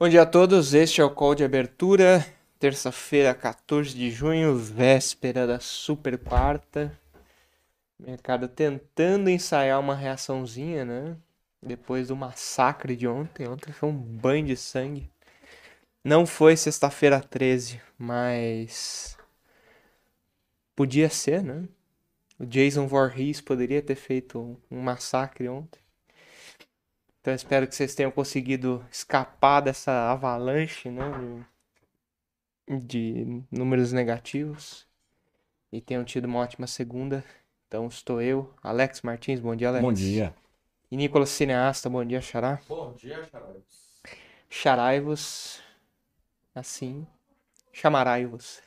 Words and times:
Bom 0.00 0.08
dia 0.08 0.22
a 0.22 0.26
todos, 0.26 0.74
este 0.74 1.00
é 1.00 1.04
o 1.04 1.10
call 1.10 1.34
de 1.34 1.42
abertura, 1.42 2.24
terça-feira, 2.56 3.34
14 3.34 3.92
de 3.92 4.12
junho, 4.12 4.56
véspera 4.56 5.44
da 5.44 5.58
super 5.58 6.16
quarta. 6.16 6.96
Mercado 7.98 8.46
tentando 8.46 9.28
ensaiar 9.28 9.80
uma 9.80 9.96
reaçãozinha, 9.96 10.84
né? 10.84 11.16
Depois 11.60 12.06
do 12.06 12.14
massacre 12.14 12.94
de 12.94 13.08
ontem. 13.08 13.48
Ontem 13.48 13.72
foi 13.72 13.88
um 13.88 13.92
banho 13.92 14.46
de 14.46 14.56
sangue. 14.56 15.10
Não 16.04 16.24
foi 16.24 16.56
sexta-feira 16.56 17.20
13, 17.20 17.80
mas. 17.98 19.18
Podia 20.76 21.10
ser, 21.10 21.42
né? 21.42 21.64
O 22.38 22.46
Jason 22.46 22.86
Voorhees 22.86 23.40
poderia 23.40 23.82
ter 23.82 23.96
feito 23.96 24.56
um 24.70 24.80
massacre 24.80 25.48
ontem. 25.48 25.80
Então 27.28 27.36
espero 27.36 27.68
que 27.68 27.74
vocês 27.74 27.94
tenham 27.94 28.10
conseguido 28.10 28.82
escapar 28.90 29.60
dessa 29.60 30.10
avalanche, 30.10 30.88
né? 30.88 31.04
De, 32.66 32.78
de 33.22 33.44
números 33.50 33.92
negativos. 33.92 34.86
E 35.70 35.78
tenham 35.78 36.02
tido 36.04 36.24
uma 36.24 36.38
ótima 36.38 36.66
segunda. 36.66 37.22
Então 37.66 37.86
estou 37.86 38.22
eu, 38.22 38.50
Alex 38.62 39.02
Martins, 39.02 39.40
bom 39.40 39.54
dia, 39.54 39.68
Alex. 39.68 39.84
Bom 39.84 39.92
dia. 39.92 40.34
E 40.90 40.96
Nicolas 40.96 41.28
Cineasta, 41.28 41.90
bom 41.90 42.02
dia, 42.02 42.22
Xará. 42.22 42.62
Bom 42.66 42.94
dia, 42.94 43.22
Charaivos. 43.26 44.00
Charai-vos. 44.48 45.62
Assim. 46.54 47.06
Chamarai-vos. 47.70 48.62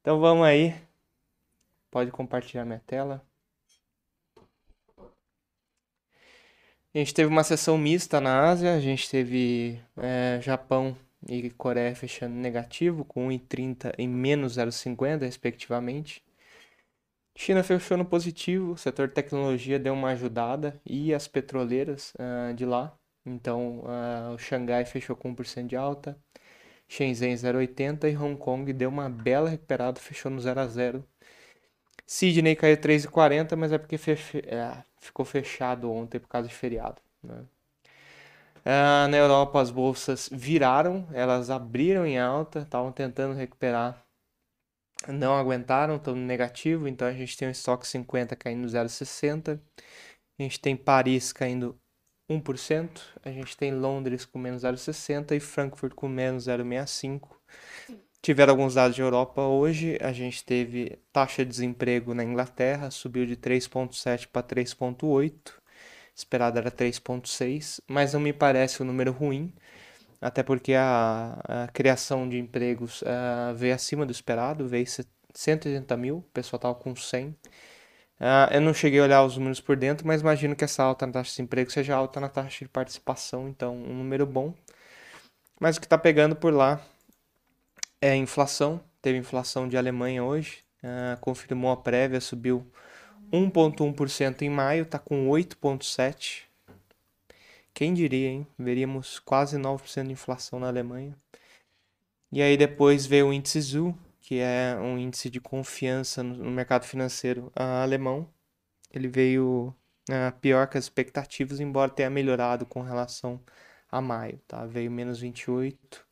Então 0.00 0.18
vamos 0.20 0.46
aí. 0.46 0.74
Pode 1.90 2.10
compartilhar 2.10 2.64
minha 2.64 2.80
tela. 2.86 3.22
A 6.96 6.98
gente 6.98 7.12
teve 7.12 7.28
uma 7.28 7.44
sessão 7.44 7.76
mista 7.76 8.22
na 8.22 8.48
Ásia. 8.48 8.74
A 8.74 8.80
gente 8.80 9.10
teve 9.10 9.78
é, 9.98 10.40
Japão 10.40 10.96
e 11.28 11.50
Coreia 11.50 11.94
fechando 11.94 12.34
negativo, 12.34 13.04
com 13.04 13.28
1,30 13.28 13.92
e 13.98 14.08
menos 14.08 14.56
0,50, 14.56 15.20
respectivamente. 15.20 16.24
China 17.36 17.62
fechou 17.62 17.98
no 17.98 18.04
positivo, 18.06 18.72
o 18.72 18.78
setor 18.78 19.10
tecnologia 19.10 19.78
deu 19.78 19.92
uma 19.92 20.12
ajudada 20.12 20.80
e 20.86 21.12
as 21.12 21.28
petroleiras 21.28 22.14
ah, 22.18 22.52
de 22.54 22.64
lá. 22.64 22.96
Então, 23.26 23.82
ah, 23.86 24.32
o 24.34 24.38
Xangai 24.38 24.86
fechou 24.86 25.14
com 25.14 25.36
1% 25.36 25.66
de 25.66 25.76
alta, 25.76 26.18
Shenzhen 26.88 27.34
0,80 27.34 28.10
e 28.10 28.16
Hong 28.16 28.38
Kong 28.38 28.72
deu 28.72 28.88
uma 28.88 29.10
bela 29.10 29.50
recuperada, 29.50 30.00
fechou 30.00 30.30
no 30.30 30.40
0 30.40 30.60
a 30.60 30.66
0. 30.66 31.04
Sydney 32.06 32.56
caiu 32.56 32.78
3,40, 32.78 33.54
mas 33.54 33.70
é 33.70 33.76
porque 33.76 33.96
é, 34.46 34.82
ficou 35.00 35.24
fechado 35.24 35.90
ontem 35.90 36.18
por 36.18 36.28
causa 36.28 36.48
de 36.48 36.54
feriado. 36.54 37.00
né? 37.22 37.44
Ah, 38.64 39.06
na 39.08 39.16
Europa, 39.16 39.60
as 39.60 39.70
bolsas 39.70 40.28
viraram, 40.32 41.06
elas 41.12 41.50
abriram 41.50 42.04
em 42.04 42.18
alta, 42.18 42.60
estavam 42.60 42.90
tentando 42.92 43.34
recuperar 43.34 44.06
não 45.08 45.36
aguentaram, 45.36 45.96
estão 45.96 46.14
no 46.14 46.24
negativo, 46.24 46.88
então 46.88 47.06
a 47.06 47.12
gente 47.12 47.36
tem 47.36 47.48
o 47.48 47.50
estoque 47.50 47.86
50 47.86 48.34
caindo 48.36 48.66
0,60, 48.66 49.60
a 50.38 50.42
gente 50.42 50.60
tem 50.60 50.76
Paris 50.76 51.32
caindo 51.32 51.78
1%, 52.30 53.00
a 53.22 53.30
gente 53.30 53.56
tem 53.56 53.72
Londres 53.74 54.24
com 54.24 54.38
menos 54.38 54.62
0,60 54.62 55.36
e 55.36 55.40
Frankfurt 55.40 55.94
com 55.94 56.08
menos 56.08 56.46
0,65. 56.46 57.36
Tiveram 58.26 58.54
alguns 58.54 58.74
dados 58.74 58.96
de 58.96 59.00
Europa 59.00 59.40
hoje, 59.40 59.96
a 60.02 60.12
gente 60.12 60.44
teve 60.44 60.98
taxa 61.12 61.44
de 61.44 61.50
desemprego 61.52 62.12
na 62.12 62.24
Inglaterra, 62.24 62.90
subiu 62.90 63.24
de 63.24 63.36
3,7 63.36 64.26
para 64.26 64.42
3,8, 64.42 65.52
esperada 66.12 66.58
era 66.58 66.68
3,6, 66.68 67.80
mas 67.86 68.14
não 68.14 68.20
me 68.20 68.32
parece 68.32 68.82
um 68.82 68.86
número 68.86 69.12
ruim, 69.12 69.54
até 70.20 70.42
porque 70.42 70.74
a, 70.74 71.38
a 71.46 71.68
criação 71.68 72.28
de 72.28 72.36
empregos 72.36 73.04
ah, 73.06 73.52
veio 73.54 73.76
acima 73.76 74.04
do 74.04 74.10
esperado, 74.10 74.66
veio 74.66 74.88
se- 74.88 75.06
180 75.32 75.96
mil, 75.96 76.16
o 76.16 76.22
pessoal 76.22 76.58
estava 76.58 76.74
com 76.74 76.96
100. 76.96 77.32
Ah, 78.18 78.48
eu 78.50 78.60
não 78.60 78.74
cheguei 78.74 78.98
a 78.98 79.04
olhar 79.04 79.24
os 79.24 79.36
números 79.36 79.60
por 79.60 79.76
dentro, 79.76 80.04
mas 80.04 80.20
imagino 80.20 80.56
que 80.56 80.64
essa 80.64 80.82
alta 80.82 81.06
na 81.06 81.12
taxa 81.12 81.28
de 81.30 81.36
desemprego 81.36 81.70
seja 81.70 81.94
alta 81.94 82.18
na 82.18 82.28
taxa 82.28 82.64
de 82.64 82.68
participação, 82.70 83.48
então 83.48 83.76
um 83.76 83.94
número 83.94 84.26
bom. 84.26 84.52
Mas 85.60 85.76
o 85.76 85.80
que 85.80 85.86
está 85.86 85.96
pegando 85.96 86.34
por 86.34 86.52
lá 86.52 86.80
é 88.00 88.10
a 88.10 88.16
inflação. 88.16 88.80
Teve 89.00 89.18
inflação 89.18 89.68
de 89.68 89.76
Alemanha 89.76 90.24
hoje, 90.24 90.64
ah, 90.82 91.16
confirmou 91.20 91.70
a 91.70 91.76
prévia, 91.76 92.20
subiu 92.20 92.66
1,1% 93.32 94.42
em 94.42 94.50
maio, 94.50 94.82
está 94.84 94.98
com 94.98 95.28
8,7%. 95.28 96.46
Quem 97.74 97.92
diria, 97.92 98.28
hein? 98.28 98.46
Veríamos 98.58 99.18
quase 99.18 99.58
9% 99.58 100.06
de 100.06 100.12
inflação 100.12 100.58
na 100.58 100.68
Alemanha. 100.68 101.14
E 102.32 102.42
aí 102.42 102.56
depois 102.56 103.06
veio 103.06 103.28
o 103.28 103.32
índice 103.32 103.60
ZU, 103.60 103.96
que 104.20 104.38
é 104.38 104.76
um 104.80 104.98
índice 104.98 105.28
de 105.30 105.40
confiança 105.40 106.22
no 106.22 106.50
mercado 106.50 106.84
financeiro 106.84 107.52
ah, 107.54 107.82
alemão. 107.82 108.28
Ele 108.90 109.08
veio 109.08 109.74
ah, 110.10 110.32
pior 110.40 110.68
que 110.68 110.78
as 110.78 110.84
expectativas, 110.84 111.60
embora 111.60 111.90
tenha 111.90 112.10
melhorado 112.10 112.64
com 112.66 112.80
relação 112.82 113.40
a 113.90 114.00
maio, 114.00 114.40
tá? 114.48 114.66
Veio 114.66 114.90
menos 114.90 115.20
28, 115.20 116.05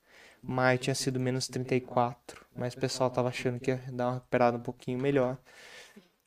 maio 0.46 0.78
tinha 0.78 0.94
sido 0.94 1.18
menos 1.20 1.48
34, 1.48 2.44
mas 2.56 2.74
o 2.74 2.78
pessoal 2.78 3.10
tava 3.10 3.28
achando 3.28 3.60
que 3.60 3.70
ia 3.70 3.80
dar 3.92 4.06
uma 4.08 4.14
recuperada 4.14 4.56
um 4.56 4.60
pouquinho 4.60 5.00
melhor. 5.00 5.38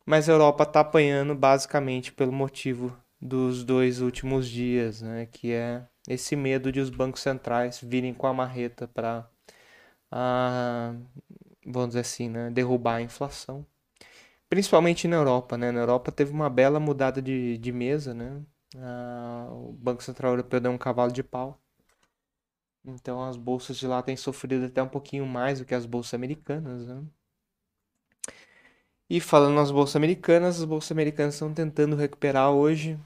Mas 0.05 0.29
a 0.29 0.31
Europa 0.33 0.65
tá 0.65 0.79
apanhando 0.81 1.35
basicamente 1.35 2.11
pelo 2.13 2.31
motivo 2.31 2.97
dos 3.21 3.63
dois 3.63 4.01
últimos 4.01 4.47
dias, 4.47 5.01
né? 5.01 5.25
Que 5.27 5.53
é 5.53 5.85
esse 6.07 6.35
medo 6.35 6.71
de 6.71 6.79
os 6.79 6.89
bancos 6.89 7.21
centrais 7.21 7.79
virem 7.81 8.13
com 8.13 8.27
a 8.27 8.33
marreta 8.33 8.87
para, 8.87 9.29
vamos 11.65 11.89
dizer 11.89 11.99
assim, 12.01 12.29
né? 12.29 12.49
Derrubar 12.49 12.95
a 12.97 13.01
inflação. 13.01 13.65
Principalmente 14.49 15.07
na 15.07 15.17
Europa, 15.17 15.57
né? 15.57 15.71
Na 15.71 15.81
Europa 15.81 16.11
teve 16.11 16.31
uma 16.31 16.49
bela 16.49 16.79
mudada 16.79 17.21
de, 17.21 17.57
de 17.57 17.71
mesa, 17.71 18.13
né? 18.13 18.41
Ah, 18.77 19.47
o 19.51 19.73
Banco 19.73 20.03
Central 20.03 20.31
Europeu 20.33 20.59
deu 20.59 20.71
um 20.71 20.77
cavalo 20.77 21.11
de 21.11 21.23
pau. 21.23 21.59
Então 22.87 23.21
as 23.21 23.35
bolsas 23.35 23.77
de 23.77 23.85
lá 23.85 24.01
têm 24.01 24.15
sofrido 24.15 24.65
até 24.65 24.81
um 24.81 24.87
pouquinho 24.87 25.25
mais 25.25 25.59
do 25.59 25.65
que 25.65 25.75
as 25.75 25.85
bolsas 25.85 26.13
americanas, 26.13 26.87
né? 26.87 27.03
E 29.09 29.19
falando 29.19 29.55
nas 29.55 29.71
bolsas 29.71 29.95
americanas, 29.95 30.59
as 30.59 30.65
bolsas 30.65 30.91
americanas 30.91 31.35
estão 31.35 31.53
tentando 31.53 31.95
recuperar 31.95 32.51
hoje. 32.51 32.99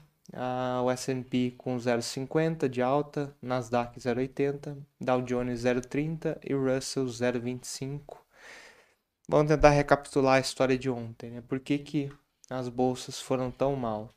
O 0.82 0.90
S&P 0.90 1.54
com 1.58 1.76
0,50 1.76 2.68
de 2.68 2.80
alta, 2.80 3.36
Nasdaq 3.42 4.00
0,80, 4.00 4.78
Dow 5.00 5.20
Jones 5.22 5.62
0,30 5.62 6.38
e 6.42 6.54
Russell 6.54 7.04
0,25. 7.06 8.18
Vamos 9.28 9.48
tentar 9.48 9.70
recapitular 9.70 10.36
a 10.36 10.40
história 10.40 10.78
de 10.78 10.88
ontem, 10.88 11.30
né? 11.30 11.42
Por 11.42 11.60
que 11.60 11.78
que 11.78 12.12
as 12.48 12.68
bolsas 12.68 13.20
foram 13.20 13.50
tão 13.50 13.76
mal? 13.76 14.10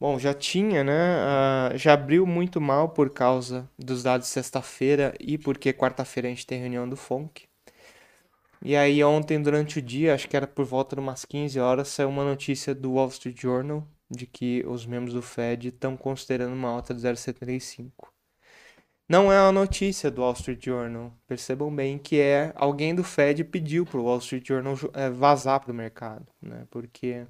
Bom, 0.00 0.18
já 0.18 0.32
tinha, 0.32 0.82
né? 0.82 0.92
ah, 1.20 1.72
já 1.76 1.92
abriu 1.92 2.26
muito 2.26 2.58
mal 2.58 2.88
por 2.88 3.10
causa 3.10 3.68
dos 3.78 4.02
dados 4.02 4.26
de 4.26 4.32
sexta-feira 4.32 5.14
e 5.20 5.36
porque 5.36 5.74
quarta-feira 5.74 6.26
a 6.26 6.30
gente 6.30 6.46
tem 6.46 6.58
reunião 6.58 6.88
do 6.88 6.96
FONC. 6.96 7.46
E 8.62 8.74
aí 8.74 9.04
ontem, 9.04 9.42
durante 9.42 9.78
o 9.78 9.82
dia, 9.82 10.14
acho 10.14 10.26
que 10.28 10.36
era 10.36 10.46
por 10.46 10.64
volta 10.64 10.96
de 10.96 11.02
umas 11.02 11.24
15 11.26 11.60
horas, 11.60 11.88
saiu 11.88 12.08
uma 12.08 12.24
notícia 12.24 12.74
do 12.74 12.92
Wall 12.92 13.08
Street 13.08 13.38
Journal 13.40 13.86
de 14.10 14.26
que 14.26 14.64
os 14.66 14.86
membros 14.86 15.14
do 15.14 15.22
Fed 15.22 15.68
estão 15.68 15.96
considerando 15.96 16.54
uma 16.54 16.70
alta 16.70 16.94
de 16.94 17.00
0,75. 17.02 17.92
Não 19.08 19.30
é 19.30 19.40
uma 19.40 19.52
notícia 19.52 20.10
do 20.10 20.22
Wall 20.22 20.32
Street 20.32 20.64
Journal. 20.64 21.12
Percebam 21.26 21.74
bem 21.74 21.98
que 21.98 22.18
é 22.20 22.52
alguém 22.56 22.94
do 22.94 23.04
Fed 23.04 23.44
pediu 23.44 23.84
para 23.84 24.00
o 24.00 24.04
Wall 24.04 24.18
Street 24.18 24.46
Journal 24.46 24.76
eh, 24.94 25.10
vazar 25.10 25.60
para 25.60 25.72
o 25.72 25.74
mercado, 25.74 26.26
né? 26.40 26.66
Porque 26.70 27.26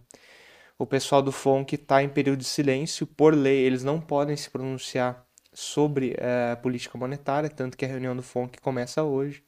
o 0.80 0.86
pessoal 0.86 1.22
do 1.22 1.30
FONC 1.30 1.74
está 1.74 2.02
em 2.02 2.08
período 2.08 2.38
de 2.38 2.46
silêncio. 2.46 3.06
Por 3.06 3.34
lei, 3.34 3.58
eles 3.58 3.84
não 3.84 4.00
podem 4.00 4.34
se 4.34 4.48
pronunciar 4.48 5.26
sobre 5.52 6.14
eh, 6.18 6.56
política 6.56 6.96
monetária, 6.96 7.50
tanto 7.50 7.76
que 7.76 7.84
a 7.84 7.88
reunião 7.88 8.16
do 8.16 8.22
FONC 8.22 8.58
começa 8.60 9.02
hoje. 9.02 9.44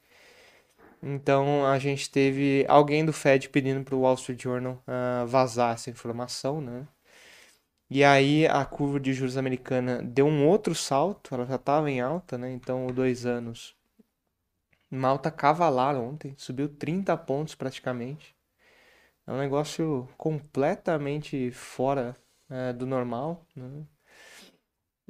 Então 1.02 1.66
a 1.66 1.78
gente 1.78 2.10
teve 2.10 2.66
alguém 2.68 3.04
do 3.04 3.12
Fed 3.12 3.48
pedindo 3.48 3.82
para 3.84 3.94
o 3.96 4.00
Wall 4.00 4.14
Street 4.14 4.42
Journal 4.42 4.82
ah, 4.86 5.24
vazar 5.26 5.74
essa 5.74 5.90
informação, 5.90 6.60
né? 6.60 6.86
E 7.90 8.04
aí 8.04 8.46
a 8.46 8.64
curva 8.64 9.00
de 9.00 9.12
juros 9.14 9.36
americana 9.36 10.02
deu 10.02 10.26
um 10.26 10.46
outro 10.46 10.74
salto, 10.74 11.34
ela 11.34 11.46
já 11.46 11.56
estava 11.56 11.90
em 11.90 12.00
alta, 12.00 12.38
né? 12.38 12.52
Então, 12.52 12.86
o 12.86 12.92
dois 12.92 13.26
anos. 13.26 13.74
Uma 14.90 15.08
alta 15.08 15.30
cavalar 15.30 15.96
ontem, 15.96 16.34
subiu 16.36 16.68
30 16.68 17.16
pontos 17.16 17.54
praticamente. 17.54 18.34
É 19.26 19.32
um 19.32 19.38
negócio 19.38 20.08
completamente 20.18 21.50
fora 21.52 22.16
eh, 22.50 22.72
do 22.72 22.86
normal, 22.86 23.46
né? 23.56 23.86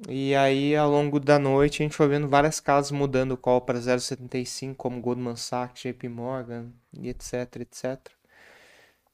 E 0.09 0.35
aí, 0.35 0.75
ao 0.77 0.91
longo 0.91 1.19
da 1.21 1.39
noite, 1.39 1.83
a 1.83 1.85
gente 1.85 1.97
foi 1.97 2.09
vendo 2.09 2.29
várias 2.29 2.61
casas 2.61 2.91
mudando 2.91 3.33
o 3.33 3.37
call 3.37 3.61
para 3.61 3.79
0,75, 3.81 4.75
como 4.77 5.01
Goldman 5.01 5.37
Sachs, 5.37 5.83
JP 5.83 6.09
Morgan, 6.09 6.73
e 6.93 7.09
etc, 7.09 7.57
etc. 7.61 7.99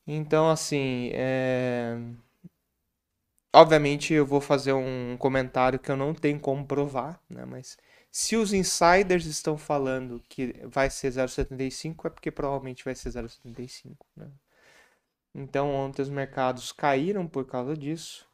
Então, 0.07 0.49
assim, 0.51 1.11
é... 1.13 1.97
obviamente 3.55 4.13
eu 4.15 4.27
vou 4.27 4.41
fazer 4.41 4.73
um 4.73 5.17
comentário 5.19 5.79
que 5.79 5.91
eu 5.91 5.97
não 5.97 6.15
tenho 6.15 6.41
como 6.41 6.67
provar, 6.67 7.21
né? 7.29 7.45
Mas 7.45 7.77
Se 8.11 8.37
os 8.37 8.53
insiders 8.53 9.27
estão 9.27 9.59
falando 9.59 10.23
que 10.29 10.55
vai 10.67 10.91
ser 10.91 11.11
0,75, 11.13 12.07
é 12.07 12.11
porque 12.11 12.31
provavelmente 12.31 12.85
vai 12.85 12.95
ser 12.95 13.11
0,75. 13.11 13.97
Né? 14.17 14.29
Então 15.35 15.75
ontem 15.75 16.03
os 16.03 16.09
mercados 16.09 16.73
caíram 16.73 17.27
por 17.27 17.45
causa 17.47 17.77
disso. 17.77 18.27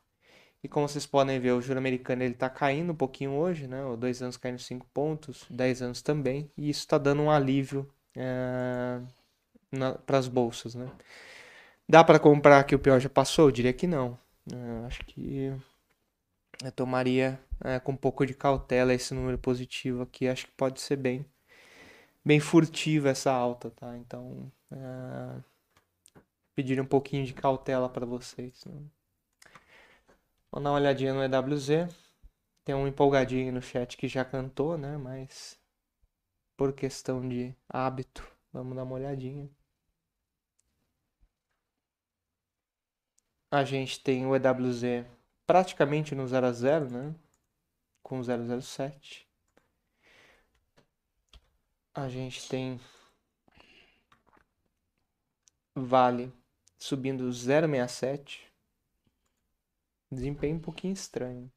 E 0.63 0.69
como 0.69 0.89
vocês 0.89 1.05
podem 1.05 1.39
ver, 1.39 1.53
o 1.53 1.61
juro 1.61 1.79
americano 1.79 2.23
ele 2.23 2.33
está 2.33 2.49
caindo 2.49 2.93
um 2.93 2.97
pouquinho 2.97 3.33
hoje, 3.33 3.67
né? 3.67 3.85
O 3.85 3.97
2 3.97 4.23
anos 4.23 4.39
caindo 4.39 4.59
5 4.59 4.87
pontos, 4.95 5.45
10 5.51 5.83
anos 5.83 6.01
também. 6.01 6.51
E 6.57 6.71
isso 6.71 6.81
está 6.81 6.97
dando 6.97 7.21
um 7.21 7.31
alívio 7.31 7.87
é, 8.17 9.01
para 10.07 10.19
as 10.19 10.27
bolsas, 10.27 10.75
né? 10.75 10.91
Dá 11.87 12.03
para 12.03 12.19
comprar 12.19 12.65
que 12.65 12.75
o 12.75 12.79
pior 12.79 12.99
já 12.99 13.11
passou? 13.11 13.49
Eu 13.49 13.53
diria 13.53 13.75
que 13.75 13.87
não. 13.87 14.19
É, 14.51 14.87
acho 14.87 15.05
que 15.05 15.53
eu 16.63 16.73
tomaria 16.73 17.39
é, 17.63 17.79
com 17.79 17.93
um 17.93 17.97
pouco 17.97 18.25
de 18.25 18.33
cautela 18.33 18.95
esse 18.95 19.13
número 19.13 19.37
positivo 19.37 20.03
aqui. 20.03 20.27
Acho 20.27 20.47
que 20.47 20.53
pode 20.53 20.81
ser 20.81 20.97
bem, 20.97 21.27
bem 22.25 22.41
furtiva 22.41 23.11
essa 23.11 23.31
alta, 23.31 23.71
tá? 23.71 23.97
Então, 23.99 24.51
é, 24.73 25.41
pedir 26.55 26.81
um 26.81 26.87
pouquinho 26.87 27.27
de 27.27 27.35
cautela 27.35 27.89
para 27.89 28.07
vocês. 28.07 28.65
Né? 28.65 28.73
Vamos 30.51 30.65
dar 30.65 30.71
uma 30.71 30.79
olhadinha 30.79 31.13
no 31.13 31.23
EWZ. 31.23 31.93
Tem 32.65 32.75
um 32.75 32.87
empolgadinho 32.87 33.53
no 33.53 33.61
chat 33.61 33.97
que 33.97 34.09
já 34.09 34.25
cantou, 34.25 34.79
né? 34.79 34.97
Mas 34.97 35.61
por 36.57 36.73
questão 36.73 37.29
de 37.29 37.55
hábito, 37.69 38.27
vamos 38.53 38.77
dar 38.77 38.85
uma 38.85 38.95
olhadinha. 38.95 39.51
A 43.51 43.65
gente 43.65 44.01
tem 44.03 44.27
o 44.27 44.35
EWZ 44.35 45.07
praticamente 45.47 46.15
no 46.15 46.27
0 46.27 46.47
a 46.47 46.53
0, 46.53 46.91
né? 46.91 47.15
Com 48.03 48.21
007. 48.23 49.29
A 51.95 52.09
gente 52.09 52.49
tem 52.49 52.81
Vale 55.77 56.33
subindo 56.85 57.27
0,67. 57.31 58.41
Desempenho 60.13 60.57
um 60.57 60.61
pouquinho 60.61 60.93
estranho. 60.93 61.51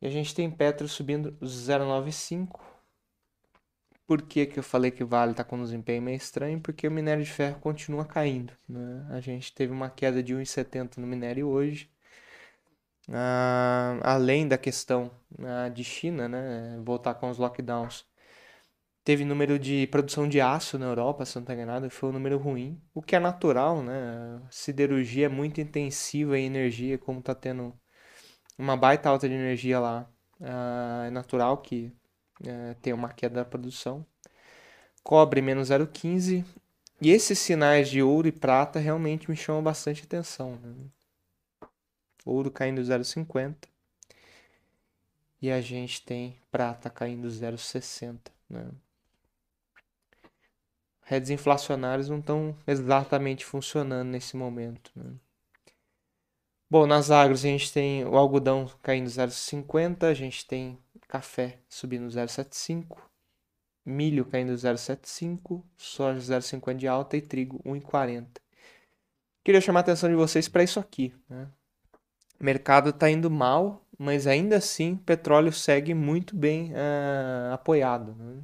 E 0.00 0.06
a 0.06 0.10
gente 0.10 0.32
tem 0.32 0.48
Petro 0.48 0.88
subindo 0.88 1.32
0,95. 1.42 2.60
Por 4.06 4.22
que, 4.22 4.46
que 4.46 4.58
eu 4.60 4.62
falei 4.62 4.92
que 4.92 5.02
Vale 5.02 5.32
está 5.32 5.42
com 5.42 5.56
um 5.56 5.62
desempenho 5.62 6.02
meio 6.02 6.16
estranho? 6.16 6.60
Porque 6.60 6.86
o 6.86 6.90
minério 6.90 7.24
de 7.24 7.30
ferro 7.32 7.58
continua 7.58 8.04
caindo. 8.04 8.52
Né? 8.68 9.06
A 9.10 9.18
gente 9.18 9.52
teve 9.52 9.72
uma 9.72 9.90
queda 9.90 10.22
de 10.22 10.32
1,70 10.34 10.98
no 10.98 11.06
minério 11.06 11.48
hoje. 11.48 11.90
Ah, 13.08 13.98
além 14.02 14.46
da 14.46 14.56
questão 14.56 15.10
ah, 15.40 15.68
de 15.68 15.82
China, 15.82 16.28
né? 16.28 16.80
voltar 16.84 17.14
com 17.14 17.28
os 17.28 17.38
lockdowns 17.38 18.06
teve 19.04 19.24
número 19.24 19.58
de 19.58 19.86
produção 19.88 20.26
de 20.26 20.40
aço 20.40 20.78
na 20.78 20.86
Europa, 20.86 21.26
se 21.26 21.36
não 21.36 21.42
está 21.42 21.54
enganado, 21.54 21.90
foi 21.90 22.08
um 22.08 22.12
número 22.12 22.38
ruim, 22.38 22.80
o 22.94 23.02
que 23.02 23.14
é 23.14 23.20
natural, 23.20 23.82
né? 23.82 24.40
A 24.46 24.50
siderurgia 24.50 25.26
é 25.26 25.28
muito 25.28 25.60
intensiva 25.60 26.38
em 26.38 26.46
energia, 26.46 26.96
como 26.96 27.18
está 27.20 27.34
tendo 27.34 27.74
uma 28.58 28.76
baita 28.76 29.10
alta 29.10 29.28
de 29.28 29.34
energia 29.34 29.78
lá, 29.78 30.08
uh, 30.40 31.06
é 31.06 31.10
natural 31.10 31.58
que 31.58 31.92
uh, 32.40 32.74
tenha 32.80 32.96
uma 32.96 33.10
queda 33.10 33.36
da 33.36 33.44
produção. 33.44 34.06
Cobre 35.02 35.42
menos 35.42 35.68
0,15 35.68 36.44
e 37.00 37.10
esses 37.10 37.38
sinais 37.38 37.90
de 37.90 38.02
ouro 38.02 38.26
e 38.26 38.32
prata 38.32 38.78
realmente 38.78 39.28
me 39.28 39.36
chamam 39.36 39.62
bastante 39.62 40.04
atenção. 40.04 40.58
Né? 40.62 40.74
Ouro 42.24 42.50
caindo 42.50 42.80
0,50 42.80 43.54
e 45.42 45.50
a 45.50 45.60
gente 45.60 46.02
tem 46.02 46.38
prata 46.50 46.88
caindo 46.88 47.28
0,60. 47.28 48.18
Né? 48.48 48.66
Redes 51.04 51.30
inflacionárias 51.30 52.08
não 52.08 52.18
estão 52.18 52.56
exatamente 52.66 53.44
funcionando 53.44 54.08
nesse 54.08 54.36
momento. 54.36 54.90
Né? 54.96 55.12
Bom, 56.70 56.86
nas 56.86 57.10
agros 57.10 57.44
a 57.44 57.48
gente 57.48 57.72
tem 57.72 58.04
o 58.04 58.16
algodão 58.16 58.68
caindo 58.82 59.08
0,50, 59.08 60.04
a 60.04 60.14
gente 60.14 60.46
tem 60.46 60.78
café 61.06 61.60
subindo 61.68 62.06
0,75, 62.08 62.98
milho 63.84 64.24
caindo 64.24 64.52
0,75, 64.52 65.62
soja 65.76 66.18
0,50 66.18 66.74
de 66.74 66.88
alta 66.88 67.16
e 67.16 67.20
trigo 67.20 67.62
1,40. 67.64 68.26
Queria 69.44 69.60
chamar 69.60 69.80
a 69.80 69.82
atenção 69.82 70.08
de 70.08 70.16
vocês 70.16 70.48
para 70.48 70.64
isso 70.64 70.80
aqui. 70.80 71.14
Né? 71.28 71.46
O 72.40 72.44
mercado 72.44 72.90
está 72.90 73.10
indo 73.10 73.30
mal, 73.30 73.86
mas 73.98 74.26
ainda 74.26 74.56
assim 74.56 74.96
petróleo 74.96 75.52
segue 75.52 75.92
muito 75.92 76.34
bem 76.34 76.72
uh, 76.72 77.52
apoiado. 77.52 78.14
Né? 78.14 78.42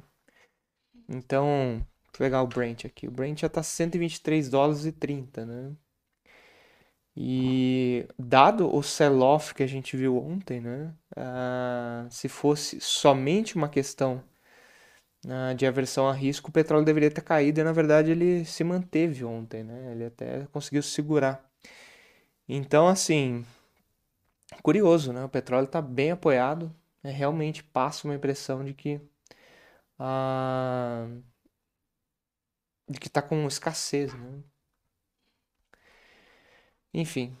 Então, 1.09 1.85
pegar 2.21 2.43
o 2.43 2.47
Brent 2.47 2.85
aqui. 2.85 3.07
O 3.07 3.11
Brent 3.11 3.39
já 3.41 3.49
tá 3.49 3.63
123 3.63 4.47
dólares 4.47 4.85
e 4.85 4.91
30, 4.91 5.43
né? 5.43 5.71
E 7.17 8.05
dado 8.17 8.73
o 8.73 8.83
sell-off 8.83 9.55
que 9.55 9.63
a 9.63 9.67
gente 9.67 9.97
viu 9.97 10.17
ontem, 10.23 10.61
né? 10.61 10.93
Uh, 11.17 12.07
se 12.11 12.29
fosse 12.29 12.79
somente 12.79 13.55
uma 13.55 13.67
questão 13.67 14.23
uh, 15.25 15.55
de 15.55 15.65
aversão 15.65 16.07
a 16.07 16.13
risco, 16.13 16.49
o 16.49 16.53
petróleo 16.53 16.85
deveria 16.85 17.09
ter 17.09 17.21
caído 17.21 17.59
e 17.59 17.63
na 17.63 17.71
verdade 17.73 18.11
ele 18.11 18.45
se 18.45 18.63
manteve 18.63 19.25
ontem, 19.25 19.63
né? 19.63 19.91
Ele 19.93 20.05
até 20.05 20.45
conseguiu 20.51 20.83
segurar. 20.83 21.43
Então, 22.47 22.87
assim, 22.87 23.43
curioso, 24.61 25.11
né? 25.11 25.23
O 25.25 25.29
petróleo 25.29 25.65
está 25.65 25.81
bem 25.81 26.11
apoiado. 26.11 26.71
Né? 27.03 27.11
Realmente 27.11 27.63
passa 27.63 28.07
uma 28.07 28.15
impressão 28.15 28.63
de 28.63 28.73
que 28.75 29.01
uh, 29.99 31.30
de 32.91 32.99
que 32.99 33.07
está 33.07 33.21
com 33.21 33.47
escassez, 33.47 34.13
né? 34.13 34.43
Enfim. 36.93 37.35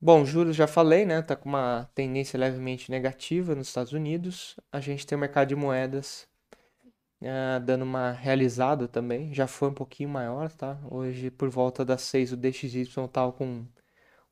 Bom, 0.00 0.24
juros 0.24 0.54
já 0.56 0.66
falei, 0.68 1.04
né? 1.04 1.20
Tá 1.22 1.34
com 1.36 1.48
uma 1.48 1.90
tendência 1.94 2.38
levemente 2.38 2.90
negativa 2.90 3.54
nos 3.54 3.68
Estados 3.68 3.92
Unidos. 3.92 4.56
A 4.72 4.80
gente 4.80 5.06
tem 5.06 5.16
o 5.16 5.20
mercado 5.20 5.48
de 5.48 5.56
moedas 5.56 6.28
uh, 7.22 7.60
dando 7.64 7.82
uma 7.82 8.12
realizada 8.12 8.86
também. 8.88 9.34
Já 9.34 9.46
foi 9.48 9.68
um 9.70 9.74
pouquinho 9.74 10.08
maior, 10.08 10.52
tá? 10.52 10.78
Hoje, 10.90 11.30
por 11.30 11.48
volta 11.48 11.84
das 11.84 12.02
6, 12.02 12.32
o 12.32 12.36
DXY 12.36 12.86
tava 13.12 13.32
com 13.32 13.66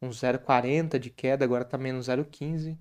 um 0.01 0.11
0,40 0.11 0.99
de 0.99 1.11
queda, 1.11 1.45
agora 1.45 1.65
tá 1.65 1.79
menos 1.79 2.09
0,15. 2.09 2.79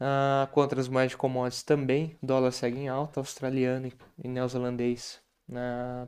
Uh, 0.00 0.46
contra 0.52 0.80
as 0.80 0.88
moedas 0.88 1.12
de 1.12 1.16
commodities 1.16 1.62
também, 1.62 2.16
o 2.22 2.26
dólar 2.26 2.52
segue 2.52 2.78
em 2.78 2.88
alta, 2.88 3.20
australiano 3.20 3.90
e 4.22 4.28
neozelandês 4.28 5.20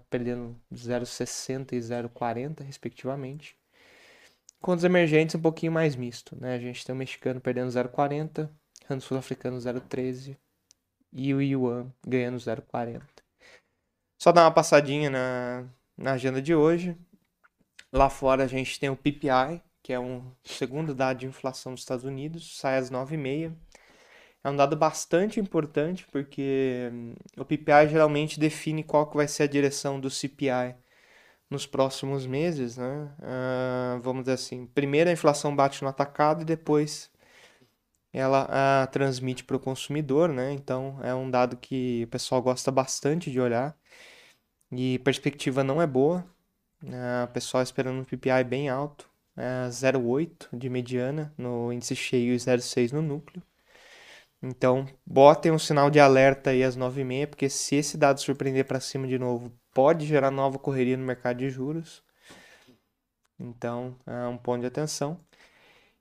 perdendo 0.09 0.57
0,60 0.73 1.73
e 1.73 1.79
0,40 1.79 2.63
respectivamente. 2.63 3.57
Com 4.61 4.73
os 4.73 4.85
emergentes 4.85 5.35
um 5.35 5.41
pouquinho 5.41 5.73
mais 5.73 5.97
misto, 5.97 6.37
né? 6.39 6.55
A 6.55 6.59
gente 6.59 6.85
tem 6.85 6.95
o 6.95 6.99
mexicano 6.99 7.41
perdendo 7.41 7.71
0,40, 7.71 8.49
o 8.91 9.01
sul-africano 9.01 9.57
0,13 9.57 10.37
e 11.13 11.33
o 11.35 11.41
yuan 11.41 11.93
ganhando 12.07 12.37
0,40. 12.37 13.03
Só 14.19 14.31
dar 14.33 14.45
uma 14.45 14.51
passadinha 14.53 15.09
na, 15.09 15.65
na 15.97 16.13
agenda 16.13 16.43
de 16.43 16.55
hoje. 16.55 16.97
Lá 17.93 18.11
fora 18.11 18.45
a 18.45 18.47
gente 18.47 18.79
tem 18.79 18.91
o 18.91 18.97
PPI, 18.97 19.63
que 19.83 19.93
é 19.93 19.99
um 19.99 20.31
segundo 20.45 20.95
dado 20.95 21.19
de 21.19 21.27
inflação 21.27 21.73
dos 21.73 21.81
Estados 21.83 22.05
Unidos, 22.05 22.59
sai 22.59 22.77
às 22.77 22.91
9h30. 22.91 23.55
É 24.43 24.49
um 24.51 24.57
dado 24.57 24.77
bastante 24.77 25.39
importante 25.39 26.07
porque 26.11 26.91
hum, 26.93 27.15
o 27.37 27.45
PPI 27.45 27.89
geralmente 27.91 28.41
define 28.41 28.83
qual 28.83 29.07
que 29.09 29.17
vai 29.17 29.29
ser 29.29 29.45
a 29.45 29.47
direção 29.47 30.01
do 30.01 30.11
CPI 30.11 30.77
nos 31.51 31.67
próximos 31.67 32.27
meses, 32.27 32.77
né? 32.79 33.11
Uh, 33.19 34.01
vamos 34.01 34.23
dizer 34.23 34.35
assim, 34.35 34.67
primeiro 34.67 35.11
a 35.11 35.13
inflação 35.13 35.55
bate 35.55 35.83
no 35.83 35.89
atacado 35.89 36.43
e 36.43 36.45
depois 36.45 37.11
ela 38.13 38.45
uh, 38.47 38.91
transmite 38.91 39.45
para 39.45 39.57
o 39.57 39.61
consumidor, 39.61 40.29
né? 40.31 40.53
Então 40.53 40.99
é 41.03 41.15
um 41.15 41.31
dado 41.31 41.57
que 41.57 42.05
o 42.05 42.09
pessoal 42.09 42.43
gosta 42.43 42.71
bastante 42.71 43.31
de 43.31 43.41
olhar 43.41 43.77
e 44.73 44.99
perspectiva 45.01 45.65
não 45.65 45.81
é 45.83 45.87
boa. 45.87 46.25
Uh, 46.83 47.25
o 47.25 47.29
pessoal 47.29 47.63
esperando 47.63 48.01
um 48.01 48.05
PPI 48.05 48.45
bem 48.45 48.69
alto, 48.69 49.09
uh, 49.37 49.69
0,8 49.71 50.49
de 50.53 50.69
mediana 50.71 51.33
no 51.37 51.73
índice 51.73 51.95
cheio 51.97 52.33
e 52.35 52.37
0,6 52.37 52.93
no 52.93 53.03
núcleo. 53.03 53.43
Então, 54.43 54.87
botem 55.07 55.53
um 55.53 55.59
sinal 55.59 55.91
de 55.91 56.01
alerta 56.01 56.51
aí 56.51 56.65
às 56.65 56.77
9h30, 56.77 57.27
porque 57.27 57.49
se 57.51 57.77
esse 57.77 57.99
dado 57.99 58.21
surpreender 58.21 58.65
para 58.65 58.81
cima 58.81 59.07
de 59.07 59.19
novo, 59.19 59.53
pode 59.75 60.07
gerar 60.07 60.31
nova 60.31 60.59
correria 60.59 60.97
no 60.97 61.05
mercado 61.05 61.39
de 61.39 61.51
juros. 61.51 62.03
Então, 63.39 63.97
é 64.07 64.27
um 64.27 64.39
ponto 64.39 64.61
de 64.61 64.67
atenção. 64.67 65.21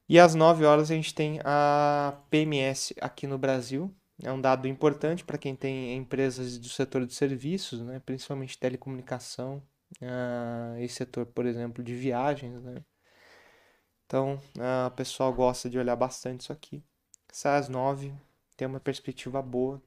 E 0.07 0.19
às 0.19 0.35
9 0.35 0.65
horas 0.65 0.89
a 0.89 0.95
gente 0.95 1.13
tem 1.13 1.39
a 1.43 2.17
PMS 2.29 2.93
aqui 3.01 3.27
no 3.27 3.37
Brasil. 3.37 3.93
É 4.23 4.31
um 4.31 4.41
dado 4.41 4.67
importante 4.67 5.23
para 5.23 5.37
quem 5.37 5.55
tem 5.55 5.95
empresas 5.95 6.57
do 6.57 6.67
setor 6.67 7.05
de 7.05 7.13
serviços, 7.13 7.81
né? 7.81 8.01
principalmente 8.05 8.57
telecomunicação, 8.57 9.61
uh, 10.01 10.77
esse 10.79 10.95
setor, 10.95 11.25
por 11.27 11.45
exemplo, 11.45 11.83
de 11.83 11.93
viagens. 11.93 12.61
Né? 12.61 12.83
Então, 14.05 14.41
uh, 14.57 14.87
o 14.87 14.91
pessoal 14.91 15.33
gosta 15.33 15.69
de 15.69 15.77
olhar 15.77 15.95
bastante 15.95 16.41
isso 16.41 16.53
aqui. 16.53 16.83
Sai 17.31 17.59
às 17.59 17.69
9 17.69 18.13
tem 18.59 18.67
uma 18.67 18.79
perspectiva 18.79 19.41
boa. 19.41 19.81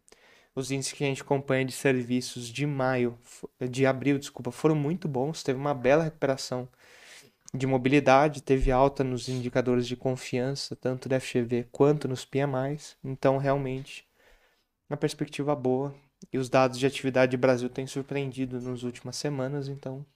Os 0.55 0.71
índices 0.71 0.95
que 0.95 1.05
a 1.05 1.07
gente 1.07 1.21
acompanha 1.21 1.65
de 1.65 1.73
serviços 1.73 2.49
de 2.49 2.67
maio, 2.67 3.19
de 3.71 3.85
abril, 3.85 4.19
desculpa, 4.19 4.51
foram 4.51 4.75
muito 4.75 5.07
bons. 5.07 5.43
Teve 5.43 5.59
uma 5.59 5.75
bela 5.75 6.05
recuperação 6.05 6.67
de 7.55 7.67
mobilidade, 7.67 8.43
teve 8.43 8.71
alta 8.73 9.05
nos 9.05 9.29
indicadores 9.29 9.87
de 9.87 9.95
confiança, 9.95 10.75
tanto 10.75 11.07
da 11.07 11.21
FGV 11.21 11.69
quanto 11.71 12.09
nos 12.09 12.25
PMIs. 12.25 12.97
Então, 13.05 13.37
realmente, 13.37 14.09
uma 14.89 14.97
perspectiva 14.97 15.55
boa. 15.55 15.95
E 16.33 16.39
os 16.39 16.49
dados 16.49 16.79
de 16.79 16.87
atividade 16.87 17.37
do 17.37 17.41
Brasil 17.41 17.69
têm 17.69 17.87
surpreendido 17.87 18.59
nas 18.61 18.85
últimas 18.85 19.17
semanas, 19.17 19.69
então 19.69 20.07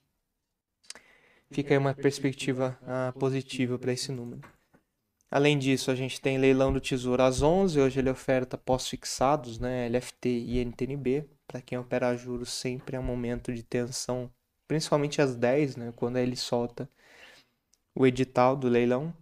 fica 1.51 1.73
aí 1.73 1.77
uma 1.77 1.93
perspectiva 1.93 2.79
ah, 2.83 3.13
positiva 3.19 3.77
para 3.77 3.91
esse 3.91 4.11
número. 4.11 4.41
Além 5.29 5.57
disso, 5.57 5.91
a 5.91 5.95
gente 5.95 6.21
tem 6.21 6.37
leilão 6.37 6.71
do 6.71 6.79
Tesouro 6.79 7.21
às 7.21 7.41
11, 7.41 7.79
hoje 7.79 7.99
ele 7.99 8.09
oferta 8.09 8.57
pós-fixados, 8.57 9.59
né, 9.59 9.89
LFT 9.89 10.29
e 10.29 10.59
NTNB. 10.63 11.25
Para 11.45 11.61
quem 11.61 11.77
opera 11.77 12.15
juros, 12.15 12.49
sempre 12.49 12.95
é 12.95 12.99
um 12.99 13.03
momento 13.03 13.53
de 13.53 13.63
tensão, 13.63 14.31
principalmente 14.67 15.21
às 15.21 15.35
10, 15.35 15.75
né, 15.75 15.93
quando 15.95 16.17
ele 16.17 16.35
solta 16.35 16.89
o 17.93 18.05
edital 18.07 18.55
do 18.55 18.69
leilão. 18.69 19.13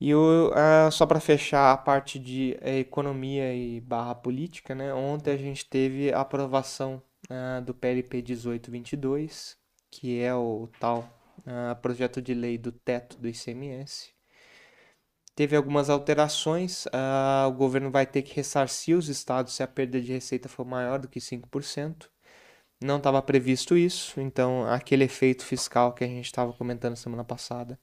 E 0.00 0.14
o, 0.14 0.52
só 0.92 1.06
para 1.06 1.18
fechar 1.18 1.72
a 1.72 1.76
parte 1.76 2.18
de 2.20 2.56
uh, 2.62 2.68
economia 2.68 3.52
e 3.54 3.80
barra 3.80 4.14
política, 4.14 4.74
né? 4.74 4.94
Ontem 4.94 5.32
a 5.32 5.36
gente 5.36 5.66
teve 5.66 6.12
a 6.12 6.20
aprovação 6.20 7.02
uh, 7.28 7.60
do 7.62 7.74
PLP 7.74 8.22
1822, 8.22 9.56
que 9.90 10.20
é 10.20 10.32
o 10.34 10.68
tal 10.78 11.08
ah, 11.46 11.74
projeto 11.76 12.20
de 12.20 12.34
lei 12.34 12.58
do 12.58 12.70
teto 12.70 13.18
do 13.18 13.28
ICMS. 13.28 14.17
Teve 15.38 15.54
algumas 15.54 15.88
alterações, 15.88 16.84
o 17.46 17.52
governo 17.52 17.92
vai 17.92 18.04
ter 18.04 18.22
que 18.22 18.34
ressarcir 18.34 18.98
os 18.98 19.08
estados 19.08 19.54
se 19.54 19.62
a 19.62 19.68
perda 19.68 20.00
de 20.00 20.12
receita 20.12 20.48
for 20.48 20.66
maior 20.66 20.98
do 20.98 21.06
que 21.06 21.20
5%. 21.20 22.10
Não 22.82 22.96
estava 22.96 23.22
previsto 23.22 23.76
isso, 23.76 24.20
então 24.20 24.64
aquele 24.66 25.04
efeito 25.04 25.44
fiscal 25.44 25.92
que 25.92 26.02
a 26.02 26.08
gente 26.08 26.24
estava 26.24 26.52
comentando 26.52 26.96
semana 26.96 27.22
passada 27.22 27.78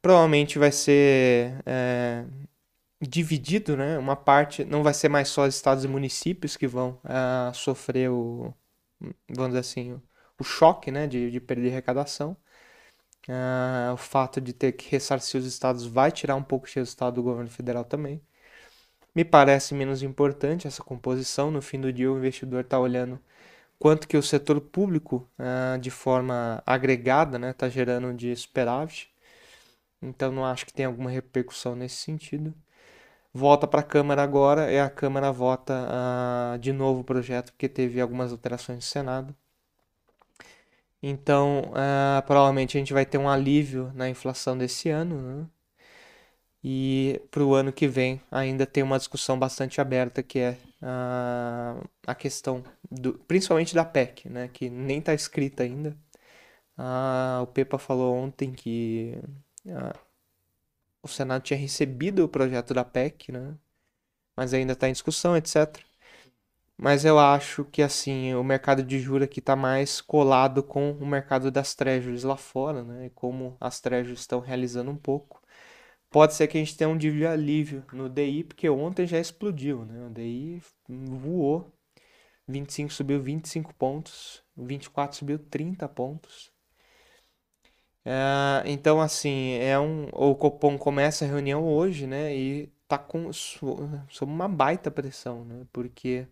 provavelmente 0.00 0.56
vai 0.56 0.70
ser 0.70 1.60
é, 1.66 2.24
dividido, 3.00 3.76
né? 3.76 3.98
Uma 3.98 4.14
parte 4.14 4.64
não 4.64 4.84
vai 4.84 4.94
ser 4.94 5.08
mais 5.08 5.28
só 5.30 5.48
estados 5.48 5.84
e 5.84 5.88
municípios 5.88 6.56
que 6.56 6.68
vão 6.68 7.00
sofrer 7.52 8.10
o, 8.10 8.54
vamos 9.28 9.48
dizer 9.48 9.58
assim, 9.60 9.94
o, 9.94 10.02
o 10.38 10.44
choque, 10.44 10.92
né, 10.92 11.08
de, 11.08 11.32
de 11.32 11.40
perder 11.40 11.70
arrecadação. 11.72 12.36
É, 13.28 13.92
o 13.92 13.96
fato 13.96 14.40
de 14.40 14.52
ter 14.52 14.72
que 14.72 14.90
ressarcir 14.90 15.40
os 15.40 15.46
estados 15.46 15.86
vai 15.86 16.12
tirar 16.12 16.36
um 16.36 16.42
pouco 16.42 16.66
de 16.66 16.74
resultado 16.76 17.14
do 17.14 17.22
governo 17.22 17.50
federal 17.50 17.84
também. 17.84 18.20
Me 19.14 19.24
parece 19.24 19.74
menos 19.74 20.02
importante 20.02 20.66
essa 20.66 20.82
composição. 20.82 21.50
No 21.50 21.62
fim 21.62 21.80
do 21.80 21.92
dia, 21.92 22.10
o 22.12 22.18
investidor 22.18 22.62
está 22.62 22.78
olhando 22.78 23.20
quanto 23.78 24.08
que 24.08 24.16
o 24.16 24.22
setor 24.22 24.60
público, 24.60 25.28
uh, 25.38 25.78
de 25.78 25.90
forma 25.90 26.62
agregada, 26.66 27.36
está 27.36 27.46
né, 27.46 27.52
tá 27.52 27.68
gerando 27.68 28.14
de 28.14 28.34
superávit. 28.36 29.12
Então 30.02 30.32
não 30.32 30.44
acho 30.44 30.66
que 30.66 30.72
tem 30.72 30.86
alguma 30.86 31.10
repercussão 31.10 31.76
nesse 31.76 31.96
sentido. 31.96 32.54
Volta 33.32 33.66
para 33.66 33.80
a 33.80 33.82
Câmara 33.84 34.22
agora 34.22 34.72
e 34.72 34.78
a 34.78 34.90
Câmara 34.90 35.32
vota 35.32 35.74
uh, 36.54 36.58
de 36.58 36.72
novo 36.72 37.00
o 37.00 37.04
projeto 37.04 37.52
porque 37.52 37.68
teve 37.68 38.00
algumas 38.00 38.32
alterações 38.32 38.76
no 38.78 38.82
Senado. 38.82 39.36
Então, 41.06 41.64
uh, 41.72 42.22
provavelmente 42.26 42.78
a 42.78 42.80
gente 42.80 42.94
vai 42.94 43.04
ter 43.04 43.18
um 43.18 43.28
alívio 43.28 43.92
na 43.94 44.08
inflação 44.08 44.56
desse 44.56 44.88
ano. 44.88 45.20
Né? 45.20 45.46
E 46.62 47.20
para 47.30 47.44
o 47.44 47.54
ano 47.54 47.70
que 47.72 47.86
vem 47.86 48.22
ainda 48.30 48.64
tem 48.64 48.82
uma 48.82 48.96
discussão 48.96 49.38
bastante 49.38 49.82
aberta 49.82 50.22
que 50.22 50.38
é 50.38 50.58
uh, 50.82 51.86
a 52.06 52.14
questão, 52.14 52.64
do, 52.90 53.14
principalmente 53.28 53.74
da 53.74 53.84
PEC, 53.84 54.30
né? 54.30 54.48
que 54.48 54.70
nem 54.70 54.98
está 54.98 55.12
escrita 55.12 55.62
ainda. 55.62 55.94
o 57.42 57.46
Pepa 57.48 57.78
falou 57.78 58.14
ontem 58.16 58.52
que 58.52 59.18
ah, 59.68 59.94
o 61.02 61.08
Senado 61.08 61.42
tinha 61.42 61.58
recebido 61.58 62.24
o 62.24 62.28
projeto 62.28 62.72
da 62.74 62.84
PEC, 62.84 63.30
né? 63.32 63.54
Mas 64.36 64.54
ainda 64.54 64.72
está 64.72 64.88
em 64.88 64.92
discussão, 64.92 65.36
etc. 65.36 65.78
Mas 66.76 67.04
eu 67.04 67.18
acho 67.18 67.64
que 67.66 67.82
assim, 67.82 68.34
o 68.34 68.42
mercado 68.44 68.82
de 68.82 68.98
juros 68.98 69.24
aqui 69.26 69.38
está 69.40 69.54
mais 69.56 70.00
colado 70.00 70.62
com 70.62 70.92
o 70.92 71.06
mercado 71.06 71.50
das 71.50 71.74
treasuries 71.74 72.24
lá 72.24 72.36
fora, 72.36 72.82
né? 72.84 73.06
E 73.06 73.10
como 73.10 73.56
as 73.60 73.80
treasuries 73.80 74.20
estão 74.20 74.40
realizando 74.40 74.90
um 74.90 74.96
pouco. 74.96 75.40
Pode 76.10 76.34
ser 76.34 76.48
que 76.48 76.58
a 76.58 76.60
gente 76.60 76.76
tenha 76.76 76.88
um 76.90 76.96
de 76.98 77.26
alívio 77.26 77.84
no 77.92 78.08
DI, 78.08 78.44
porque 78.44 78.68
ontem 78.70 79.06
já 79.06 79.18
explodiu, 79.18 79.84
né? 79.84 80.06
O 80.06 80.10
DI 80.10 80.62
voou. 80.88 81.72
25 82.48 82.92
subiu 82.92 83.20
25 83.22 83.74
pontos, 83.74 84.42
24 84.56 85.16
subiu 85.18 85.38
30 85.38 85.88
pontos. 85.88 86.52
É, 88.04 88.62
então, 88.66 89.00
assim, 89.00 89.54
é 89.54 89.78
um, 89.78 90.08
o 90.12 90.34
Copom 90.34 90.76
começa 90.78 91.24
a 91.24 91.28
reunião 91.28 91.64
hoje, 91.66 92.06
né? 92.06 92.34
E 92.36 92.72
tá 92.86 92.98
com 92.98 93.32
sob 93.32 94.30
uma 94.32 94.48
baita 94.48 94.90
pressão, 94.90 95.44
né? 95.44 95.66
Porque 95.72 96.28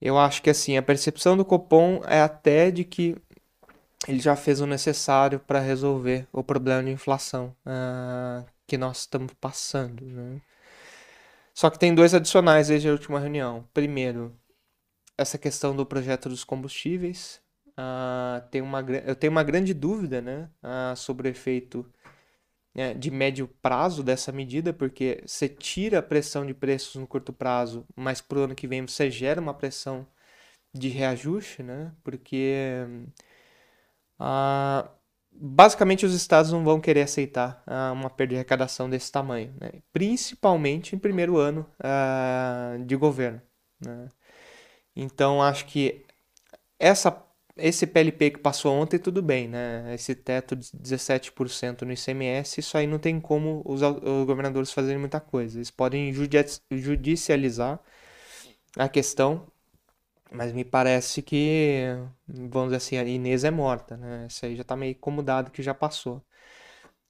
eu 0.00 0.18
acho 0.18 0.42
que 0.42 0.50
assim, 0.50 0.76
a 0.76 0.82
percepção 0.82 1.36
do 1.36 1.44
Copom 1.44 2.02
é 2.06 2.20
até 2.20 2.70
de 2.70 2.84
que 2.84 3.16
ele 4.06 4.20
já 4.20 4.36
fez 4.36 4.60
o 4.60 4.66
necessário 4.66 5.40
para 5.40 5.60
resolver 5.60 6.28
o 6.32 6.44
problema 6.44 6.84
de 6.84 6.90
inflação 6.90 7.54
uh, 7.66 8.46
que 8.66 8.76
nós 8.78 9.00
estamos 9.00 9.32
passando, 9.40 10.04
né? 10.04 10.40
Só 11.54 11.70
que 11.70 11.78
tem 11.78 11.94
dois 11.94 12.12
adicionais 12.14 12.68
desde 12.68 12.88
a 12.88 12.92
última 12.92 13.18
reunião. 13.18 13.66
Primeiro, 13.72 14.36
essa 15.16 15.38
questão 15.38 15.74
do 15.74 15.86
projeto 15.86 16.28
dos 16.28 16.44
combustíveis, 16.44 17.40
Uh, 17.78 18.40
tem 18.50 18.62
uma, 18.62 18.80
eu 19.04 19.14
tenho 19.14 19.30
uma 19.30 19.42
grande 19.42 19.74
dúvida 19.74 20.22
né, 20.22 20.48
uh, 20.62 20.96
sobre 20.96 21.28
o 21.28 21.30
efeito 21.30 21.84
né, 22.76 22.92
de 22.92 23.10
médio 23.10 23.48
prazo 23.62 24.02
dessa 24.04 24.30
medida, 24.30 24.70
porque 24.70 25.22
você 25.26 25.48
tira 25.48 26.00
a 26.00 26.02
pressão 26.02 26.44
de 26.44 26.52
preços 26.52 26.96
no 26.96 27.06
curto 27.06 27.32
prazo, 27.32 27.86
mas 27.96 28.20
para 28.20 28.38
o 28.38 28.42
ano 28.42 28.54
que 28.54 28.68
vem 28.68 28.86
você 28.86 29.10
gera 29.10 29.40
uma 29.40 29.54
pressão 29.54 30.06
de 30.74 30.88
reajuste, 30.88 31.62
né, 31.62 31.90
porque 32.04 32.84
uh, 34.20 34.86
basicamente 35.32 36.04
os 36.04 36.12
estados 36.12 36.52
não 36.52 36.62
vão 36.62 36.78
querer 36.78 37.00
aceitar 37.00 37.64
uma 37.94 38.10
perda 38.10 38.30
de 38.32 38.36
arrecadação 38.36 38.90
desse 38.90 39.10
tamanho, 39.10 39.54
né, 39.58 39.80
principalmente 39.90 40.94
em 40.94 40.98
primeiro 40.98 41.38
ano 41.38 41.66
de 42.84 42.94
governo. 42.94 43.40
Né. 43.80 44.08
Então 44.94 45.42
acho 45.42 45.64
que 45.64 46.04
essa 46.78 47.10
esse 47.56 47.86
PLP 47.86 48.30
que 48.32 48.38
passou 48.40 48.74
ontem, 48.74 48.98
tudo 48.98 49.22
bem, 49.22 49.48
né? 49.48 49.94
Esse 49.94 50.14
teto 50.14 50.54
de 50.56 50.70
17% 50.74 51.82
no 51.82 51.92
ICMS, 51.92 52.60
isso 52.60 52.76
aí 52.76 52.86
não 52.86 52.98
tem 52.98 53.20
como 53.20 53.62
os, 53.64 53.82
os 53.82 54.26
governadores 54.26 54.72
fazerem 54.72 54.98
muita 54.98 55.20
coisa. 55.20 55.58
Eles 55.58 55.70
podem 55.70 56.12
judicializar 56.70 57.80
a 58.78 58.88
questão, 58.88 59.46
mas 60.30 60.52
me 60.52 60.64
parece 60.64 61.22
que, 61.22 61.84
vamos 62.28 62.68
dizer 62.68 62.76
assim, 62.76 62.96
a 62.98 63.04
Inês 63.04 63.44
é 63.44 63.50
morta, 63.50 63.96
né? 63.96 64.26
Isso 64.28 64.44
aí 64.46 64.56
já 64.56 64.62
está 64.62 64.76
meio 64.76 64.92
acomodado 64.92 65.50
que 65.50 65.62
já 65.62 65.74
passou. 65.74 66.22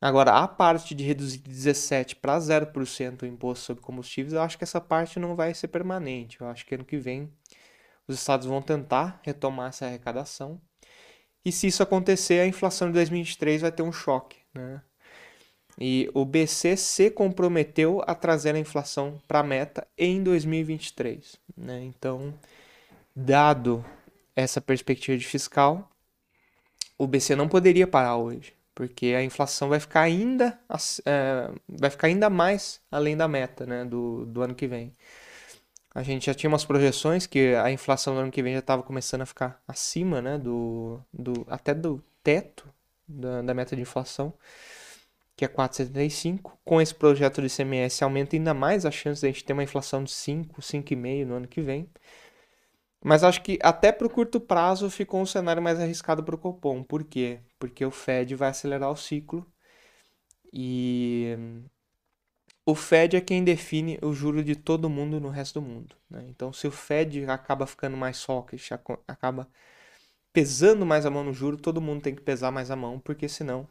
Agora, 0.00 0.32
a 0.32 0.48
parte 0.48 0.94
de 0.94 1.04
reduzir 1.04 1.38
de 1.38 1.50
17% 1.50 2.20
para 2.20 2.38
0% 2.38 3.22
o 3.22 3.26
imposto 3.26 3.64
sobre 3.64 3.82
combustíveis, 3.82 4.34
eu 4.34 4.42
acho 4.42 4.58
que 4.58 4.64
essa 4.64 4.80
parte 4.80 5.18
não 5.18 5.34
vai 5.34 5.54
ser 5.54 5.68
permanente. 5.68 6.40
Eu 6.40 6.48
acho 6.48 6.66
que 6.66 6.74
ano 6.74 6.84
que 6.84 6.98
vem 6.98 7.30
os 8.08 8.16
estados 8.16 8.46
vão 8.46 8.62
tentar 8.62 9.20
retomar 9.22 9.68
essa 9.68 9.86
arrecadação. 9.86 10.60
E 11.44 11.52
se 11.52 11.66
isso 11.66 11.82
acontecer, 11.82 12.40
a 12.40 12.46
inflação 12.46 12.88
de 12.88 12.94
2023 12.94 13.62
vai 13.62 13.72
ter 13.72 13.82
um 13.82 13.92
choque. 13.92 14.36
Né? 14.54 14.80
E 15.78 16.10
o 16.14 16.24
BC 16.24 16.76
se 16.76 17.10
comprometeu 17.10 18.02
a 18.06 18.14
trazer 18.14 18.54
a 18.54 18.58
inflação 18.58 19.20
para 19.28 19.40
a 19.40 19.42
meta 19.42 19.86
em 19.96 20.22
2023. 20.22 21.36
Né? 21.56 21.84
Então, 21.84 22.34
dado 23.14 23.84
essa 24.34 24.60
perspectiva 24.60 25.16
de 25.16 25.26
fiscal, 25.26 25.90
o 26.98 27.06
BC 27.06 27.36
não 27.36 27.48
poderia 27.48 27.86
parar 27.86 28.16
hoje, 28.16 28.54
porque 28.74 29.06
a 29.08 29.22
inflação 29.22 29.68
vai 29.68 29.80
ficar 29.80 30.00
ainda, 30.00 30.58
é, 31.04 31.50
vai 31.68 31.90
ficar 31.90 32.08
ainda 32.08 32.30
mais 32.30 32.80
além 32.90 33.16
da 33.16 33.28
meta 33.28 33.66
né, 33.66 33.84
do, 33.84 34.24
do 34.26 34.42
ano 34.42 34.54
que 34.54 34.66
vem. 34.66 34.92
A 35.96 36.02
gente 36.02 36.26
já 36.26 36.34
tinha 36.34 36.50
umas 36.50 36.62
projeções 36.62 37.26
que 37.26 37.54
a 37.54 37.70
inflação 37.70 38.12
no 38.12 38.20
ano 38.20 38.30
que 38.30 38.42
vem 38.42 38.52
já 38.52 38.58
estava 38.58 38.82
começando 38.82 39.22
a 39.22 39.26
ficar 39.26 39.62
acima, 39.66 40.20
né, 40.20 40.36
do, 40.36 41.00
do 41.10 41.46
até 41.48 41.72
do 41.72 42.04
teto 42.22 42.68
da, 43.08 43.40
da 43.40 43.54
meta 43.54 43.74
de 43.74 43.80
inflação, 43.80 44.34
que 45.34 45.42
é 45.42 45.48
4,75. 45.48 46.52
Com 46.62 46.82
esse 46.82 46.94
projeto 46.94 47.40
de 47.40 47.46
ICMS 47.46 48.04
aumenta 48.04 48.36
ainda 48.36 48.52
mais 48.52 48.84
a 48.84 48.90
chance 48.90 49.22
de 49.22 49.26
a 49.26 49.30
gente 49.30 49.42
ter 49.42 49.54
uma 49.54 49.62
inflação 49.62 50.04
de 50.04 50.10
5, 50.10 50.60
5,5 50.60 51.24
no 51.24 51.36
ano 51.36 51.48
que 51.48 51.62
vem. 51.62 51.88
Mas 53.02 53.24
acho 53.24 53.42
que 53.42 53.58
até 53.62 53.90
para 53.90 54.06
o 54.06 54.10
curto 54.10 54.38
prazo 54.38 54.90
ficou 54.90 55.22
um 55.22 55.26
cenário 55.26 55.62
mais 55.62 55.80
arriscado 55.80 56.22
para 56.22 56.34
o 56.34 56.38
Copom. 56.38 56.82
Por 56.82 57.04
quê? 57.04 57.40
Porque 57.58 57.82
o 57.86 57.90
Fed 57.90 58.34
vai 58.34 58.50
acelerar 58.50 58.90
o 58.90 58.96
ciclo 58.96 59.46
e 60.52 61.38
o 62.66 62.74
Fed 62.74 63.16
é 63.16 63.20
quem 63.20 63.44
define 63.44 63.96
o 64.02 64.12
juro 64.12 64.42
de 64.42 64.56
todo 64.56 64.90
mundo 64.90 65.20
no 65.20 65.28
resto 65.28 65.60
do 65.60 65.66
mundo. 65.66 65.94
Né? 66.10 66.26
Então, 66.28 66.52
se 66.52 66.66
o 66.66 66.70
Fed 66.72 67.24
acaba 67.30 67.64
ficando 67.64 67.96
mais 67.96 68.24
hawkish, 68.28 68.72
acaba 69.06 69.48
pesando 70.32 70.84
mais 70.84 71.06
a 71.06 71.10
mão 71.10 71.22
no 71.22 71.32
juro, 71.32 71.56
todo 71.56 71.80
mundo 71.80 72.02
tem 72.02 72.14
que 72.14 72.20
pesar 72.20 72.50
mais 72.50 72.70
a 72.70 72.76
mão, 72.76 72.98
porque 72.98 73.28
senão 73.28 73.68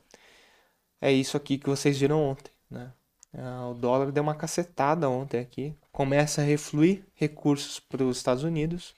é 1.01 1.11
isso 1.11 1.35
aqui 1.35 1.57
que 1.57 1.69
vocês 1.69 1.99
viram 1.99 2.23
ontem. 2.23 2.51
Né? 2.71 2.89
Ah, 3.37 3.67
o 3.67 3.73
dólar 3.73 4.13
deu 4.13 4.23
uma 4.23 4.33
cacetada 4.33 5.09
ontem 5.09 5.41
aqui, 5.41 5.75
começa 5.91 6.41
a 6.41 6.45
refluir 6.45 7.03
recursos 7.15 7.81
para 7.81 8.03
os 8.03 8.15
Estados 8.15 8.43
Unidos. 8.43 8.95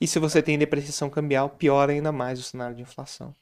E 0.00 0.06
se 0.06 0.20
você 0.20 0.40
tem 0.40 0.56
depreciação 0.56 1.10
cambial, 1.10 1.50
piora 1.50 1.92
ainda 1.92 2.12
mais 2.12 2.38
o 2.38 2.42
cenário 2.44 2.76
de 2.76 2.82
inflação. 2.82 3.34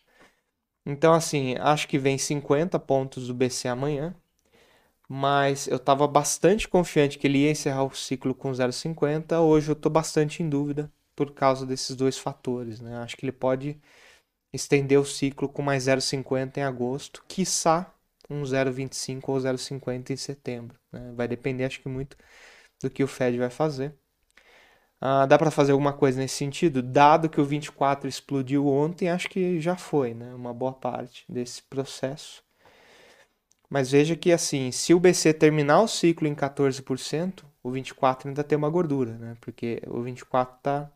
Então, 0.87 1.13
assim, 1.13 1.55
acho 1.59 1.87
que 1.87 1.99
vem 1.99 2.17
50 2.17 2.79
pontos 2.79 3.27
do 3.27 3.35
BC 3.35 3.69
amanhã, 3.69 4.15
mas 5.13 5.67
eu 5.67 5.77
estava 5.77 6.07
bastante 6.07 6.69
confiante 6.69 7.19
que 7.19 7.27
ele 7.27 7.39
ia 7.39 7.51
encerrar 7.51 7.83
o 7.83 7.93
ciclo 7.93 8.33
com 8.33 8.53
0,50. 8.53 9.41
Hoje 9.41 9.69
eu 9.69 9.73
estou 9.73 9.91
bastante 9.91 10.41
em 10.41 10.49
dúvida 10.49 10.89
por 11.17 11.33
causa 11.33 11.67
desses 11.67 11.97
dois 11.97 12.17
fatores. 12.17 12.81
Né? 12.81 12.97
Acho 12.99 13.17
que 13.17 13.25
ele 13.25 13.33
pode 13.33 13.77
estender 14.53 15.01
o 15.01 15.05
ciclo 15.05 15.49
com 15.49 15.63
mais 15.63 15.87
0,50 15.87 16.59
em 16.59 16.63
agosto, 16.63 17.25
quiçá 17.27 17.93
um 18.31 18.43
0,25 18.43 19.23
ou 19.27 19.37
0,50 19.37 20.11
em 20.11 20.17
setembro. 20.17 20.79
Né? 20.93 21.13
Vai 21.17 21.27
depender, 21.27 21.65
acho 21.65 21.81
que 21.81 21.89
muito 21.89 22.17
do 22.81 22.89
que 22.89 23.03
o 23.03 23.09
Fed 23.09 23.37
vai 23.37 23.51
fazer. 23.51 23.93
Ah, 25.01 25.27
dá 25.27 25.37
para 25.37 25.51
fazer 25.51 25.73
alguma 25.73 25.93
coisa 25.93 26.21
nesse 26.21 26.37
sentido? 26.37 26.81
Dado 26.85 27.29
que 27.29 27.41
o 27.41 27.45
24 27.45 28.09
explodiu 28.09 28.69
ontem, 28.69 29.09
acho 29.09 29.29
que 29.29 29.61
já 29.61 29.75
foi, 29.75 30.15
né? 30.15 30.33
Uma 30.35 30.55
boa 30.55 30.73
parte 30.73 31.25
desse 31.29 31.63
processo. 31.65 32.45
Mas 33.71 33.93
veja 33.93 34.17
que 34.17 34.33
assim, 34.33 34.73
se 34.73 34.93
o 34.93 34.99
BC 35.01 35.33
terminar 35.33 35.81
o 35.81 35.89
ciclo 35.89 36.27
em 36.27 36.35
14%, 36.35 37.45
o 37.63 37.71
24 37.71 38.29
ainda 38.29 38.43
tem 38.43 38.59
uma 38.59 38.69
gordura, 38.69 39.17
né? 39.17 39.37
Porque 39.41 39.81
o 39.87 40.03
24 40.03 40.57
está 40.57 40.91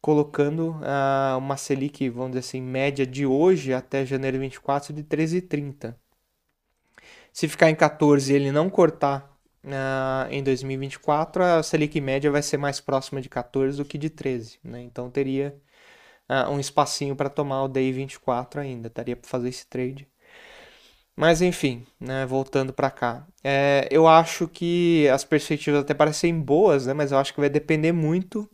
colocando 0.00 0.70
uh, 0.72 1.38
uma 1.38 1.56
Selic, 1.56 2.08
vamos 2.10 2.32
dizer 2.32 2.40
assim, 2.40 2.60
média 2.60 3.06
de 3.06 3.26
hoje 3.26 3.72
até 3.72 4.04
janeiro 4.04 4.38
24 4.38 4.92
de 4.92 5.02
13,30. 5.02 5.94
Se 7.32 7.48
ficar 7.48 7.70
em 7.70 7.74
14 7.74 8.32
e 8.32 8.36
ele 8.36 8.52
não 8.52 8.68
cortar 8.68 9.38
uh, 9.64 10.30
em 10.30 10.42
2024, 10.42 11.42
a 11.42 11.62
Selic 11.62 12.00
média 12.00 12.30
vai 12.30 12.42
ser 12.42 12.58
mais 12.58 12.80
próxima 12.80 13.20
de 13.20 13.28
14 13.28 13.78
do 13.78 13.84
que 13.84 13.96
de 13.96 14.10
13. 14.10 14.58
Né? 14.62 14.82
Então 14.82 15.10
teria 15.10 15.56
uh, 16.28 16.50
um 16.50 16.60
espacinho 16.60 17.16
para 17.16 17.30
tomar 17.30 17.64
o 17.64 17.68
DI 17.68 17.92
24 17.92 18.60
ainda, 18.60 18.90
daria 18.90 19.16
para 19.16 19.28
fazer 19.28 19.48
esse 19.48 19.66
trade. 19.66 20.08
Mas 21.18 21.42
enfim, 21.42 21.84
né, 21.98 22.24
voltando 22.26 22.72
para 22.72 22.92
cá, 22.92 23.26
é, 23.42 23.88
eu 23.90 24.06
acho 24.06 24.46
que 24.46 25.08
as 25.08 25.24
perspectivas 25.24 25.80
até 25.80 25.92
parecem 25.92 26.40
boas, 26.40 26.86
né, 26.86 26.94
mas 26.94 27.10
eu 27.10 27.18
acho 27.18 27.34
que 27.34 27.40
vai 27.40 27.50
depender 27.50 27.90
muito 27.90 28.48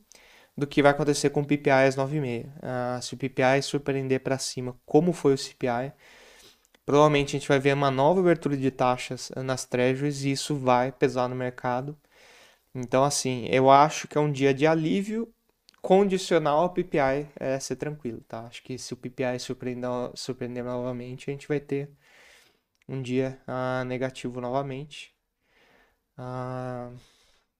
do 0.56 0.66
que 0.66 0.83
vai 0.83 0.92
acontecer 0.92 1.28
com 1.28 1.42
o 1.42 1.47
PPI 1.47 1.88
às 1.88 1.97
9h30. 1.97 2.47
Uh, 2.47 3.02
se 3.02 3.14
o 3.14 3.18
PPI 3.18 3.62
surpreender 3.62 4.21
para 4.21 4.38
cima, 4.38 4.75
como 4.87 5.12
foi 5.12 5.35
o 5.35 5.38
CPI, 5.38 5.92
provavelmente 6.87 7.37
a 7.37 7.38
gente 7.38 7.49
vai 7.49 7.59
ver 7.59 7.75
uma 7.75 7.90
nova 7.90 8.21
abertura 8.21 8.56
de 8.56 8.71
taxas 8.71 9.30
nas 9.37 9.66
treasuries 9.66 10.25
e 10.25 10.33
isso 10.33 10.56
vai 10.56 10.90
pesar 10.92 11.28
no 11.28 11.37
mercado. 11.37 11.94
Então, 12.75 13.04
assim, 13.04 13.47
eu 13.50 13.71
acho 13.71 14.09
que 14.09 14.18
é 14.18 14.21
um 14.21 14.33
dia 14.33 14.54
de 14.54 14.66
alívio 14.66 15.28
condicional 15.83 16.61
ao 16.61 16.71
PPI 16.71 17.28
é, 17.38 17.61
ser 17.61 17.76
tranquilo, 17.76 18.23
tá? 18.28 18.47
Acho 18.47 18.62
que 18.62 18.78
se 18.78 18.94
o 18.94 18.97
PPI 18.97 19.38
surpreender, 19.38 19.90
surpreender 20.14 20.64
novamente, 20.64 21.30
a 21.30 21.33
gente 21.33 21.49
vai 21.49 21.61
ter 21.61 21.90
um 22.88 23.00
dia 23.03 23.41
uh, 23.49 23.85
negativo 23.85 24.41
novamente. 24.41 25.14
Uh, 26.19 26.97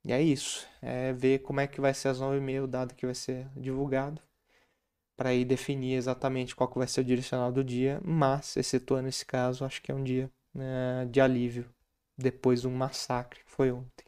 e 0.05 0.13
é 0.13 0.23
isso. 0.23 0.67
É 0.83 1.13
ver 1.13 1.41
como 1.41 1.61
é 1.61 1.67
que 1.67 1.81
vai 1.81 1.95
ser 1.95 2.09
as 2.09 2.21
9h30 2.21 2.65
o 2.65 2.67
dado 2.67 2.95
que 2.95 3.07
vai 3.07 3.15
ser 3.15 3.49
divulgado. 3.57 4.21
Para 5.17 5.31
aí 5.31 5.45
definir 5.45 5.95
exatamente 5.95 6.55
qual 6.55 6.69
que 6.69 6.79
vai 6.79 6.89
ser 6.89 7.01
o 7.01 7.05
direcional 7.05 7.51
do 7.53 7.65
dia. 7.65 8.01
Mas, 8.05 8.57
excetuando 8.57 9.09
esse 9.09 9.25
caso, 9.25 9.65
acho 9.65 9.81
que 9.81 9.91
é 9.91 9.95
um 9.95 10.05
dia 10.05 10.31
né, 10.53 11.07
de 11.11 11.21
alívio. 11.21 11.67
Depois 12.17 12.61
de 12.61 12.69
um 12.69 12.75
massacre 12.75 13.41
que 13.45 13.51
foi 13.51 13.73
ontem. 13.73 14.05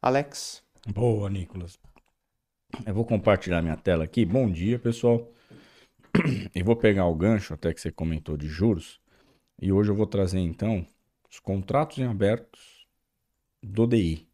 Alex? 0.00 0.62
Boa, 0.86 1.28
Nicolas. 1.28 1.78
Eu 2.86 2.94
vou 2.94 3.04
compartilhar 3.04 3.62
minha 3.62 3.76
tela 3.76 4.04
aqui. 4.04 4.24
Bom 4.24 4.50
dia, 4.50 4.78
pessoal. 4.78 5.32
E 6.54 6.62
vou 6.62 6.74
pegar 6.74 7.06
o 7.06 7.14
gancho, 7.14 7.54
até 7.54 7.72
que 7.72 7.80
você 7.80 7.92
comentou 7.92 8.36
de 8.36 8.48
juros. 8.48 9.00
E 9.60 9.72
hoje 9.72 9.90
eu 9.90 9.94
vou 9.94 10.06
trazer 10.06 10.38
então 10.38 10.86
os 11.28 11.40
contratos 11.40 11.98
em 11.98 12.04
abertos 12.04 12.86
do 13.62 13.86
DI. 13.86 14.28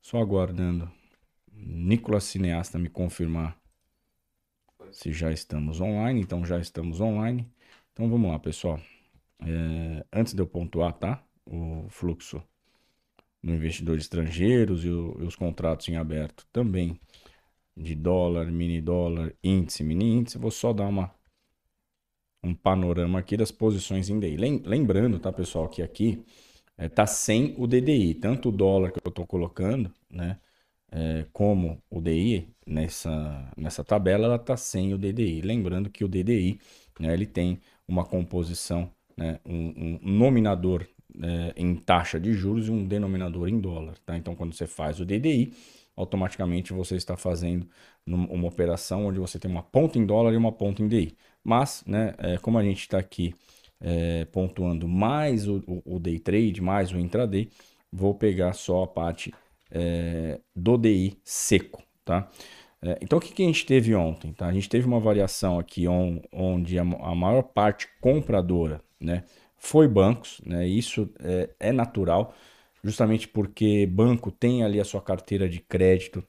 Só 0.00 0.18
aguardando 0.18 0.90
Nicolas 1.52 2.24
Cineasta 2.24 2.78
me 2.78 2.88
confirmar 2.88 3.56
se 4.90 5.12
já 5.12 5.30
estamos 5.30 5.80
online. 5.80 6.20
Então 6.20 6.44
já 6.44 6.58
estamos 6.58 7.00
online. 7.00 7.48
Então 7.92 8.10
vamos 8.10 8.30
lá, 8.30 8.38
pessoal. 8.40 8.80
É, 9.40 10.04
antes 10.12 10.34
de 10.34 10.42
eu 10.42 10.46
pontuar, 10.46 10.92
tá? 10.94 11.22
O 11.46 11.86
fluxo 11.88 12.42
no 13.42 13.54
investidor 13.54 13.98
estrangeiros 13.98 14.84
e, 14.84 14.88
e 14.88 14.90
os 14.90 15.36
contratos 15.36 15.88
em 15.88 15.96
aberto 15.96 16.46
também 16.52 16.98
de 17.76 17.94
dólar, 17.94 18.46
mini 18.46 18.80
dólar, 18.80 19.34
índice, 19.42 19.84
mini 19.84 20.12
índice. 20.16 20.38
Vou 20.38 20.50
só 20.50 20.72
dar 20.72 20.88
uma 20.88 21.14
um 22.42 22.54
panorama 22.54 23.18
aqui 23.18 23.36
das 23.36 23.50
posições 23.50 24.08
em 24.08 24.18
DI. 24.18 24.36
Lembrando, 24.64 25.18
tá, 25.18 25.32
pessoal, 25.32 25.68
que 25.68 25.82
aqui 25.82 26.24
é, 26.76 26.88
tá 26.88 27.06
sem 27.06 27.54
o 27.58 27.66
DDI, 27.66 28.14
tanto 28.14 28.48
o 28.48 28.52
dólar 28.52 28.90
que 28.90 28.98
eu 29.04 29.10
estou 29.10 29.26
colocando, 29.26 29.92
né, 30.10 30.38
é, 30.90 31.26
como 31.32 31.82
o 31.90 32.00
DI 32.00 32.48
nessa, 32.66 33.50
nessa 33.56 33.84
tabela, 33.84 34.24
ela 34.26 34.38
tá 34.38 34.56
sem 34.56 34.94
o 34.94 34.98
DDI. 34.98 35.42
Lembrando 35.42 35.90
que 35.90 36.04
o 36.04 36.08
DDI, 36.08 36.58
né, 36.98 37.12
ele 37.12 37.26
tem 37.26 37.60
uma 37.86 38.04
composição, 38.04 38.90
né, 39.16 39.38
um, 39.44 39.98
um 40.02 40.10
nominador 40.10 40.86
é, 41.22 41.52
em 41.56 41.76
taxa 41.76 42.18
de 42.18 42.32
juros 42.32 42.68
e 42.68 42.70
um 42.70 42.86
denominador 42.86 43.48
em 43.48 43.60
dólar, 43.60 43.98
tá? 44.06 44.16
Então, 44.16 44.34
quando 44.34 44.54
você 44.54 44.66
faz 44.66 45.00
o 45.00 45.04
DDI, 45.04 45.52
automaticamente 45.96 46.72
você 46.72 46.96
está 46.96 47.16
fazendo 47.16 47.68
uma 48.06 48.48
operação 48.48 49.06
onde 49.06 49.18
você 49.18 49.38
tem 49.38 49.50
uma 49.50 49.62
ponta 49.62 49.98
em 49.98 50.06
dólar 50.06 50.32
e 50.32 50.36
uma 50.36 50.52
ponta 50.52 50.82
em 50.82 50.88
DI. 50.88 51.16
Mas, 51.42 51.82
né, 51.86 52.14
é, 52.18 52.38
como 52.38 52.58
a 52.58 52.62
gente 52.62 52.80
está 52.80 52.98
aqui 52.98 53.34
é, 53.80 54.24
pontuando 54.26 54.86
mais 54.86 55.48
o, 55.48 55.62
o, 55.84 55.98
day 55.98 56.18
trade, 56.18 56.60
mais 56.60 56.92
o 56.92 56.98
intraday, 56.98 57.48
vou 57.90 58.14
pegar 58.14 58.52
só 58.52 58.84
a 58.84 58.86
parte 58.86 59.32
é, 59.70 60.40
do 60.54 60.76
DI 60.76 61.18
seco, 61.24 61.82
tá? 62.04 62.30
É, 62.82 62.98
então, 63.02 63.18
o 63.18 63.20
que, 63.20 63.32
que 63.32 63.42
a 63.42 63.46
gente 63.46 63.66
teve 63.66 63.94
ontem? 63.94 64.32
Tá? 64.32 64.46
A 64.46 64.52
gente 64.52 64.68
teve 64.68 64.86
uma 64.86 65.00
variação 65.00 65.58
aqui 65.58 65.86
on, 65.86 66.20
onde 66.32 66.78
a, 66.78 66.82
a, 66.82 67.14
maior 67.14 67.42
parte 67.42 67.88
compradora 68.00 68.80
né, 68.98 69.24
foi 69.56 69.86
bancos, 69.86 70.40
né? 70.44 70.66
isso 70.66 71.10
é, 71.20 71.50
é 71.60 71.72
natural, 71.72 72.34
justamente 72.82 73.28
porque 73.28 73.86
banco 73.86 74.30
tem 74.30 74.64
ali 74.64 74.80
a 74.80 74.84
sua 74.84 75.02
carteira 75.02 75.48
de 75.48 75.60
crédito 75.60 76.24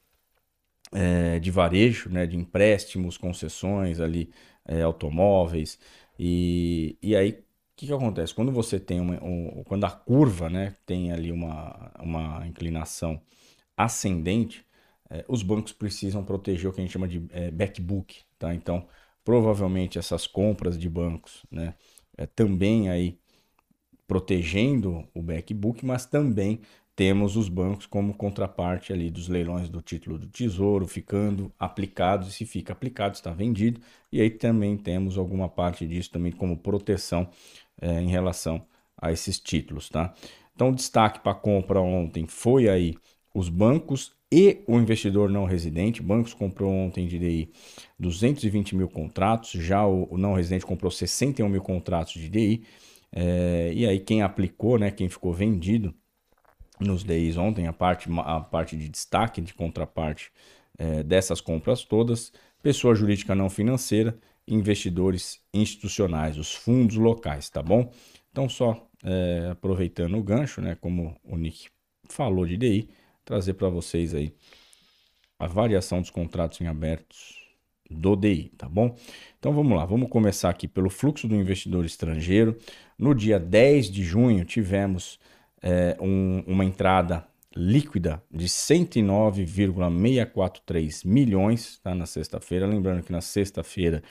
é, 0.93 1.39
de 1.39 1.49
varejo, 1.49 2.09
né, 2.09 2.25
de 2.25 2.35
empréstimos, 2.35 3.17
concessões 3.17 4.01
ali, 4.01 4.29
é, 4.65 4.81
automóveis. 4.81 5.79
E, 6.17 6.97
e 7.01 7.15
aí, 7.15 7.31
o 7.31 7.35
que, 7.75 7.87
que 7.87 7.93
acontece? 7.93 8.33
Quando 8.33 8.51
você 8.51 8.79
tem 8.79 8.99
uma, 8.99 9.23
um, 9.23 9.63
quando 9.65 9.85
a 9.85 9.91
curva 9.91 10.49
né, 10.49 10.75
tem 10.85 11.11
ali 11.11 11.31
uma, 11.31 11.91
uma 11.99 12.47
inclinação 12.47 13.21
ascendente, 13.75 14.65
é, 15.09 15.25
os 15.27 15.43
bancos 15.43 15.73
precisam 15.73 16.23
proteger 16.23 16.69
o 16.69 16.73
que 16.73 16.79
a 16.81 16.83
gente 16.83 16.93
chama 16.93 17.07
de 17.07 17.25
é, 17.31 17.51
backbook. 17.51 18.21
Tá? 18.37 18.53
Então, 18.53 18.87
provavelmente 19.23 19.99
essas 19.99 20.27
compras 20.27 20.77
de 20.77 20.89
bancos 20.89 21.43
né, 21.51 21.73
é, 22.17 22.25
também 22.25 22.89
aí 22.89 23.19
protegendo 24.07 25.07
o 25.13 25.21
backbook, 25.21 25.85
mas 25.85 26.05
também 26.05 26.59
temos 27.01 27.35
os 27.35 27.49
bancos 27.49 27.87
como 27.87 28.13
contraparte 28.13 28.93
ali 28.93 29.09
dos 29.09 29.27
leilões 29.27 29.67
do 29.67 29.81
título 29.81 30.19
do 30.19 30.27
tesouro 30.27 30.85
ficando 30.85 31.51
aplicados 31.57 32.27
e 32.27 32.31
se 32.31 32.45
fica 32.45 32.73
aplicado 32.73 33.15
está 33.15 33.31
vendido. 33.31 33.81
E 34.11 34.21
aí 34.21 34.29
também 34.29 34.77
temos 34.77 35.17
alguma 35.17 35.49
parte 35.49 35.87
disso 35.87 36.11
também 36.11 36.31
como 36.31 36.55
proteção 36.57 37.27
é, 37.81 37.99
em 37.99 38.07
relação 38.07 38.63
a 38.95 39.11
esses 39.11 39.39
títulos 39.39 39.89
tá? 39.89 40.13
Então 40.53 40.71
destaque 40.71 41.21
para 41.21 41.33
compra 41.33 41.81
ontem 41.81 42.27
foi 42.27 42.69
aí 42.69 42.93
os 43.33 43.49
bancos 43.49 44.15
e 44.31 44.61
o 44.67 44.77
investidor 44.77 45.27
não 45.27 45.45
residente. 45.45 46.03
Bancos 46.03 46.35
comprou 46.35 46.71
ontem 46.71 47.07
de 47.07 47.17
DI 47.17 47.51
220 47.97 48.75
mil 48.75 48.87
contratos 48.87 49.53
já 49.53 49.83
o, 49.87 50.15
não 50.19 50.35
residente 50.35 50.67
comprou 50.67 50.91
61 50.91 51.49
mil 51.49 51.63
contratos 51.63 52.13
de 52.13 52.29
DI 52.29 52.63
é, 53.11 53.71
e 53.73 53.87
aí 53.87 53.99
quem 53.99 54.21
aplicou 54.21 54.77
né 54.77 54.91
quem 54.91 55.09
ficou 55.09 55.33
vendido 55.33 55.95
nos 56.81 57.03
DIs 57.03 57.37
ontem, 57.37 57.67
a 57.67 57.73
parte, 57.73 58.09
a 58.17 58.39
parte 58.41 58.75
de 58.75 58.89
destaque, 58.89 59.41
de 59.41 59.53
contraparte 59.53 60.31
é, 60.77 61.03
dessas 61.03 61.39
compras 61.39 61.83
todas, 61.83 62.31
pessoa 62.61 62.95
jurídica 62.95 63.35
não 63.35 63.49
financeira, 63.49 64.17
investidores 64.47 65.39
institucionais, 65.53 66.37
os 66.37 66.53
fundos 66.53 66.95
locais, 66.95 67.49
tá 67.49 67.61
bom? 67.61 67.91
Então, 68.31 68.49
só 68.49 68.89
é, 69.03 69.49
aproveitando 69.51 70.17
o 70.17 70.23
gancho, 70.23 70.61
né, 70.61 70.75
como 70.75 71.15
o 71.23 71.37
Nick 71.37 71.69
falou 72.09 72.45
de 72.45 72.57
DI, 72.57 72.89
trazer 73.23 73.53
para 73.53 73.69
vocês 73.69 74.13
aí 74.13 74.33
a 75.39 75.47
variação 75.47 76.01
dos 76.01 76.09
contratos 76.09 76.61
em 76.61 76.67
abertos 76.67 77.41
do 77.89 78.15
DI, 78.15 78.51
tá 78.57 78.69
bom? 78.69 78.95
Então 79.37 79.53
vamos 79.53 79.75
lá, 79.75 79.85
vamos 79.85 80.09
começar 80.09 80.49
aqui 80.49 80.67
pelo 80.67 80.89
fluxo 80.89 81.27
do 81.27 81.35
investidor 81.35 81.83
estrangeiro. 81.83 82.57
No 82.97 83.13
dia 83.13 83.39
10 83.39 83.89
de 83.89 84.03
junho 84.03 84.45
tivemos 84.45 85.19
é, 85.61 85.95
um, 85.99 86.43
uma 86.47 86.65
entrada 86.65 87.27
líquida 87.55 88.23
de 88.31 88.47
109,643 88.47 91.03
milhões 91.03 91.79
tá, 91.79 91.93
na 91.93 92.05
sexta-feira. 92.05 92.65
Lembrando 92.65 93.03
que 93.03 93.11
na 93.11 93.19
sexta-feira 93.21 94.01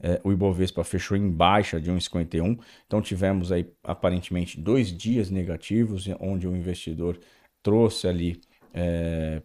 é, 0.00 0.20
o 0.22 0.30
Ibovespa 0.32 0.84
fechou 0.84 1.16
em 1.16 1.30
baixa 1.30 1.80
de 1.80 1.90
1,51. 1.90 2.58
Então 2.86 3.00
tivemos 3.00 3.50
aí 3.50 3.66
aparentemente 3.82 4.60
dois 4.60 4.88
dias 4.88 5.30
negativos, 5.30 6.06
onde 6.20 6.46
o 6.46 6.54
investidor 6.54 7.18
trouxe 7.62 8.06
ali 8.06 8.38
é, 8.72 9.40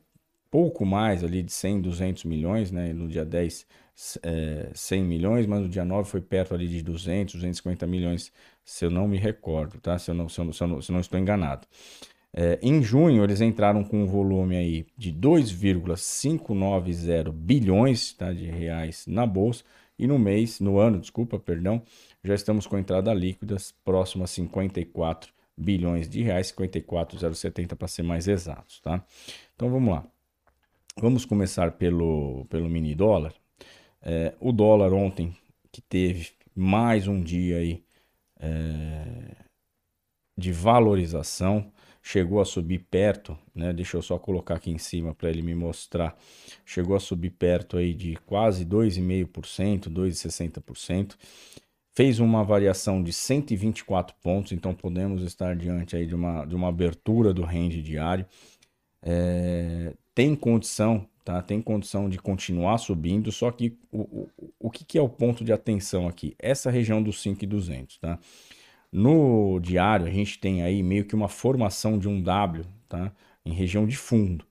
pouco 0.51 0.85
mais 0.85 1.23
ali 1.23 1.43
de 1.43 1.51
100, 1.51 1.81
200 1.81 2.23
milhões, 2.25 2.71
né? 2.71 2.93
No 2.93 3.07
dia 3.07 3.23
10, 3.23 3.67
é, 4.23 4.71
100 4.73 5.03
milhões, 5.03 5.45
mas 5.45 5.61
no 5.61 5.69
dia 5.69 5.85
9 5.85 6.09
foi 6.09 6.21
perto 6.21 6.53
ali 6.53 6.67
de 6.67 6.81
200, 6.81 7.35
250 7.35 7.87
milhões, 7.87 8.31
se 8.69 8.85
eu 8.85 8.91
não 8.91 9.07
me 9.07 9.17
recordo, 9.17 9.79
tá? 9.79 9.97
Se 9.97 10.11
eu 10.11 10.15
não, 10.15 10.29
se 10.29 10.39
eu 10.39 10.45
não, 10.45 10.53
se 10.53 10.63
eu 10.63 10.67
não, 10.67 10.79
se 10.79 10.91
eu 10.91 10.93
não 10.93 11.01
estou 11.01 11.19
enganado. 11.19 11.65
É, 12.31 12.59
em 12.61 12.83
junho, 12.83 13.23
eles 13.23 13.41
entraram 13.41 13.83
com 13.83 14.03
um 14.03 14.05
volume 14.05 14.55
aí 14.55 14.85
de 14.95 15.11
2,590 15.11 17.31
bilhões 17.31 18.13
tá, 18.13 18.31
de 18.31 18.45
reais 18.45 19.07
na 19.07 19.25
bolsa. 19.25 19.63
E 19.97 20.05
no 20.05 20.19
mês, 20.19 20.59
no 20.59 20.77
ano, 20.77 20.99
desculpa, 20.99 21.39
perdão, 21.39 21.81
já 22.23 22.35
estamos 22.35 22.67
com 22.67 22.77
entrada 22.77 23.11
líquidas 23.11 23.73
próximo 23.83 24.23
a 24.23 24.27
54 24.27 25.33
bilhões 25.57 26.07
de 26.07 26.21
reais, 26.21 26.49
54,070 26.49 27.75
para 27.75 27.87
ser 27.87 28.03
mais 28.03 28.27
exatos, 28.27 28.79
tá? 28.81 29.03
Então 29.55 29.71
vamos 29.71 29.91
lá. 29.91 30.05
Vamos 30.95 31.25
começar 31.25 31.71
pelo, 31.71 32.45
pelo 32.45 32.69
mini 32.69 32.93
dólar. 32.93 33.33
É, 33.99 34.35
o 34.39 34.51
dólar 34.51 34.93
ontem, 34.93 35.35
que 35.71 35.81
teve 35.81 36.33
mais 36.55 37.07
um 37.07 37.19
dia 37.19 37.57
aí 37.57 37.88
é, 38.39 39.35
de 40.37 40.51
valorização, 40.51 41.71
chegou 42.01 42.39
a 42.39 42.45
subir 42.45 42.79
perto, 42.89 43.37
né? 43.53 43.73
Deixa 43.73 43.97
eu 43.97 44.01
só 44.01 44.17
colocar 44.17 44.55
aqui 44.55 44.71
em 44.71 44.77
cima 44.77 45.13
para 45.13 45.29
ele 45.29 45.41
me 45.41 45.53
mostrar. 45.53 46.17
Chegou 46.65 46.95
a 46.95 46.99
subir 46.99 47.31
perto 47.31 47.77
aí 47.77 47.93
de 47.93 48.15
quase 48.25 48.65
2,5%, 48.65 49.89
2,60%. 49.89 51.15
Fez 51.91 52.19
uma 52.19 52.43
variação 52.43 53.03
de 53.03 53.11
124 53.11 54.15
pontos, 54.21 54.53
então 54.53 54.73
podemos 54.73 55.21
estar 55.21 55.55
diante 55.55 55.95
aí 55.95 56.05
de 56.05 56.15
uma, 56.15 56.45
de 56.45 56.55
uma 56.55 56.69
abertura 56.69 57.33
do 57.33 57.43
range 57.43 57.81
diário. 57.81 58.25
É, 59.03 59.93
tem 60.15 60.35
condição, 60.35 61.05
tá? 61.29 61.43
Tem 61.43 61.61
condição 61.61 62.09
de 62.09 62.17
continuar 62.17 62.79
subindo, 62.79 63.31
só 63.31 63.51
que 63.51 63.77
o, 63.91 63.99
o, 64.01 64.29
o 64.61 64.71
que, 64.71 64.83
que 64.83 64.97
é 64.97 65.01
o 65.01 65.07
ponto 65.07 65.43
de 65.43 65.53
atenção 65.53 66.07
aqui? 66.07 66.35
Essa 66.39 66.71
região 66.71 67.03
dos 67.03 67.21
5,200, 67.21 67.99
tá? 67.99 68.17
No 68.91 69.59
diário, 69.59 70.07
a 70.07 70.09
gente 70.09 70.39
tem 70.39 70.63
aí 70.63 70.81
meio 70.81 71.05
que 71.05 71.13
uma 71.13 71.27
formação 71.27 71.99
de 71.99 72.09
um 72.09 72.19
W, 72.19 72.65
tá? 72.87 73.11
Em 73.45 73.53
região 73.53 73.85
de 73.85 73.95
fundo. 73.95 74.43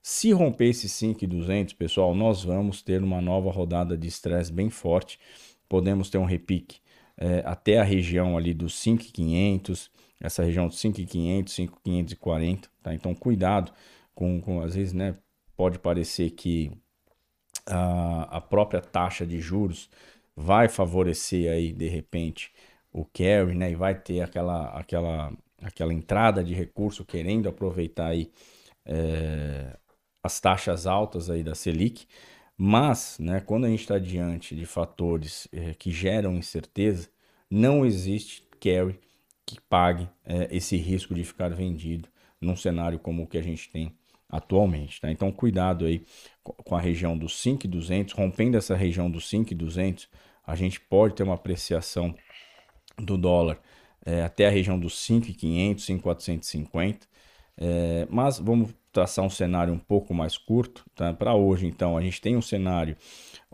Se 0.00 0.32
romper 0.32 0.70
esse 0.70 0.88
5,200, 0.88 1.74
pessoal, 1.74 2.14
nós 2.14 2.42
vamos 2.42 2.80
ter 2.80 3.02
uma 3.02 3.20
nova 3.20 3.50
rodada 3.50 3.94
de 3.94 4.08
estresse 4.08 4.50
bem 4.50 4.70
forte. 4.70 5.18
Podemos 5.68 6.08
ter 6.08 6.16
um 6.16 6.24
repique 6.24 6.78
é, 7.18 7.42
até 7.44 7.78
a 7.78 7.84
região 7.84 8.38
ali 8.38 8.54
dos 8.54 8.78
5,500, 8.78 9.90
essa 10.18 10.42
região 10.42 10.66
dos 10.66 10.80
5,500, 10.80 11.52
5,540, 11.52 12.70
tá? 12.82 12.94
Então, 12.94 13.14
cuidado 13.14 13.70
com, 14.14 14.40
com, 14.40 14.62
às 14.62 14.74
vezes, 14.74 14.94
né, 14.94 15.14
pode 15.56 15.78
parecer 15.78 16.30
que 16.30 16.72
a, 17.66 18.36
a 18.38 18.40
própria 18.40 18.80
taxa 18.80 19.26
de 19.26 19.40
juros 19.40 19.88
vai 20.36 20.68
favorecer 20.68 21.52
aí, 21.52 21.72
de 21.72 21.88
repente, 21.88 22.52
o 22.92 23.04
carry, 23.04 23.54
né? 23.54 23.70
E 23.70 23.74
vai 23.74 23.94
ter 23.94 24.20
aquela, 24.22 24.68
aquela, 24.70 25.32
aquela 25.62 25.94
entrada 25.94 26.42
de 26.42 26.54
recurso 26.54 27.04
querendo 27.04 27.48
aproveitar 27.48 28.08
aí 28.08 28.30
é, 28.84 29.76
as 30.22 30.40
taxas 30.40 30.86
altas 30.86 31.30
aí 31.30 31.42
da 31.42 31.54
Selic. 31.54 32.06
Mas, 32.56 33.18
né, 33.18 33.40
quando 33.40 33.64
a 33.64 33.68
gente 33.68 33.80
está 33.80 33.98
diante 33.98 34.54
de 34.54 34.66
fatores 34.66 35.48
é, 35.52 35.74
que 35.74 35.90
geram 35.90 36.34
incerteza, 36.36 37.08
não 37.50 37.84
existe 37.84 38.42
carry 38.60 38.98
que 39.44 39.60
pague 39.60 40.08
é, 40.24 40.48
esse 40.54 40.76
risco 40.76 41.14
de 41.14 41.24
ficar 41.24 41.50
vendido 41.50 42.08
num 42.40 42.56
cenário 42.56 42.98
como 42.98 43.24
o 43.24 43.26
que 43.26 43.38
a 43.38 43.42
gente 43.42 43.70
tem 43.70 43.96
atualmente. 44.32 44.98
Tá? 44.98 45.10
Então, 45.10 45.30
cuidado 45.30 45.84
aí 45.84 46.04
com 46.42 46.74
a 46.74 46.80
região 46.80 47.16
dos 47.16 47.38
5,200, 47.40 48.14
rompendo 48.14 48.56
essa 48.56 48.74
região 48.74 49.10
dos 49.10 49.28
5,200, 49.28 50.08
a 50.44 50.56
gente 50.56 50.80
pode 50.80 51.14
ter 51.14 51.22
uma 51.22 51.34
apreciação 51.34 52.14
do 52.98 53.18
dólar 53.18 53.60
é, 54.04 54.22
até 54.22 54.46
a 54.46 54.50
região 54.50 54.78
dos 54.78 54.98
5,500, 54.98 55.84
5,450. 55.84 57.06
É, 57.58 58.08
mas 58.10 58.38
vamos 58.38 58.74
traçar 58.90 59.24
um 59.24 59.30
cenário 59.30 59.72
um 59.72 59.78
pouco 59.78 60.14
mais 60.14 60.38
curto. 60.38 60.84
Tá? 60.94 61.12
Para 61.12 61.34
hoje, 61.34 61.66
então, 61.66 61.96
a 61.96 62.00
gente 62.00 62.20
tem 62.20 62.34
um 62.34 62.42
cenário 62.42 62.96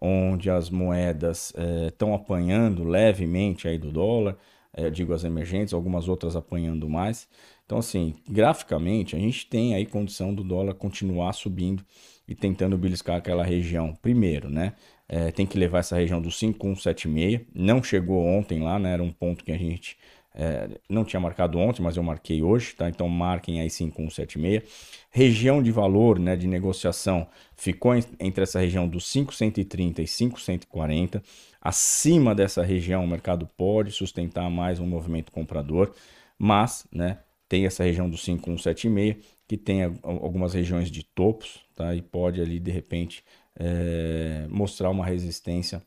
onde 0.00 0.48
as 0.48 0.70
moedas 0.70 1.52
estão 1.88 2.12
é, 2.12 2.14
apanhando 2.14 2.84
levemente 2.84 3.66
aí 3.66 3.76
do 3.76 3.90
dólar, 3.90 4.36
é, 4.72 4.88
digo 4.88 5.12
as 5.12 5.24
emergentes, 5.24 5.74
algumas 5.74 6.08
outras 6.08 6.36
apanhando 6.36 6.88
mais. 6.88 7.28
Então, 7.68 7.76
assim, 7.76 8.14
graficamente, 8.26 9.14
a 9.14 9.18
gente 9.18 9.46
tem 9.46 9.74
aí 9.74 9.84
condição 9.84 10.34
do 10.34 10.42
dólar 10.42 10.72
continuar 10.72 11.34
subindo 11.34 11.84
e 12.26 12.34
tentando 12.34 12.78
beliscar 12.78 13.16
aquela 13.16 13.44
região 13.44 13.94
primeiro, 14.00 14.48
né? 14.48 14.72
É, 15.06 15.30
tem 15.30 15.44
que 15.44 15.58
levar 15.58 15.80
essa 15.80 15.94
região 15.94 16.18
do 16.18 16.30
5176. 16.30 17.42
Não 17.54 17.82
chegou 17.82 18.24
ontem 18.24 18.62
lá, 18.62 18.78
né? 18.78 18.94
Era 18.94 19.02
um 19.02 19.10
ponto 19.10 19.44
que 19.44 19.52
a 19.52 19.58
gente 19.58 19.98
é, 20.34 20.80
não 20.88 21.04
tinha 21.04 21.20
marcado 21.20 21.58
ontem, 21.58 21.82
mas 21.82 21.98
eu 21.98 22.02
marquei 22.02 22.42
hoje, 22.42 22.74
tá? 22.74 22.88
Então 22.88 23.06
marquem 23.06 23.60
aí 23.60 23.68
5176. 23.68 24.62
Região 25.10 25.62
de 25.62 25.70
valor, 25.70 26.18
né, 26.18 26.36
de 26.36 26.46
negociação, 26.46 27.26
ficou 27.54 27.94
entre 28.18 28.44
essa 28.44 28.60
região 28.60 28.88
dos 28.88 29.06
5130 29.08 30.00
e 30.00 30.06
5140. 30.06 31.22
Acima 31.60 32.34
dessa 32.34 32.62
região, 32.62 33.04
o 33.04 33.08
mercado 33.08 33.46
pode 33.58 33.92
sustentar 33.92 34.48
mais 34.48 34.80
um 34.80 34.86
movimento 34.86 35.30
comprador, 35.30 35.92
mas, 36.38 36.86
né, 36.90 37.18
tem 37.48 37.66
essa 37.66 37.84
região 37.84 38.08
do 38.08 38.16
5176 38.16 39.16
que 39.46 39.56
tem 39.56 39.82
algumas 40.02 40.52
regiões 40.52 40.90
de 40.90 41.02
topos, 41.02 41.60
tá? 41.74 41.94
E 41.94 42.02
pode 42.02 42.40
ali 42.40 42.60
de 42.60 42.70
repente 42.70 43.24
é, 43.58 44.46
mostrar 44.50 44.90
uma 44.90 45.06
resistência 45.06 45.82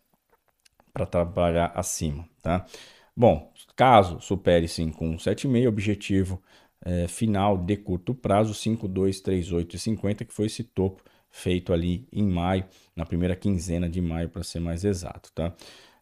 para 0.91 1.05
trabalhar 1.05 1.71
acima, 1.75 2.27
tá? 2.41 2.65
Bom, 3.15 3.53
caso 3.75 4.19
supere 4.19 4.67
5176, 4.67 5.67
objetivo 5.67 6.41
é, 6.83 7.07
final 7.07 7.57
de 7.57 7.77
curto 7.77 8.13
prazo 8.13 8.53
5238,50, 8.53 10.25
que 10.25 10.33
foi 10.33 10.47
esse 10.47 10.63
topo 10.63 11.03
feito 11.29 11.71
ali 11.71 12.07
em 12.11 12.27
maio, 12.27 12.65
na 12.95 13.05
primeira 13.05 13.35
quinzena 13.35 13.87
de 13.87 14.01
maio, 14.01 14.29
para 14.29 14.43
ser 14.43 14.59
mais 14.59 14.83
exato, 14.83 15.31
tá? 15.33 15.53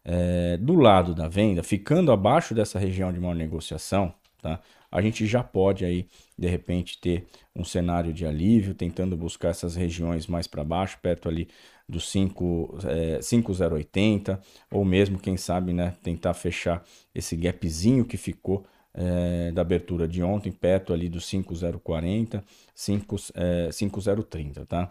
É, 0.02 0.56
do 0.56 0.74
lado 0.74 1.14
da 1.14 1.28
venda, 1.28 1.62
ficando 1.62 2.10
abaixo 2.10 2.54
dessa 2.54 2.78
região 2.78 3.12
de 3.12 3.20
maior 3.20 3.34
negociação, 3.34 4.14
tá? 4.40 4.60
A 4.90 5.00
gente 5.00 5.26
já 5.26 5.42
pode 5.42 5.84
aí, 5.84 6.06
de 6.36 6.48
repente, 6.48 6.98
ter 7.00 7.26
um 7.54 7.64
cenário 7.64 8.12
de 8.12 8.26
alívio, 8.26 8.74
tentando 8.74 9.16
buscar 9.16 9.48
essas 9.50 9.76
regiões 9.76 10.26
mais 10.26 10.46
para 10.46 10.64
baixo, 10.64 10.98
perto 11.00 11.28
ali 11.28 11.48
dos 11.88 12.08
5, 12.10 12.78
é, 12.86 13.20
5080, 13.22 14.40
ou 14.70 14.84
mesmo, 14.84 15.18
quem 15.18 15.36
sabe, 15.36 15.72
né, 15.72 15.94
tentar 16.02 16.34
fechar 16.34 16.84
esse 17.14 17.36
gapzinho 17.36 18.04
que 18.04 18.16
ficou 18.16 18.64
é, 18.94 19.52
da 19.52 19.62
abertura 19.62 20.06
de 20.08 20.22
ontem, 20.22 20.50
perto 20.52 20.92
ali 20.92 21.08
dos 21.08 21.26
5040, 21.26 22.44
5, 22.74 23.16
é, 23.34 23.70
5030, 23.72 24.66
tá? 24.66 24.90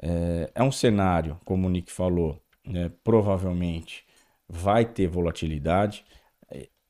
É, 0.00 0.50
é 0.54 0.62
um 0.62 0.72
cenário, 0.72 1.38
como 1.44 1.66
o 1.66 1.70
Nick 1.70 1.90
falou, 1.90 2.40
né, 2.66 2.90
provavelmente 3.04 4.04
vai 4.48 4.84
ter 4.84 5.08
volatilidade. 5.08 6.04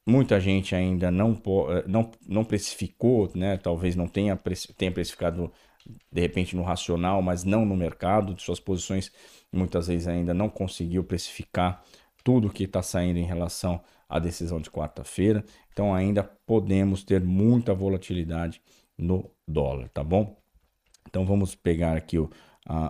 Muita 0.09 0.39
gente 0.39 0.73
ainda 0.75 1.11
não, 1.11 1.33
eh, 1.33 1.85
não, 1.89 2.11
não 2.29 2.45
precificou, 2.45 3.29
né? 3.35 3.57
talvez 3.57 3.97
não 3.97 4.07
tenha, 4.07 4.39
tenha 4.77 4.93
precificado 4.93 5.53
de 6.11 6.21
repente 6.21 6.55
no 6.55 6.63
racional, 6.63 7.21
mas 7.21 7.43
não 7.43 7.65
no 7.65 7.77
mercado. 7.77 8.41
Suas 8.41 8.61
posições 8.61 9.11
muitas 9.53 9.89
vezes 9.89 10.07
ainda 10.07 10.33
não 10.33 10.49
conseguiu 10.49 11.03
precificar 11.03 11.83
tudo 12.23 12.51
que 12.51 12.65
está 12.65 12.83
saindo 12.83 13.19
em 13.19 13.25
relação 13.25 13.81
à 14.09 14.19
decisão 14.21 14.61
de 14.61 14.71
quarta-feira. 14.71 15.45
Então 15.73 15.93
ainda 15.93 16.23
podemos 16.23 17.03
ter 17.03 17.21
muita 17.21 17.75
volatilidade 17.75 18.63
no 18.97 19.29
dólar, 19.47 19.89
tá 19.89 20.05
bom? 20.05 20.37
Então 21.09 21.27
vamos 21.27 21.55
pegar 21.55 21.97
aqui 21.97 22.19
o, 22.19 22.31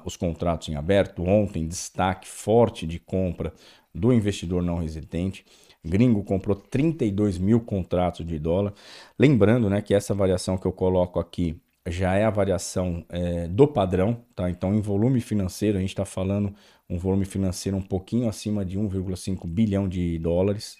os 0.05 0.17
contratos 0.17 0.69
em 0.69 0.75
aberto. 0.77 1.23
Ontem, 1.23 1.67
destaque 1.67 2.29
forte 2.29 2.87
de 2.87 2.99
compra 2.99 3.53
do 3.95 4.13
investidor 4.13 4.63
não 4.63 4.79
residente 4.79 5.45
Gringo 5.87 6.23
comprou 6.23 6.57
32 6.57 7.39
mil 7.39 7.61
contratos 7.61 8.27
de 8.27 8.39
dólar. 8.39 8.75
Lembrando 9.19 9.71
né, 9.71 9.81
que 9.81 9.95
essa 9.95 10.15
variação 10.15 10.59
que 10.59 10.67
eu 10.67 10.73
coloco 10.73 11.19
aqui 11.19 11.61
já 11.89 12.15
é 12.15 12.25
a 12.25 12.31
variação 12.31 13.05
é, 13.09 13.47
do 13.47 13.67
padrão, 13.67 14.21
tá? 14.35 14.51
Então, 14.51 14.75
em 14.75 14.81
volume 14.81 15.21
financeiro, 15.21 15.79
a 15.79 15.81
gente 15.81 15.91
está 15.91 16.05
falando 16.05 16.53
um 16.91 16.99
volume 16.99 17.25
financeiro 17.25 17.77
um 17.77 17.83
pouquinho 17.83 18.29
acima 18.29 18.65
de 18.65 18.79
1,5 18.79 19.47
bilhão 19.47 19.89
de 19.89 20.19
dólares. 20.19 20.79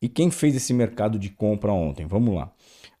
E 0.00 0.08
quem 0.08 0.30
fez 0.30 0.56
esse 0.56 0.74
mercado 0.74 1.18
de 1.18 1.30
compra 1.30 1.72
ontem? 1.72 2.06
Vamos 2.06 2.34
lá. 2.34 2.52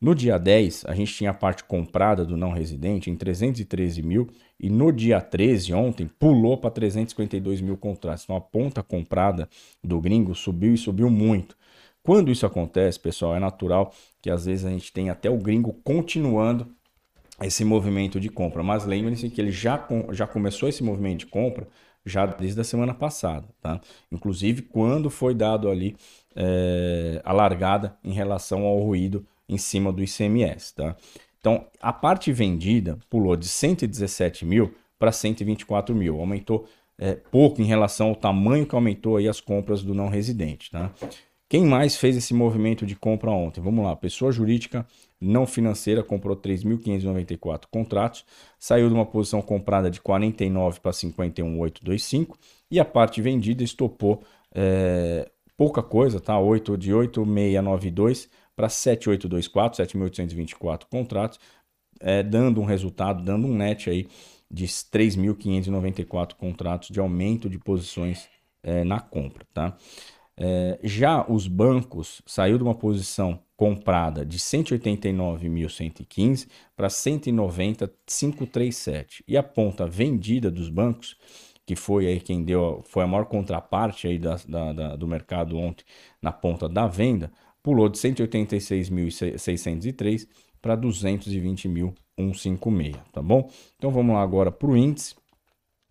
No 0.02 0.16
dia 0.16 0.36
10, 0.36 0.86
a 0.88 0.96
gente 0.96 1.14
tinha 1.14 1.30
a 1.30 1.34
parte 1.34 1.62
comprada 1.62 2.26
do 2.26 2.36
não 2.36 2.50
residente 2.50 3.08
em 3.08 3.14
313 3.14 4.02
mil 4.02 4.28
e 4.58 4.68
no 4.68 4.90
dia 4.90 5.20
13, 5.20 5.72
ontem, 5.74 6.08
pulou 6.18 6.58
para 6.58 6.72
352 6.72 7.60
mil 7.60 7.76
contratos. 7.76 8.24
Então 8.24 8.34
a 8.34 8.40
ponta 8.40 8.82
comprada 8.82 9.48
do 9.80 10.00
gringo 10.00 10.34
subiu 10.34 10.74
e 10.74 10.76
subiu 10.76 11.08
muito. 11.08 11.56
Quando 12.02 12.32
isso 12.32 12.44
acontece, 12.44 12.98
pessoal, 12.98 13.36
é 13.36 13.38
natural 13.38 13.94
que 14.20 14.28
às 14.28 14.44
vezes 14.44 14.64
a 14.64 14.70
gente 14.70 14.92
tem 14.92 15.08
até 15.08 15.30
o 15.30 15.38
gringo 15.38 15.72
continuando 15.84 16.66
esse 17.40 17.64
movimento 17.64 18.18
de 18.18 18.28
compra. 18.28 18.60
Mas 18.60 18.84
lembre-se 18.84 19.30
que 19.30 19.40
ele 19.40 19.52
já, 19.52 19.86
já 20.10 20.26
começou 20.26 20.68
esse 20.68 20.82
movimento 20.82 21.20
de 21.20 21.26
compra 21.26 21.68
já 22.04 22.26
desde 22.26 22.60
a 22.60 22.64
semana 22.64 22.92
passada, 22.92 23.46
tá? 23.60 23.80
Inclusive 24.10 24.62
quando 24.62 25.08
foi 25.08 25.32
dado 25.32 25.70
ali 25.70 25.94
é, 26.34 27.22
a 27.24 27.32
largada 27.32 27.96
em 28.02 28.10
relação 28.10 28.64
ao 28.64 28.80
ruído 28.80 29.24
em 29.48 29.58
cima 29.58 29.92
do 29.92 30.02
ICMS, 30.02 30.74
tá? 30.74 30.96
Então, 31.38 31.66
a 31.80 31.92
parte 31.92 32.32
vendida 32.32 32.98
pulou 33.10 33.36
de 33.36 33.48
117 33.48 34.44
mil 34.44 34.74
para 34.98 35.10
124 35.10 35.94
mil, 35.94 36.20
aumentou 36.20 36.66
é, 36.96 37.14
pouco 37.14 37.60
em 37.60 37.64
relação 37.64 38.10
ao 38.10 38.14
tamanho 38.14 38.64
que 38.64 38.74
aumentou 38.74 39.16
aí 39.16 39.28
as 39.28 39.40
compras 39.40 39.82
do 39.82 39.92
não 39.92 40.08
residente, 40.08 40.70
tá? 40.70 40.92
Quem 41.48 41.66
mais 41.66 41.96
fez 41.96 42.16
esse 42.16 42.32
movimento 42.32 42.86
de 42.86 42.96
compra 42.96 43.30
ontem? 43.30 43.60
Vamos 43.60 43.84
lá, 43.84 43.94
pessoa 43.94 44.32
jurídica 44.32 44.86
não 45.20 45.46
financeira 45.46 46.02
comprou 46.02 46.36
3.594 46.36 47.64
contratos, 47.70 48.24
saiu 48.58 48.88
de 48.88 48.94
uma 48.94 49.04
posição 49.04 49.42
comprada 49.42 49.90
de 49.90 50.00
49 50.00 50.80
para 50.80 50.92
51.825 50.92 52.36
e 52.70 52.80
a 52.80 52.84
parte 52.84 53.20
vendida 53.20 53.62
estopou 53.62 54.22
é, 54.54 55.30
pouca 55.56 55.82
coisa, 55.82 56.18
tá? 56.18 56.38
8 56.38 56.78
de 56.78 56.92
8.692 56.92 58.28
para 58.54 58.68
7.824, 58.68 59.76
7.824 59.76 60.84
contratos, 60.90 61.38
é, 62.00 62.22
dando 62.22 62.60
um 62.60 62.64
resultado, 62.64 63.22
dando 63.22 63.46
um 63.46 63.54
net 63.54 63.88
aí 63.88 64.08
de 64.50 64.66
3.594 64.66 66.34
contratos 66.34 66.90
de 66.90 67.00
aumento 67.00 67.48
de 67.48 67.58
posições 67.58 68.28
é, 68.62 68.84
na 68.84 69.00
compra, 69.00 69.46
tá? 69.52 69.76
É, 70.36 70.78
já 70.82 71.24
os 71.30 71.46
bancos 71.46 72.22
saiu 72.26 72.56
de 72.56 72.64
uma 72.64 72.74
posição 72.74 73.42
comprada 73.54 74.24
de 74.24 74.38
189.115 74.38 76.48
para 76.74 76.88
190.537 76.88 79.22
e 79.28 79.36
a 79.36 79.42
ponta 79.42 79.86
vendida 79.86 80.50
dos 80.50 80.70
bancos 80.70 81.18
que 81.66 81.76
foi 81.76 82.06
aí 82.06 82.18
quem 82.18 82.42
deu 82.42 82.82
foi 82.86 83.04
a 83.04 83.06
maior 83.06 83.26
contraparte 83.26 84.08
aí 84.08 84.18
da, 84.18 84.36
da, 84.48 84.72
da 84.72 84.96
do 84.96 85.06
mercado 85.06 85.58
ontem 85.58 85.84
na 86.20 86.32
ponta 86.32 86.68
da 86.68 86.86
venda 86.86 87.30
pulou 87.62 87.88
de 87.88 87.96
186.603 87.98 90.26
para 90.60 90.76
220.156, 90.76 92.96
tá 93.12 93.22
bom? 93.22 93.48
Então 93.76 93.90
vamos 93.90 94.14
lá 94.14 94.22
agora 94.22 94.50
para 94.50 94.68
o 94.68 94.76
índice 94.76 95.14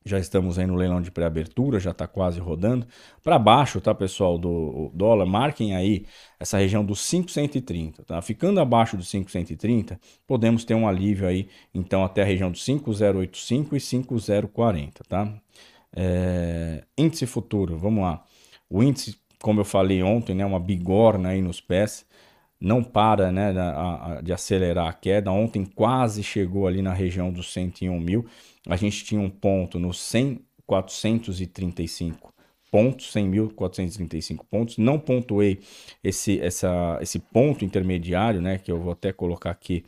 já 0.04 0.18
estamos 0.18 0.58
aí 0.58 0.66
no 0.66 0.76
leilão 0.76 1.02
de 1.02 1.12
pré-abertura, 1.12 1.80
já 1.80 1.92
está 1.92 2.08
quase 2.08 2.40
rodando. 2.40 2.88
Para 3.24 3.38
baixo, 3.38 3.80
tá, 3.80 3.94
pessoal, 3.94 4.38
do 4.38 4.92
dólar, 4.94 5.26
marquem 5.26 5.76
aí 5.76 6.06
essa 6.40 6.58
região 6.58 6.84
dos 6.84 7.08
530, 7.08 8.04
tá? 8.04 8.22
Ficando 8.22 8.60
abaixo 8.60 8.98
dos 8.98 9.12
530, 9.12 10.00
podemos 10.26 10.66
ter 10.66 10.74
um 10.74 10.88
alívio 10.88 11.28
aí, 11.28 11.48
então, 11.74 12.04
até 12.04 12.24
a 12.24 12.26
região 12.26 12.52
dos 12.52 12.64
5085 12.64 13.76
e 13.76 13.80
5040, 13.80 15.04
tá? 15.08 15.34
É... 15.96 16.84
Índice 16.98 17.28
futuro, 17.28 17.78
vamos 17.78 18.04
lá. 18.04 18.24
O 18.70 18.82
índice, 18.82 19.18
como 19.42 19.60
eu 19.60 19.66
falei 19.66 20.04
ontem, 20.04 20.36
né, 20.36 20.46
uma 20.46 20.60
bigorna 20.60 21.30
aí 21.30 21.42
nos 21.42 21.60
pés, 21.60 22.06
não 22.60 22.84
para 22.84 23.32
né, 23.32 23.54
de 24.24 24.32
acelerar 24.32 24.88
a 24.88 24.94
queda. 24.94 25.32
Ontem 25.32 25.66
quase 25.66 26.24
chegou 26.24 26.68
ali 26.68 26.82
na 26.82 26.94
região 26.94 27.32
dos 27.32 27.52
101 27.52 28.00
mil 28.00 28.26
a 28.68 28.76
gente 28.76 29.04
tinha 29.04 29.20
um 29.20 29.30
ponto 29.30 29.80
no 29.80 29.90
100.435 29.90 32.32
pontos, 32.70 33.12
100.435 33.14 34.46
pontos. 34.50 34.78
Não 34.78 35.00
pontuei 35.00 35.60
esse, 36.04 36.40
essa, 36.40 37.00
esse 37.02 37.20
ponto 37.20 37.66
intermediário, 37.66 38.42
né, 38.42 38.58
que 38.58 38.72
eu 38.72 38.80
vou 38.80 38.94
até 38.94 39.12
colocar 39.12 39.52
aqui 39.52 39.84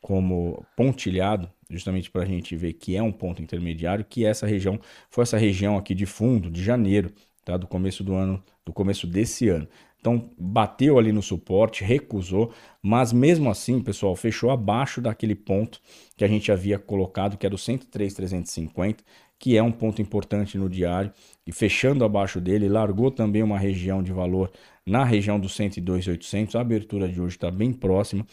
como 0.00 0.64
pontilhado, 0.76 1.50
justamente 1.68 2.10
para 2.10 2.22
a 2.22 2.26
gente 2.26 2.56
ver 2.56 2.72
que 2.74 2.96
é 2.96 3.02
um 3.02 3.12
ponto 3.12 3.42
intermediário, 3.42 4.04
que 4.04 4.24
essa 4.24 4.46
região 4.46 4.80
foi 5.10 5.22
essa 5.22 5.36
região 5.36 5.76
aqui 5.76 5.94
de 5.94 6.06
fundo, 6.06 6.50
de 6.50 6.62
janeiro, 6.62 7.12
tá, 7.44 7.56
do 7.56 7.66
começo 7.66 8.04
do 8.04 8.14
ano, 8.14 8.42
do 8.66 8.72
começo 8.72 9.06
desse 9.06 9.48
ano. 9.48 9.66
Então 10.00 10.30
bateu 10.38 10.98
ali 10.98 11.10
no 11.10 11.22
suporte, 11.22 11.82
recusou, 11.82 12.52
mas 12.82 13.12
mesmo 13.12 13.50
assim, 13.50 13.80
pessoal, 13.80 14.14
fechou 14.14 14.50
abaixo 14.50 15.00
daquele 15.00 15.34
ponto 15.34 15.80
que 16.16 16.24
a 16.24 16.28
gente 16.28 16.52
havia 16.52 16.78
colocado, 16.78 17.36
que 17.36 17.46
era 17.46 17.54
o 17.54 17.58
103,350, 17.58 19.02
que 19.38 19.56
é 19.56 19.62
um 19.62 19.72
ponto 19.72 20.00
importante 20.00 20.56
no 20.58 20.68
diário, 20.68 21.12
e 21.46 21.52
fechando 21.52 22.04
abaixo 22.04 22.40
dele, 22.40 22.68
largou 22.68 23.10
também 23.10 23.42
uma 23.42 23.58
região 23.58 24.02
de 24.02 24.12
valor 24.12 24.50
na 24.86 25.04
região 25.04 25.40
dos 25.40 25.54
102,800. 25.56 26.54
A 26.54 26.60
abertura 26.60 27.08
de 27.08 27.20
hoje 27.20 27.36
está 27.36 27.50
bem 27.50 27.72
próxima. 27.72 28.26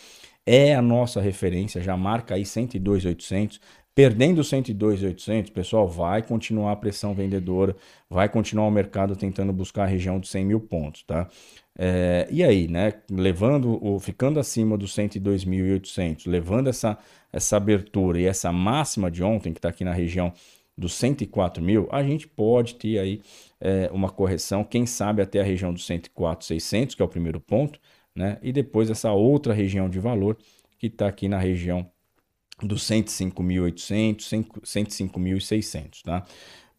É 0.45 0.75
a 0.75 0.81
nossa 0.81 1.21
referência, 1.21 1.81
já 1.81 1.97
marca 1.97 2.35
aí 2.35 2.45
102,800. 2.45 3.59
Perdendo 3.95 4.43
102,800, 4.43 5.51
pessoal, 5.51 5.87
vai 5.87 6.23
continuar 6.23 6.71
a 6.71 6.75
pressão 6.75 7.13
vendedora, 7.13 7.75
vai 8.09 8.27
continuar 8.27 8.65
o 8.65 8.71
mercado 8.71 9.15
tentando 9.15 9.53
buscar 9.53 9.83
a 9.83 9.85
região 9.85 10.19
de 10.19 10.27
100 10.27 10.45
mil 10.45 10.59
pontos, 10.59 11.03
tá? 11.03 11.29
É, 11.77 12.27
e 12.31 12.43
aí, 12.43 12.67
né, 12.67 12.93
levando, 13.09 13.77
o, 13.85 13.99
ficando 13.99 14.39
acima 14.39 14.75
dos 14.79 14.95
102.800, 14.95 16.27
levando 16.27 16.69
essa, 16.69 16.97
essa 17.31 17.57
abertura 17.57 18.19
e 18.19 18.25
essa 18.25 18.51
máxima 18.51 19.11
de 19.11 19.23
ontem, 19.23 19.53
que 19.53 19.59
está 19.59 19.69
aqui 19.69 19.83
na 19.83 19.93
região 19.93 20.33
dos 20.75 20.95
104 20.95 21.63
mil, 21.63 21.87
a 21.91 22.01
gente 22.01 22.27
pode 22.27 22.75
ter 22.75 22.97
aí 22.97 23.21
é, 23.61 23.91
uma 23.93 24.09
correção, 24.09 24.63
quem 24.63 24.87
sabe 24.87 25.21
até 25.21 25.39
a 25.39 25.43
região 25.43 25.71
dos 25.71 25.85
104.600, 25.87 26.95
que 26.95 27.01
é 27.03 27.05
o 27.05 27.07
primeiro 27.07 27.39
ponto, 27.39 27.79
né, 28.15 28.39
e 28.41 28.51
depois 28.51 28.89
essa 28.89 29.11
outra 29.11 29.53
região 29.53 29.87
de 29.87 29.99
valor, 29.99 30.35
que 30.79 30.87
está 30.87 31.07
aqui 31.07 31.29
na 31.29 31.37
região 31.37 31.87
dos 32.67 32.83
105.800, 32.83 34.45
105.600, 34.63 36.03
tá? 36.03 36.23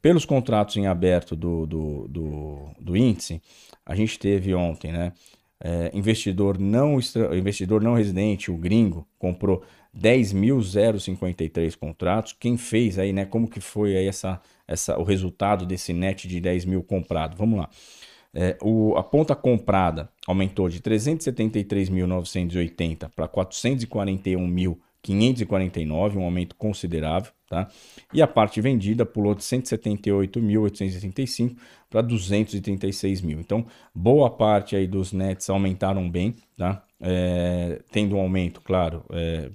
Pelos 0.00 0.24
contratos 0.24 0.76
em 0.76 0.86
aberto 0.86 1.34
do, 1.34 1.66
do, 1.66 2.08
do, 2.08 2.70
do 2.78 2.96
índice, 2.96 3.40
a 3.86 3.94
gente 3.94 4.18
teve 4.18 4.54
ontem, 4.54 4.92
né? 4.92 5.12
É, 5.60 5.90
investidor, 5.94 6.58
não, 6.58 6.98
investidor 7.32 7.82
não 7.82 7.94
residente, 7.94 8.50
o 8.50 8.56
gringo, 8.56 9.06
comprou 9.18 9.62
10.053 9.96 11.76
contratos. 11.76 12.34
Quem 12.38 12.58
fez 12.58 12.98
aí, 12.98 13.12
né? 13.12 13.24
Como 13.24 13.48
que 13.48 13.60
foi 13.60 13.96
aí 13.96 14.06
essa, 14.06 14.40
essa, 14.68 14.98
o 14.98 15.04
resultado 15.04 15.64
desse 15.64 15.92
net 15.92 16.28
de 16.28 16.40
10 16.40 16.64
mil 16.66 16.82
comprado? 16.82 17.36
Vamos 17.36 17.60
lá. 17.60 17.70
É, 18.34 18.58
o, 18.60 18.96
a 18.96 19.02
ponta 19.02 19.34
comprada 19.36 20.10
aumentou 20.26 20.68
de 20.68 20.80
373.980 20.80 23.10
para 23.14 23.28
441.549, 25.04 26.16
um 26.16 26.24
aumento 26.24 26.56
considerável. 26.56 27.30
Tá? 27.48 27.68
E 28.12 28.20
a 28.22 28.26
parte 28.26 28.60
vendida 28.60 29.06
pulou 29.06 29.32
de 29.34 29.42
178.835 29.42 31.56
para 31.90 32.02
236 32.02 33.20
mil. 33.20 33.38
Então, 33.38 33.64
boa 33.94 34.28
parte 34.30 34.74
aí 34.74 34.88
dos 34.88 35.12
nets 35.12 35.50
aumentaram 35.50 36.10
bem, 36.10 36.34
tá? 36.56 36.82
É, 37.00 37.80
tendo 37.92 38.16
um 38.16 38.20
aumento, 38.20 38.60
claro, 38.62 39.04
é, 39.12 39.50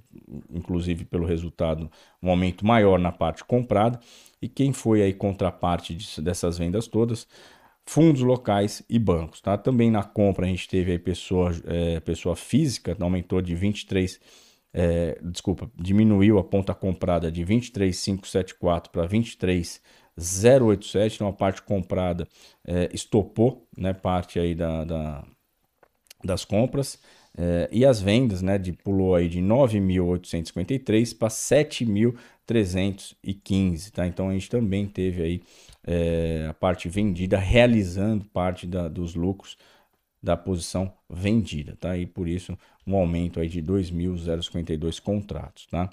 inclusive 0.54 1.04
pelo 1.04 1.26
resultado, 1.26 1.90
um 2.22 2.30
aumento 2.30 2.64
maior 2.64 2.96
na 2.98 3.10
parte 3.10 3.42
comprada. 3.44 3.98
E 4.40 4.48
quem 4.48 4.72
foi 4.72 5.02
aí 5.02 5.12
contraparte 5.12 5.92
disso, 5.94 6.22
dessas 6.22 6.56
vendas 6.56 6.86
todas? 6.86 7.26
Fundos 7.84 8.22
locais 8.22 8.84
e 8.88 9.00
bancos, 9.00 9.40
tá? 9.40 9.58
Também 9.58 9.90
na 9.90 10.04
compra 10.04 10.46
a 10.46 10.48
gente 10.48 10.68
teve 10.68 10.92
aí 10.92 10.98
pessoa, 10.98 11.50
é, 11.66 11.98
pessoa 12.00 12.36
física, 12.36 12.96
aumentou 13.00 13.42
de 13.42 13.56
23 13.56 14.20
é, 14.72 15.18
desculpa, 15.22 15.70
diminuiu 15.76 16.38
a 16.38 16.44
ponta 16.44 16.74
comprada 16.74 17.30
de 17.30 17.44
23,574 17.44 18.90
para 18.92 19.06
23,087, 19.06 21.16
então 21.16 21.28
a 21.28 21.32
parte 21.32 21.62
comprada 21.62 22.26
é, 22.66 22.88
estopou, 22.92 23.66
né, 23.76 23.92
parte 23.92 24.38
aí 24.38 24.54
da, 24.54 24.84
da 24.84 25.24
das 26.22 26.44
compras, 26.44 26.98
é, 27.36 27.68
e 27.72 27.84
as 27.84 28.00
vendas, 28.00 28.40
né, 28.42 28.58
de, 28.58 28.72
pulou 28.72 29.14
aí 29.14 29.28
de 29.28 29.40
9.853 29.40 31.16
para 31.16 31.28
7.315, 31.28 33.90
tá? 33.90 34.06
Então 34.06 34.28
a 34.28 34.32
gente 34.32 34.50
também 34.50 34.86
teve 34.86 35.22
aí 35.22 35.42
é, 35.86 36.46
a 36.50 36.54
parte 36.54 36.88
vendida 36.88 37.38
realizando 37.38 38.24
parte 38.26 38.66
da, 38.66 38.88
dos 38.88 39.14
lucros 39.14 39.56
da 40.22 40.36
posição 40.36 40.92
vendida, 41.08 41.76
tá? 41.80 41.96
E 41.96 42.06
por 42.06 42.28
isso 42.28 42.56
um 42.86 42.96
aumento 42.96 43.40
aí 43.40 43.48
de 43.48 43.62
2.052 43.62 45.00
contratos, 45.00 45.66
tá? 45.66 45.90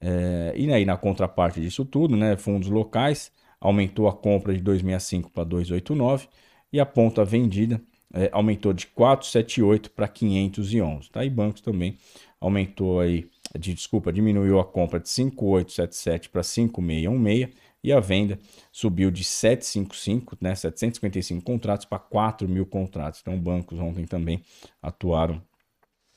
É, 0.00 0.52
e 0.56 0.70
aí 0.72 0.84
na 0.84 0.96
contraparte 0.96 1.60
disso 1.60 1.84
tudo, 1.84 2.16
né, 2.16 2.36
fundos 2.36 2.68
locais 2.68 3.32
aumentou 3.60 4.06
a 4.06 4.12
compra 4.12 4.52
de 4.52 4.60
265 4.60 5.30
para 5.30 5.44
289 5.44 6.28
e 6.72 6.78
a 6.78 6.84
ponta 6.84 7.24
vendida 7.24 7.80
é, 8.12 8.28
aumentou 8.32 8.72
de 8.72 8.86
478 8.88 9.90
para 9.90 10.06
511, 10.06 11.10
tá? 11.10 11.24
E 11.24 11.30
bancos 11.30 11.60
também 11.60 11.96
aumentou 12.40 13.00
aí, 13.00 13.28
de, 13.58 13.72
desculpa, 13.72 14.12
diminuiu 14.12 14.60
a 14.60 14.64
compra 14.64 15.00
de 15.00 15.08
5877 15.08 16.28
para 16.28 16.42
5616 16.42 17.64
e 17.84 17.92
a 17.92 18.00
venda 18.00 18.38
subiu 18.72 19.10
de 19.10 19.22
755, 19.22 20.38
né, 20.40 20.54
755 20.54 21.44
contratos 21.44 21.84
para 21.84 21.98
4 21.98 22.48
mil 22.48 22.64
contratos. 22.64 23.20
Então, 23.20 23.38
bancos 23.38 23.78
ontem 23.78 24.06
também 24.06 24.42
atuaram 24.80 25.42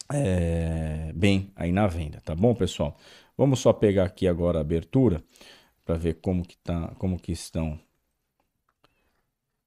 é, 0.09 1.11
bem 1.13 1.51
aí 1.57 1.73
na 1.73 1.85
venda, 1.85 2.21
tá 2.21 2.33
bom, 2.33 2.55
pessoal? 2.55 2.97
Vamos 3.37 3.59
só 3.59 3.73
pegar 3.73 4.05
aqui 4.05 4.29
agora 4.29 4.59
a 4.59 4.61
abertura 4.61 5.21
para 5.83 5.97
ver 5.97 6.21
como 6.21 6.47
que, 6.47 6.57
tá, 6.57 6.95
como 6.97 7.19
que 7.19 7.33
estão 7.33 7.77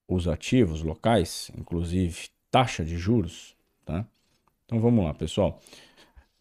os 0.09 0.27
ativos 0.27 0.83
locais, 0.83 1.51
inclusive 1.57 2.31
taxa 2.51 2.83
de 2.83 2.97
juros, 2.97 3.55
tá? 3.85 4.07
Então 4.65 4.81
vamos 4.81 5.05
lá, 5.05 5.13
pessoal. 5.13 5.61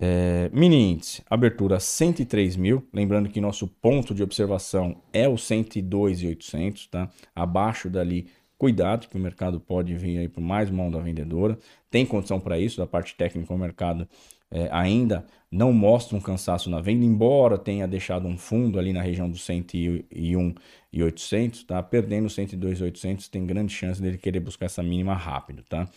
É, 0.02 0.50
mini 0.54 0.94
índice, 0.94 1.22
abertura 1.30 1.78
103 1.80 2.56
mil. 2.56 2.88
Lembrando 2.94 3.28
que 3.30 3.42
nosso 3.42 3.68
ponto 3.68 4.16
de 4.16 4.24
observação 4.24 5.02
é 5.12 5.28
o 5.28 5.38
102,800, 5.38 6.88
tá? 6.88 7.10
Abaixo 7.36 7.90
dali, 7.90 8.28
cuidado, 8.58 9.10
que 9.10 9.18
o 9.18 9.20
mercado 9.20 9.60
pode 9.60 9.94
vir 9.96 10.20
aí 10.20 10.30
por 10.30 10.40
mais 10.40 10.70
uma 10.70 10.84
onda 10.84 11.02
vendedora. 11.02 11.60
Tem 11.92 12.06
condição 12.06 12.40
para 12.40 12.58
isso, 12.58 12.78
da 12.78 12.88
parte 12.88 13.14
técnica, 13.16 13.54
o 13.54 13.58
mercado 13.58 14.08
é, 14.50 14.70
ainda 14.72 15.26
não 15.52 15.74
mostra 15.74 16.16
um 16.18 16.22
cansaço 16.22 16.70
na 16.70 16.80
venda, 16.80 17.04
embora 17.04 17.58
tenha 17.58 17.86
deixado 17.88 18.26
um 18.28 18.38
fundo 18.38 18.80
ali 18.80 18.94
na 18.94 19.02
região 19.02 19.30
dos 19.30 19.44
101,800, 19.44 21.64
tá? 21.64 21.84
Perdendo 21.84 22.30
102,800, 22.30 23.28
tem 23.28 23.46
grande 23.46 23.74
chance 23.74 24.02
dele 24.02 24.18
querer 24.18 24.40
buscar 24.40 24.68
essa 24.68 24.82
mínima 24.82 25.14
rápido, 25.14 25.62
tá? 25.64 25.90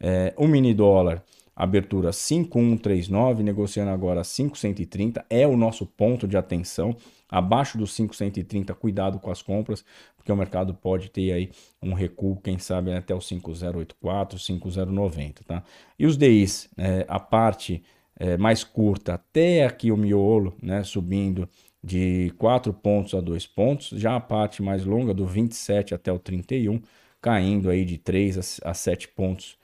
É, 0.00 0.34
o 0.36 0.48
mini 0.48 0.74
dólar 0.74 1.22
abertura 1.56 2.12
5139, 2.12 3.42
negociando 3.42 3.90
agora 3.90 4.22
5130, 4.22 5.24
é 5.30 5.46
o 5.46 5.56
nosso 5.56 5.86
ponto 5.86 6.28
de 6.28 6.36
atenção. 6.36 6.94
Abaixo 7.28 7.78
dos 7.78 7.94
5130, 7.94 8.74
cuidado 8.74 9.18
com 9.18 9.30
as 9.30 9.40
compras, 9.40 9.84
porque 10.16 10.30
o 10.30 10.36
mercado 10.36 10.74
pode 10.74 11.10
ter 11.10 11.32
aí 11.32 11.50
um 11.82 11.94
recuo, 11.94 12.36
quem 12.36 12.58
sabe 12.58 12.92
até 12.92 13.14
o 13.14 13.20
5084, 13.20 14.38
5090, 14.38 15.42
tá? 15.44 15.64
E 15.98 16.04
os 16.04 16.16
DIs, 16.16 16.68
é, 16.76 17.06
a 17.08 17.18
parte 17.18 17.82
é, 18.18 18.36
mais 18.36 18.62
curta 18.62 19.14
até 19.14 19.64
aqui 19.64 19.90
o 19.90 19.96
miolo, 19.96 20.54
né, 20.62 20.84
subindo 20.84 21.48
de 21.82 22.32
4 22.38 22.72
pontos 22.72 23.14
a 23.14 23.20
2 23.20 23.46
pontos, 23.46 23.88
já 23.98 24.16
a 24.16 24.20
parte 24.20 24.62
mais 24.62 24.84
longa 24.84 25.14
do 25.14 25.26
27 25.26 25.94
até 25.94 26.12
o 26.12 26.18
31, 26.18 26.80
caindo 27.20 27.70
aí 27.70 27.84
de 27.84 27.96
3 27.98 28.60
a, 28.64 28.70
a 28.70 28.74
7 28.74 29.08
pontos 29.08 29.56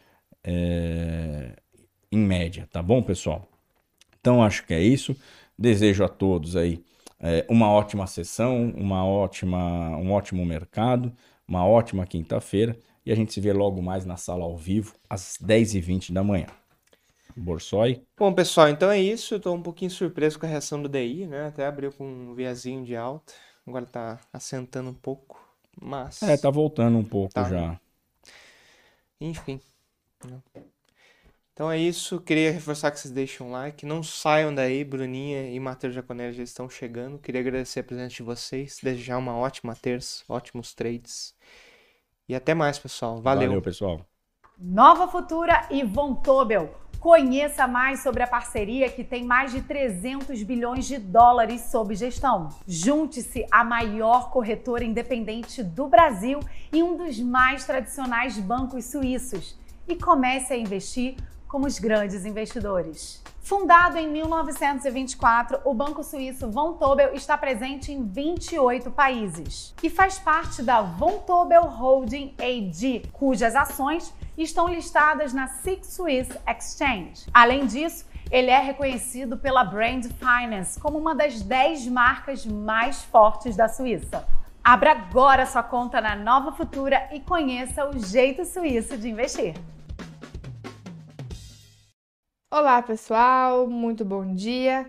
é, 0.45 1.57
em 2.13 2.19
média, 2.19 2.69
tá 2.71 2.83
bom, 2.83 3.03
pessoal? 3.03 3.49
Então 4.21 4.43
acho 4.43 4.65
que 4.67 4.75
é 4.75 4.81
isso. 4.81 5.17
Desejo 5.59 6.05
a 6.05 6.09
todos 6.09 6.55
aí 6.57 6.85
é, 7.19 7.47
uma 7.49 7.71
ótima 7.71 8.07
sessão, 8.07 8.71
uma 8.77 9.05
ótima, 9.07 9.97
um 9.97 10.13
ótimo 10.13 10.45
mercado, 10.45 11.13
uma 11.47 11.65
ótima 11.65 12.05
quinta-feira 12.05 12.77
e 13.07 13.13
a 13.13 13.15
gente 13.15 13.33
se 13.33 13.41
vê 13.41 13.53
logo 13.53 13.81
mais 13.81 14.05
na 14.05 14.17
sala 14.17 14.45
ao 14.45 14.57
vivo 14.57 14.95
às 15.09 15.39
10h20 15.39 16.13
da 16.13 16.23
manhã. 16.23 16.47
Borsoi. 17.37 18.03
Bom, 18.19 18.33
pessoal, 18.33 18.69
então 18.69 18.91
é 18.91 19.01
isso. 19.01 19.41
Tô 19.41 19.55
um 19.55 19.63
pouquinho 19.63 19.91
surpreso 19.91 20.39
com 20.39 20.45
a 20.45 20.49
reação 20.49 20.83
do 20.83 20.89
DI, 20.89 21.27
né? 21.27 21.47
Até 21.47 21.65
abriu 21.65 21.91
com 21.93 22.05
um 22.05 22.35
viazinho 22.35 22.85
de 22.85 22.95
alta. 22.95 23.33
Agora 23.67 23.87
tá 23.87 24.21
assentando 24.33 24.91
um 24.91 24.95
pouco, 24.95 25.41
mas... 25.81 26.23
É, 26.23 26.37
tá 26.37 26.51
voltando 26.51 26.99
um 26.99 27.05
pouco 27.05 27.33
tá. 27.33 27.45
já. 27.45 27.81
Enfim. 29.21 29.61
Então 31.53 31.71
é 31.71 31.77
isso, 31.77 32.19
queria 32.19 32.51
reforçar 32.51 32.91
que 32.91 32.99
vocês 32.99 33.13
deixem 33.13 33.47
um 33.47 33.51
like, 33.51 33.85
não 33.85 34.03
saiam 34.03 34.55
daí, 34.55 34.83
Bruninha 34.83 35.51
e 35.51 35.61
Matheus 35.61 35.95
Jaconelli 35.95 36.33
já 36.33 36.43
estão 36.43 36.69
chegando. 36.69 37.19
Queria 37.19 37.43
agradecer 37.43 37.81
a 37.81 37.85
presença 37.85 38.15
de 38.15 38.23
vocês, 38.23 38.79
desejar 38.83 39.19
uma 39.19 39.37
ótima 39.37 39.77
terça, 39.77 40.25
ótimos 40.31 40.73
trades. 40.73 41.35
E 42.27 42.35
até 42.35 42.55
mais, 42.55 42.79
pessoal. 42.79 43.21
Valeu. 43.21 43.49
Valeu, 43.49 43.63
pessoal. 43.63 44.01
Nova 44.59 45.07
Futura 45.09 45.67
e 45.71 45.83
Von 45.83 46.15
Tobel. 46.15 46.75
Conheça 46.99 47.67
mais 47.67 48.03
sobre 48.03 48.23
a 48.23 48.27
parceria 48.27 48.89
que 48.89 49.05
tem 49.05 49.25
mais 49.25 49.53
de 49.53 49.61
300 49.61 50.43
bilhões 50.45 50.87
de 50.87 50.97
dólares 50.97 51.63
sob 51.63 51.95
gestão. 51.95 52.49
Junte-se 52.67 53.45
à 53.51 53.63
maior 53.63 54.31
corretora 54.31 54.85
independente 54.85 55.63
do 55.63 55.87
Brasil 55.87 56.41
e 56.73 56.83
um 56.83 56.97
dos 56.97 57.19
mais 57.19 57.67
tradicionais 57.67 58.39
bancos 58.39 58.87
suíços 58.87 59.59
e 59.87 59.97
comece 59.97 60.55
a 60.55 60.57
investir 60.57 61.17
como 61.53 61.67
os 61.67 61.79
grandes 61.79 62.25
investidores. 62.25 63.23
Fundado 63.43 63.99
em 63.99 64.09
1924, 64.09 65.61
o 65.67 65.75
banco 65.75 66.03
suíço 66.03 66.51
Vontobel 66.51 67.13
está 67.13 67.37
presente 67.37 67.93
em 67.93 68.03
28 68.07 68.91
países 68.91 69.75
e 69.83 69.91
faz 69.91 70.19
parte 70.19 70.63
da 70.63 70.81
Vontobel 70.81 71.65
Holding 71.65 72.35
AG, 72.39 73.03
cujas 73.13 73.55
ações 73.55 74.15
estão 74.39 74.67
listadas 74.67 75.35
na 75.35 75.47
SIX 75.47 75.87
Swiss 75.89 76.29
Exchange. 76.49 77.27
Além 77.35 77.67
disso, 77.67 78.07
ele 78.31 78.51
é 78.51 78.59
reconhecido 78.59 79.37
pela 79.37 79.63
Brand 79.63 80.07
Finance 80.07 80.81
como 80.81 80.97
uma 80.97 81.15
das 81.15 81.43
10 81.43 81.87
marcas 81.89 82.47
mais 82.47 83.03
fortes 83.03 83.55
da 83.55 83.69
Suíça. 83.69 84.27
Abra 84.65 84.93
agora 84.93 85.45
sua 85.45 85.63
conta 85.63 86.01
na 86.01 86.17
Nova 86.17 86.53
Futura 86.53 87.11
e 87.13 87.21
conheça 87.21 87.87
o 87.91 87.99
jeito 87.99 88.43
suíço 88.47 88.97
de 88.97 89.11
investir. 89.11 89.55
Olá, 92.55 92.83
pessoal, 92.83 93.67
muito 93.67 94.05
bom 94.05 94.35
dia. 94.35 94.87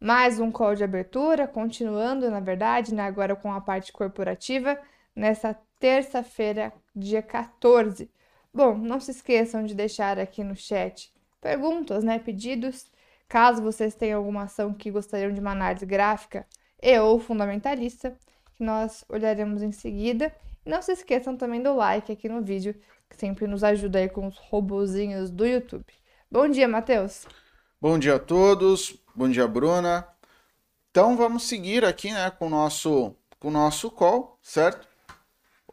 Mais 0.00 0.40
um 0.40 0.50
call 0.50 0.74
de 0.74 0.82
abertura, 0.82 1.46
continuando, 1.46 2.28
na 2.28 2.40
verdade, 2.40 2.92
né, 2.92 3.04
agora 3.04 3.36
com 3.36 3.52
a 3.52 3.60
parte 3.60 3.92
corporativa, 3.92 4.76
nessa 5.14 5.56
terça-feira, 5.78 6.72
dia 6.96 7.22
14. 7.22 8.10
Bom, 8.52 8.76
não 8.76 8.98
se 8.98 9.12
esqueçam 9.12 9.64
de 9.64 9.72
deixar 9.72 10.18
aqui 10.18 10.42
no 10.42 10.56
chat 10.56 11.14
perguntas, 11.40 12.02
né, 12.02 12.18
pedidos, 12.18 12.90
caso 13.28 13.62
vocês 13.62 13.94
tenham 13.94 14.18
alguma 14.18 14.42
ação 14.42 14.74
que 14.74 14.90
gostariam 14.90 15.32
de 15.32 15.38
uma 15.38 15.52
análise 15.52 15.86
gráfica 15.86 16.44
e 16.82 16.98
ou 16.98 17.20
fundamentalista, 17.20 18.16
que 18.56 18.64
nós 18.64 19.04
olharemos 19.08 19.62
em 19.62 19.70
seguida. 19.70 20.34
E 20.64 20.68
não 20.68 20.82
se 20.82 20.90
esqueçam 20.90 21.36
também 21.36 21.62
do 21.62 21.72
like 21.72 22.10
aqui 22.10 22.28
no 22.28 22.42
vídeo, 22.42 22.74
que 23.08 23.16
sempre 23.16 23.46
nos 23.46 23.62
ajuda 23.62 24.00
aí 24.00 24.08
com 24.08 24.26
os 24.26 24.38
robozinhos 24.38 25.30
do 25.30 25.46
YouTube. 25.46 25.86
Bom 26.36 26.50
dia, 26.50 26.68
Matheus. 26.68 27.24
Bom 27.80 27.98
dia 27.98 28.16
a 28.16 28.18
todos. 28.18 28.94
Bom 29.14 29.26
dia, 29.26 29.48
Bruna. 29.48 30.06
Então 30.90 31.16
vamos 31.16 31.44
seguir 31.44 31.82
aqui, 31.82 32.12
né, 32.12 32.30
com 32.30 32.48
o 32.48 32.50
nosso 32.50 33.16
com 33.40 33.48
o 33.48 33.50
nosso 33.50 33.90
call, 33.90 34.38
certo? 34.42 34.86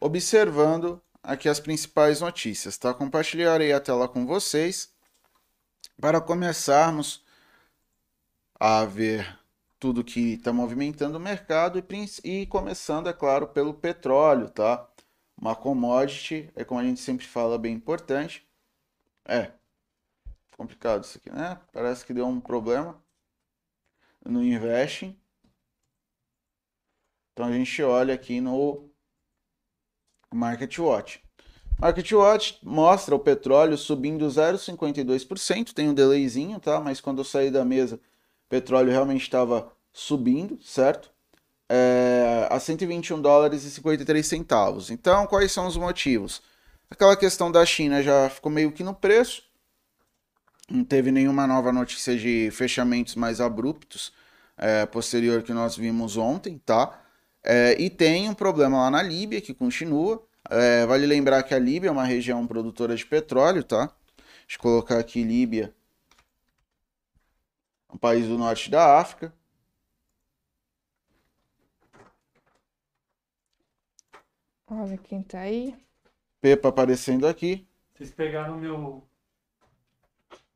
Observando 0.00 1.02
aqui 1.22 1.50
as 1.50 1.60
principais 1.60 2.22
notícias, 2.22 2.78
tá? 2.78 2.94
Compartilharei 2.94 3.74
a 3.74 3.80
tela 3.80 4.08
com 4.08 4.24
vocês 4.24 4.90
para 6.00 6.18
começarmos 6.18 7.22
a 8.58 8.86
ver 8.86 9.38
tudo 9.78 10.02
que 10.02 10.32
está 10.32 10.50
movimentando 10.50 11.18
o 11.18 11.20
mercado 11.20 11.78
e, 11.78 12.42
e 12.42 12.46
começando, 12.46 13.10
é 13.10 13.12
claro, 13.12 13.48
pelo 13.48 13.74
petróleo, 13.74 14.48
tá? 14.48 14.88
Uma 15.38 15.54
commodity, 15.54 16.50
é 16.56 16.64
como 16.64 16.80
a 16.80 16.84
gente 16.84 17.00
sempre 17.00 17.26
fala, 17.26 17.58
bem 17.58 17.74
importante. 17.74 18.48
É, 19.26 19.52
complicado 20.56 21.04
isso 21.04 21.18
aqui, 21.18 21.30
né? 21.30 21.58
Parece 21.72 22.04
que 22.04 22.14
deu 22.14 22.26
um 22.26 22.40
problema 22.40 23.02
no 24.24 24.42
Investing. 24.42 25.16
Então 27.32 27.46
a 27.46 27.52
gente 27.52 27.82
olha 27.82 28.14
aqui 28.14 28.40
no 28.40 28.88
Market 30.32 30.78
Watch. 30.78 31.22
Market 31.78 32.12
Watch 32.12 32.58
mostra 32.62 33.14
o 33.14 33.18
petróleo 33.18 33.76
subindo 33.76 34.26
0,52%, 34.26 35.72
tem 35.72 35.88
um 35.88 35.94
delayzinho, 35.94 36.60
tá? 36.60 36.80
Mas 36.80 37.00
quando 37.00 37.18
eu 37.18 37.24
saí 37.24 37.50
da 37.50 37.64
mesa, 37.64 37.96
o 37.96 38.48
petróleo 38.48 38.92
realmente 38.92 39.22
estava 39.22 39.72
subindo, 39.92 40.62
certo? 40.62 41.12
É, 41.68 42.46
a 42.50 42.60
121 42.60 43.20
dólares 43.20 43.64
e 43.64 43.70
53 43.70 44.24
centavos. 44.24 44.90
Então, 44.90 45.26
quais 45.26 45.50
são 45.50 45.66
os 45.66 45.76
motivos? 45.76 46.40
Aquela 46.88 47.16
questão 47.16 47.50
da 47.50 47.66
China 47.66 48.02
já 48.02 48.30
ficou 48.30 48.52
meio 48.52 48.70
que 48.70 48.84
no 48.84 48.94
preço, 48.94 49.42
não 50.70 50.84
teve 50.84 51.10
nenhuma 51.10 51.46
nova 51.46 51.72
notícia 51.72 52.16
de 52.16 52.50
fechamentos 52.50 53.14
mais 53.14 53.40
abruptos 53.40 54.12
é, 54.56 54.86
posterior 54.86 55.42
que 55.42 55.52
nós 55.52 55.76
vimos 55.76 56.16
ontem, 56.16 56.58
tá? 56.58 57.02
É, 57.42 57.76
e 57.80 57.90
tem 57.90 58.28
um 58.28 58.34
problema 58.34 58.78
lá 58.78 58.90
na 58.90 59.02
Líbia 59.02 59.40
que 59.40 59.52
continua. 59.52 60.26
É, 60.50 60.86
vale 60.86 61.06
lembrar 61.06 61.42
que 61.42 61.54
a 61.54 61.58
Líbia 61.58 61.88
é 61.88 61.92
uma 61.92 62.04
região 62.04 62.46
produtora 62.46 62.96
de 62.96 63.04
petróleo, 63.04 63.62
tá? 63.62 63.86
Deixa 64.46 64.56
eu 64.56 64.60
colocar 64.60 64.98
aqui 64.98 65.22
Líbia, 65.22 65.74
um 67.92 67.98
país 67.98 68.26
do 68.26 68.38
norte 68.38 68.70
da 68.70 68.98
África. 68.98 69.32
Olha 74.66 74.96
quem 74.98 75.22
tá 75.22 75.40
aí. 75.40 75.76
Pepa 76.40 76.68
aparecendo 76.68 77.26
aqui. 77.26 77.66
Vocês 77.94 78.10
pegaram 78.10 78.56
meu. 78.58 79.06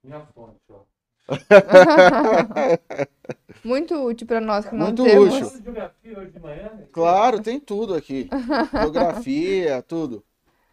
Minha 0.03 0.21
fonte, 0.27 0.61
ó. 0.71 0.83
Muito 3.65 3.95
útil 3.95 4.27
para 4.27 4.41
nós 4.41 4.67
que 4.67 4.75
não 4.75 4.87
Muito 4.87 5.05
temos. 5.05 5.35
útil. 5.35 5.47
Faço 5.47 5.63
geografia 5.63 6.19
hoje 6.19 6.31
de 6.33 6.41
manhã, 6.41 6.73
né? 6.75 6.87
Claro, 6.93 7.43
tem 7.43 7.61
tudo 7.61 7.95
aqui. 7.95 8.29
Geografia, 8.73 9.83
tudo. 9.87 10.25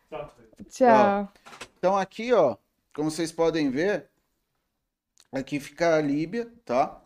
Tchau. 0.10 0.34
Tchau. 0.70 1.34
Então 1.78 1.98
aqui, 1.98 2.32
ó, 2.32 2.58
como 2.94 3.12
vocês 3.12 3.32
podem 3.32 3.70
ver, 3.70 4.10
aqui 5.32 5.60
fica 5.60 5.96
a 5.96 6.02
Líbia, 6.02 6.52
tá? 6.64 7.02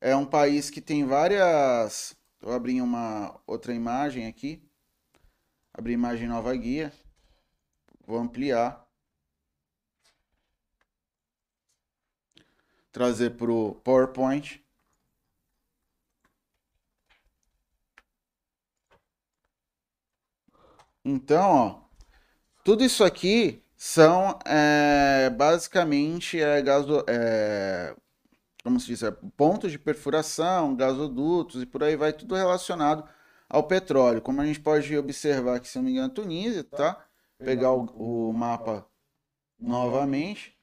É 0.00 0.14
um 0.16 0.26
país 0.26 0.70
que 0.70 0.80
tem 0.80 1.04
várias. 1.04 2.16
Vou 2.40 2.52
abrir 2.52 2.80
uma 2.80 3.38
outra 3.46 3.74
imagem 3.74 4.26
aqui. 4.26 4.62
Abrir 5.72 5.94
imagem 5.94 6.28
nova 6.28 6.54
guia. 6.54 6.92
Vou 8.06 8.18
ampliar. 8.18 8.83
Trazer 12.94 13.30
para 13.30 13.50
o 13.50 13.74
PowerPoint. 13.82 14.64
Então, 21.04 21.50
ó, 21.50 21.80
tudo 22.62 22.84
isso 22.84 23.02
aqui 23.02 23.60
são 23.76 24.38
é, 24.46 25.28
basicamente 25.30 26.40
é, 26.40 26.62
gaso, 26.62 27.04
é, 27.08 27.96
como 28.62 28.78
se 28.78 28.86
diz, 28.86 29.02
é, 29.02 29.10
pontos 29.36 29.72
de 29.72 29.78
perfuração, 29.78 30.76
gasodutos 30.76 31.62
e 31.62 31.66
por 31.66 31.82
aí 31.82 31.96
vai, 31.96 32.12
tudo 32.12 32.36
relacionado 32.36 33.08
ao 33.48 33.64
petróleo. 33.64 34.22
Como 34.22 34.40
a 34.40 34.46
gente 34.46 34.60
pode 34.60 34.96
observar 34.96 35.56
aqui, 35.56 35.66
se 35.66 35.78
não 35.78 35.84
me 35.84 35.90
engano, 35.90 36.14
Tunísia, 36.14 36.62
tá? 36.62 37.04
Pegar 37.38 37.72
o, 37.72 38.30
o 38.30 38.32
mapa 38.32 38.86
novamente 39.58 40.53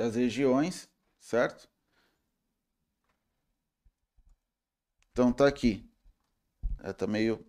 das 0.00 0.14
regiões, 0.14 0.88
certo? 1.18 1.68
Então 5.12 5.30
tá 5.30 5.46
aqui. 5.46 5.86
É, 6.82 6.90
tá 6.90 7.06
meio 7.06 7.44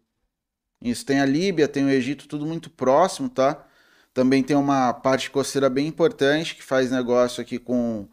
isso 0.81 1.05
tem 1.05 1.21
a 1.21 1.25
Líbia, 1.25 1.67
tem 1.67 1.85
o 1.85 1.89
Egito, 1.89 2.27
tudo 2.27 2.45
muito 2.45 2.69
próximo, 2.69 3.29
tá? 3.29 3.65
Também 4.13 4.43
tem 4.43 4.57
uma 4.57 4.91
parte 4.93 5.29
costeira 5.29 5.69
bem 5.69 5.87
importante 5.87 6.55
que 6.55 6.63
faz 6.63 6.91
negócio 6.91 7.41
aqui 7.41 7.57
com 7.57 8.09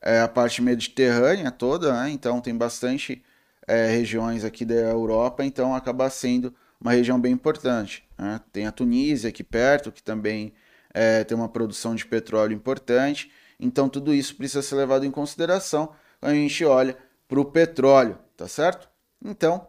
é, 0.00 0.20
a 0.20 0.28
parte 0.28 0.62
mediterrânea 0.62 1.50
toda, 1.50 1.92
né? 1.92 2.10
Então 2.10 2.40
tem 2.40 2.56
bastante 2.56 3.22
é, 3.66 3.88
regiões 3.88 4.44
aqui 4.44 4.64
da 4.64 4.74
Europa, 4.74 5.44
então 5.44 5.74
acaba 5.74 6.08
sendo 6.08 6.54
uma 6.80 6.92
região 6.92 7.20
bem 7.20 7.32
importante. 7.32 8.08
Né? 8.16 8.40
Tem 8.52 8.66
a 8.66 8.72
Tunísia 8.72 9.28
aqui 9.28 9.44
perto, 9.44 9.92
que 9.92 10.02
também 10.02 10.54
é, 10.94 11.24
tem 11.24 11.36
uma 11.36 11.48
produção 11.48 11.94
de 11.94 12.06
petróleo 12.06 12.54
importante. 12.54 13.30
Então 13.58 13.88
tudo 13.88 14.14
isso 14.14 14.36
precisa 14.36 14.62
ser 14.62 14.76
levado 14.76 15.04
em 15.04 15.10
consideração 15.10 15.94
quando 16.20 16.32
a 16.32 16.36
gente 16.36 16.64
olha 16.64 16.96
para 17.28 17.40
o 17.40 17.44
petróleo, 17.44 18.18
tá 18.36 18.48
certo? 18.48 18.88
Então 19.24 19.66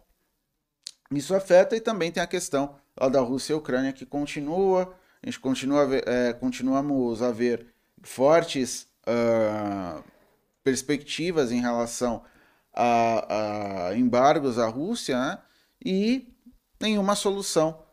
isso 1.12 1.36
afeta 1.36 1.76
e 1.76 1.82
também 1.82 2.12
tem 2.12 2.22
a 2.22 2.28
questão 2.28 2.76
da 3.12 3.20
Rússia 3.20 3.54
e 3.54 3.56
Ucrânia 3.56 3.94
que 3.94 4.06
continua, 4.06 4.94
a 5.22 5.26
gente 5.26 5.40
continua 5.40 5.88
é, 6.06 6.34
continuamos 6.34 7.22
a 7.22 7.32
ver 7.32 7.68
fortes 8.02 8.88
uh, 9.08 10.04
perspectivas 10.64 11.52
em 11.52 11.62
relação 11.62 12.24
a, 12.74 13.90
a, 13.90 13.98
embargos 13.98 14.58
à 14.58 14.68
Rússia 14.68 15.18
né? 15.18 15.38
e 15.84 16.34
nenhuma 16.80 17.16
solução 17.16 17.84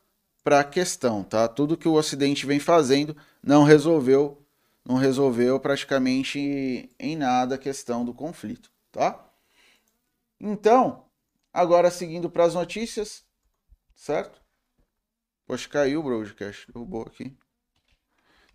para 0.43 0.61
a 0.61 0.65
questão, 0.65 1.23
tá? 1.23 1.47
Tudo 1.47 1.77
que 1.77 1.87
o 1.87 1.95
Ocidente 1.95 2.47
vem 2.47 2.59
fazendo 2.59 3.17
não 3.43 3.63
resolveu, 3.63 4.43
não 4.85 4.97
resolveu 4.97 5.59
praticamente 5.61 6.91
em 6.99 7.17
nada 7.17 7.55
a 7.55 7.59
questão 7.59 8.05
do 8.05 8.15
conflito, 8.15 8.71
tá? 8.91 9.29
Então, 10.41 11.11
Agora, 11.53 11.91
seguindo 11.91 12.31
para 12.31 12.45
as 12.45 12.55
notícias, 12.55 13.25
certo? 13.95 14.41
Poxa, 15.47 15.69
caiu 15.69 16.01
o 16.01 16.03
broadcast, 16.03 16.71
derrubou 16.73 17.03
aqui. 17.03 17.37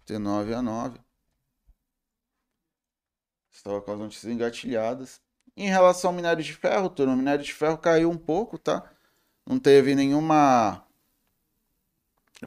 T9 0.07 0.53
a 0.55 0.61
9. 0.61 0.99
Estava 3.51 3.81
com 3.81 3.91
as 3.91 3.99
notícias 3.99 4.31
engatilhadas. 4.31 5.21
Em 5.57 5.67
relação 5.67 6.11
ao 6.11 6.15
minério 6.15 6.43
de 6.43 6.53
ferro, 6.53 6.89
turma, 6.89 7.13
o 7.13 7.17
minério 7.17 7.43
de 7.43 7.53
ferro 7.53 7.77
caiu 7.77 8.09
um 8.09 8.17
pouco, 8.17 8.57
tá? 8.57 8.89
Não 9.45 9.59
teve 9.59 9.93
nenhuma. 9.93 10.85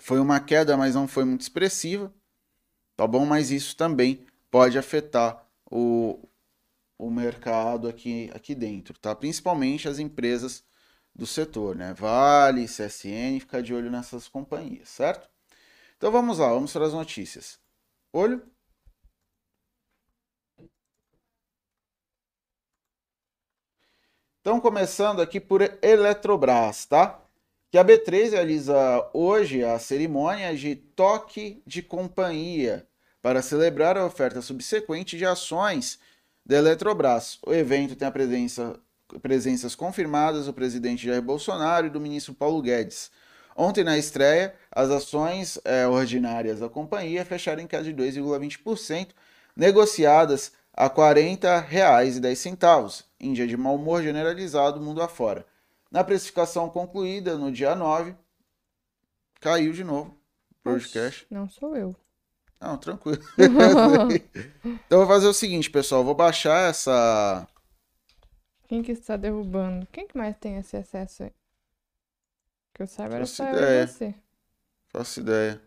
Foi 0.01 0.19
uma 0.19 0.41
queda, 0.41 0.77
mas 0.79 0.95
não 0.95 1.07
foi 1.07 1.25
muito 1.25 1.43
expressiva. 1.43 2.13
Tá 2.99 3.07
bom? 3.07 3.25
Mas 3.25 3.53
isso 3.53 3.77
também 3.77 4.27
pode 4.51 4.77
afetar 4.77 5.47
o, 5.71 6.19
o 6.99 7.11
mercado 7.11 7.89
aqui, 7.89 8.29
aqui 8.35 8.57
dentro, 8.57 8.99
tá? 8.99 9.15
Principalmente 9.15 9.89
as 9.89 10.01
empresas 10.01 10.65
do 11.15 11.25
setor, 11.27 11.77
né? 11.77 11.95
Vale, 11.95 12.67
CSN, 12.67 13.39
ficar 13.41 13.63
de 13.63 13.73
olho 13.73 13.89
nessas 13.89 14.27
companhias, 14.27 14.89
certo? 14.89 15.29
Então 15.97 16.11
vamos 16.11 16.39
lá, 16.41 16.49
vamos 16.49 16.73
para 16.73 16.87
as 16.87 16.93
notícias. 16.93 17.61
Olho. 18.13 18.43
Então, 24.41 24.61
começando 24.61 25.21
aqui 25.23 25.39
por 25.39 25.63
Eletrobras, 25.83 26.87
tá? 26.87 27.23
Que 27.71 27.79
a 27.79 27.85
B3 27.85 28.33
realiza 28.33 28.75
hoje 29.15 29.63
a 29.63 29.79
cerimônia 29.79 30.57
de 30.57 30.75
toque 30.75 31.63
de 31.67 31.81
companhia 31.83 32.88
para 33.21 33.43
celebrar 33.43 33.97
a 33.97 34.05
oferta 34.05 34.41
subsequente 34.41 35.17
de 35.17 35.25
ações 35.25 35.99
da 36.45 36.57
Eletrobras. 36.57 37.39
O 37.47 37.53
evento 37.53 37.95
tem 37.95 38.09
a 38.09 38.11
presença, 38.11 38.79
presenças 39.21 39.75
confirmadas 39.75 40.47
do 40.47 40.53
presidente 40.53 41.07
Jair 41.07 41.23
Bolsonaro 41.23 41.87
e 41.87 41.91
do 41.91 42.01
ministro 42.01 42.35
Paulo 42.35 42.63
Guedes. 42.63 43.11
Ontem, 43.57 43.83
na 43.83 43.99
estreia, 43.99 44.55
as 44.71 44.89
ações 44.89 45.59
é, 45.65 45.87
ordinárias 45.87 46.61
da 46.61 46.69
companhia 46.69 47.25
fecharam 47.25 47.61
em 47.61 47.67
queda 47.67 47.83
de 47.83 47.93
2,20%, 47.93 49.09
negociadas 49.57 50.53
a 50.73 50.85
R$ 50.85 50.91
40,10, 50.91 53.05
em 53.19 53.33
dia 53.33 53.49
de 53.49 53.57
mau 53.57 53.75
humor 53.75 54.01
generalizado 54.01 54.81
mundo 54.81 55.03
afora. 55.03 55.45
Na 55.91 56.05
precificação 56.05 56.71
concluída 56.71 57.37
no 57.37 57.51
dia 57.51 57.75
9, 57.75 58.15
caiu 59.41 59.73
de 59.73 59.83
novo. 59.83 60.17
Broadcast. 60.63 61.27
Não 61.29 61.49
sou 61.49 61.75
eu. 61.75 61.97
Não, 62.61 62.77
tranquilo. 62.77 63.23
então 64.65 64.99
eu 64.99 64.99
vou 64.99 65.07
fazer 65.07 65.29
o 65.29 65.33
seguinte, 65.33 65.71
pessoal. 65.71 66.05
Vou 66.05 66.15
baixar 66.15 66.69
essa. 66.69 67.47
Quem 68.67 68.83
que 68.83 68.93
está 68.93 69.17
derrubando? 69.17 69.87
Quem 69.87 70.07
que 70.07 70.19
mais 70.19 70.37
tem 70.37 70.57
esse 70.57 70.77
acesso 70.77 71.23
aí? 71.23 71.33
Que 72.75 72.83
eu 72.83 72.87
saiba 72.87 73.17
era 73.17 73.27
só 73.27 73.45
eu 73.45 73.55
ideia. 73.57 73.87
você. 73.87 74.15
Faço 74.89 75.21
ideia. 75.21 75.63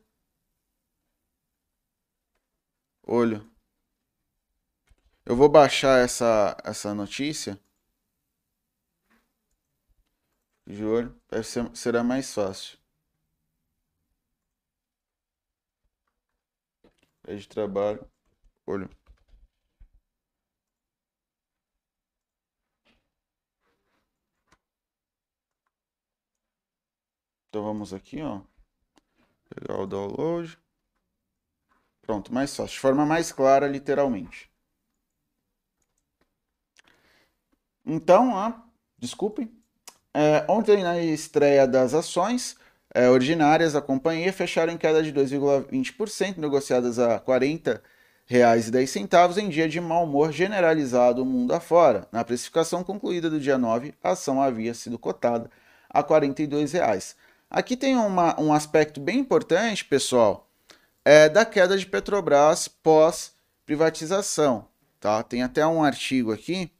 Olho. 3.04 3.50
Eu 5.26 5.36
vou 5.36 5.48
baixar 5.50 6.00
essa, 6.04 6.58
essa 6.64 6.94
notícia. 6.94 7.60
De 10.68 10.84
olho. 10.84 11.16
Ser, 11.44 11.70
será 11.76 12.04
mais 12.04 12.34
fácil. 12.34 12.81
É 17.28 17.36
de 17.36 17.47
trabalho. 17.47 18.05
Olho. 18.65 18.89
Então 27.49 27.63
vamos 27.63 27.93
aqui, 27.93 28.22
ó. 28.22 28.41
Pegar 29.49 29.82
o 29.82 29.86
download. 29.86 30.57
Pronto, 32.01 32.34
mais 32.34 32.55
fácil. 32.55 32.74
De 32.74 32.80
forma 32.80 33.05
mais 33.05 33.32
clara, 33.32 33.67
literalmente. 33.67 34.49
Então, 37.86 38.32
ó, 38.32 38.53
desculpem. 38.97 39.51
É, 40.13 40.45
ontem, 40.49 40.84
na 40.84 40.97
estreia 40.99 41.67
das 41.67 41.93
ações 41.93 42.57
é, 42.94 43.10
ordinárias 43.10 43.74
da 43.74 43.82
companhia, 43.82 44.34
fecharam 44.34 44.74
em 44.74 44.78
queda 44.78 45.02
de 45.02 45.14
2,20%, 45.14 46.38
negociadas 46.38 47.00
a 47.00 47.16
R$ 47.16 47.22
40,10 47.22 49.38
em 49.38 49.50
dia 49.50 49.68
de 49.68 49.80
mau 49.80 50.04
humor 50.04 50.32
generalizado 50.32 51.26
mundo 51.26 51.54
afora. 51.54 52.08
Na 52.12 52.24
precificação 52.24 52.84
concluída 52.84 53.30
do 53.30 53.39
dia 53.39 53.58
9, 53.58 53.94
a 54.04 54.12
ação 54.12 54.42
havia 54.42 54.74
sido 54.74 55.00
cotada 55.00 55.50
a 55.89 56.00
R$ 56.00 56.06
42,00. 56.06 57.16
Aqui 57.50 57.76
tem 57.76 57.98
uma, 57.98 58.39
um 58.39 58.54
aspecto 58.54 59.00
bem 59.00 59.20
importante, 59.20 59.84
pessoal, 59.84 60.50
é 61.04 61.28
da 61.28 61.46
queda 61.46 61.78
de 61.78 61.86
Petrobras 61.86 62.68
pós 62.68 63.34
privatização, 63.66 64.68
tá? 65.00 65.24
Tem 65.24 65.44
até 65.44 65.66
um 65.66 65.84
artigo 65.84 66.32
aqui, 66.32 66.72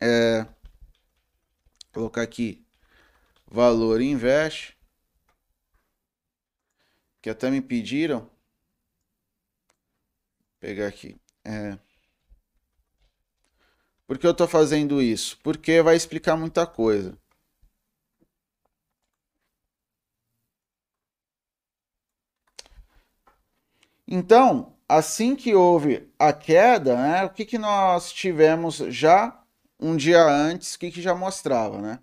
é, 0.00 0.46
vou 1.92 2.04
colocar 2.04 2.22
aqui 2.22 2.64
valor 3.50 4.00
investe, 4.00 4.73
que 7.24 7.30
até 7.30 7.50
me 7.50 7.62
pediram, 7.62 8.20
vou 8.20 8.30
pegar 10.60 10.86
aqui, 10.88 11.18
é, 11.42 11.78
por 14.06 14.18
que 14.18 14.26
eu 14.26 14.32
estou 14.32 14.46
fazendo 14.46 15.00
isso? 15.00 15.38
Porque 15.42 15.80
vai 15.80 15.96
explicar 15.96 16.36
muita 16.36 16.66
coisa. 16.66 17.16
Então, 24.06 24.76
assim 24.86 25.34
que 25.34 25.54
houve 25.54 26.06
a 26.18 26.30
queda, 26.30 26.94
né, 26.94 27.24
o 27.24 27.30
que, 27.30 27.46
que 27.46 27.56
nós 27.56 28.12
tivemos 28.12 28.76
já 28.76 29.42
um 29.80 29.96
dia 29.96 30.22
antes, 30.22 30.74
o 30.74 30.78
que, 30.78 30.90
que 30.90 31.00
já 31.00 31.14
mostrava, 31.14 31.80
né? 31.80 32.00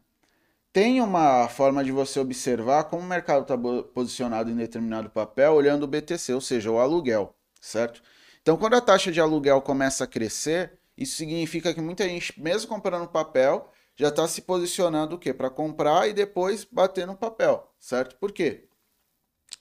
Tem 0.73 1.01
uma 1.01 1.49
forma 1.49 1.83
de 1.83 1.91
você 1.91 2.19
observar 2.19 2.85
como 2.85 3.03
o 3.03 3.05
mercado 3.05 3.41
está 3.41 3.57
posicionado 3.93 4.49
em 4.49 4.55
determinado 4.55 5.09
papel 5.09 5.53
olhando 5.53 5.83
o 5.83 5.87
BTC, 5.87 6.33
ou 6.33 6.39
seja, 6.39 6.71
o 6.71 6.79
aluguel, 6.79 7.35
certo? 7.59 8.01
Então, 8.41 8.55
quando 8.55 8.75
a 8.75 8.81
taxa 8.81 9.11
de 9.11 9.19
aluguel 9.19 9.61
começa 9.61 10.05
a 10.05 10.07
crescer, 10.07 10.79
isso 10.97 11.17
significa 11.17 11.73
que 11.73 11.81
muita 11.81 12.07
gente, 12.07 12.39
mesmo 12.41 12.69
comprando 12.69 13.07
papel, 13.09 13.69
já 13.97 14.07
está 14.07 14.25
se 14.27 14.41
posicionando 14.41 15.15
o 15.15 15.19
quê? 15.19 15.33
Para 15.33 15.49
comprar 15.49 16.07
e 16.07 16.13
depois 16.13 16.63
bater 16.63 17.05
no 17.05 17.17
papel, 17.17 17.69
certo? 17.77 18.15
Por 18.15 18.31
quê? 18.31 18.67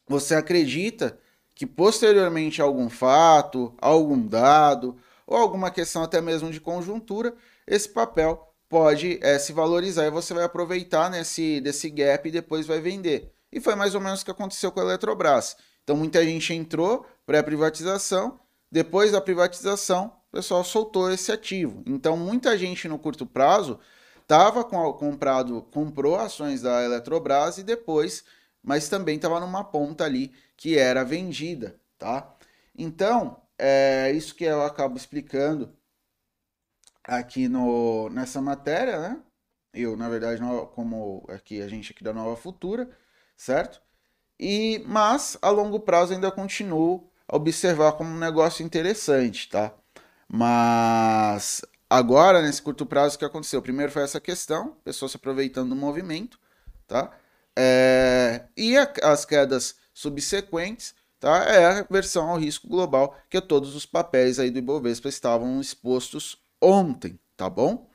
Você 0.08 0.34
acredita 0.34 1.18
que 1.54 1.66
posteriormente 1.66 2.62
a 2.62 2.64
algum 2.64 2.88
fato, 2.88 3.74
algum 3.80 4.26
dado 4.26 4.96
ou 5.26 5.36
alguma 5.36 5.70
questão 5.70 6.02
até 6.02 6.20
mesmo 6.20 6.50
de 6.50 6.60
conjuntura, 6.60 7.34
esse 7.66 7.88
papel 7.88 8.49
pode 8.70 9.18
é, 9.20 9.36
se 9.38 9.52
valorizar 9.52 10.06
e 10.06 10.10
você 10.10 10.32
vai 10.32 10.44
aproveitar 10.44 11.10
nesse 11.10 11.60
desse 11.60 11.90
gap 11.90 12.26
e 12.26 12.32
depois 12.32 12.66
vai 12.66 12.80
vender. 12.80 13.34
E 13.52 13.60
foi 13.60 13.74
mais 13.74 13.96
ou 13.96 14.00
menos 14.00 14.22
o 14.22 14.24
que 14.24 14.30
aconteceu 14.30 14.70
com 14.70 14.78
a 14.80 14.84
Eletrobras. 14.84 15.56
Então 15.82 15.96
muita 15.96 16.24
gente 16.24 16.54
entrou 16.54 17.04
pré-privatização, 17.26 18.38
depois 18.70 19.10
da 19.10 19.20
privatização, 19.20 20.12
o 20.28 20.36
pessoal 20.36 20.62
soltou 20.62 21.10
esse 21.12 21.32
ativo. 21.32 21.82
Então 21.84 22.16
muita 22.16 22.56
gente 22.56 22.86
no 22.88 22.98
curto 22.98 23.26
prazo 23.26 23.78
estava 24.22 24.62
comprado, 24.62 25.62
comprou 25.72 26.16
ações 26.16 26.62
da 26.62 26.84
Eletrobras 26.84 27.58
e 27.58 27.64
depois, 27.64 28.22
mas 28.62 28.88
também 28.88 29.16
estava 29.16 29.40
numa 29.40 29.64
ponta 29.64 30.04
ali 30.04 30.32
que 30.56 30.78
era 30.78 31.04
vendida, 31.04 31.80
tá? 31.98 32.32
Então, 32.78 33.42
é 33.58 34.12
isso 34.12 34.34
que 34.34 34.44
eu 34.44 34.62
acabo 34.62 34.96
explicando 34.96 35.74
aqui 37.04 37.48
no, 37.48 38.08
nessa 38.10 38.40
matéria, 38.40 38.98
né? 39.00 39.22
Eu, 39.72 39.96
na 39.96 40.08
verdade, 40.08 40.40
como 40.74 41.24
aqui 41.28 41.62
a 41.62 41.68
gente 41.68 41.92
aqui 41.92 42.02
da 42.02 42.12
Nova 42.12 42.36
Futura, 42.36 42.90
certo? 43.36 43.80
E, 44.38 44.82
mas, 44.86 45.36
a 45.42 45.50
longo 45.50 45.78
prazo 45.80 46.12
ainda 46.12 46.30
continuo 46.30 47.08
a 47.28 47.36
observar 47.36 47.92
como 47.92 48.10
um 48.10 48.18
negócio 48.18 48.64
interessante, 48.64 49.48
tá? 49.48 49.72
Mas 50.28 51.62
agora, 51.88 52.42
nesse 52.42 52.62
curto 52.62 52.86
prazo, 52.86 53.16
o 53.16 53.18
que 53.18 53.24
aconteceu? 53.24 53.62
Primeiro 53.62 53.92
foi 53.92 54.02
essa 54.02 54.20
questão, 54.20 54.76
pessoas 54.84 55.12
se 55.12 55.16
aproveitando 55.16 55.70
do 55.70 55.76
movimento, 55.76 56.38
tá? 56.86 57.12
É, 57.56 58.46
e 58.56 58.76
a, 58.76 58.92
as 59.02 59.24
quedas 59.24 59.76
subsequentes, 59.92 60.94
tá? 61.18 61.44
É 61.44 61.80
a 61.80 61.82
versão 61.90 62.30
ao 62.30 62.38
risco 62.38 62.68
global 62.68 63.16
que 63.28 63.40
todos 63.40 63.74
os 63.76 63.86
papéis 63.86 64.38
aí 64.38 64.50
do 64.50 64.58
Ibovespa 64.58 65.08
estavam 65.08 65.60
expostos 65.60 66.38
ontem, 66.60 67.18
tá 67.36 67.48
bom? 67.48 67.88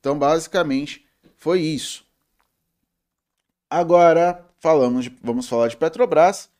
Então, 0.00 0.18
basicamente, 0.18 1.06
foi 1.36 1.60
isso. 1.60 2.04
Agora, 3.68 4.44
falamos 4.58 5.04
de, 5.04 5.18
vamos 5.22 5.48
falar 5.48 5.68
de 5.68 5.76
Petrobras. 5.76 6.50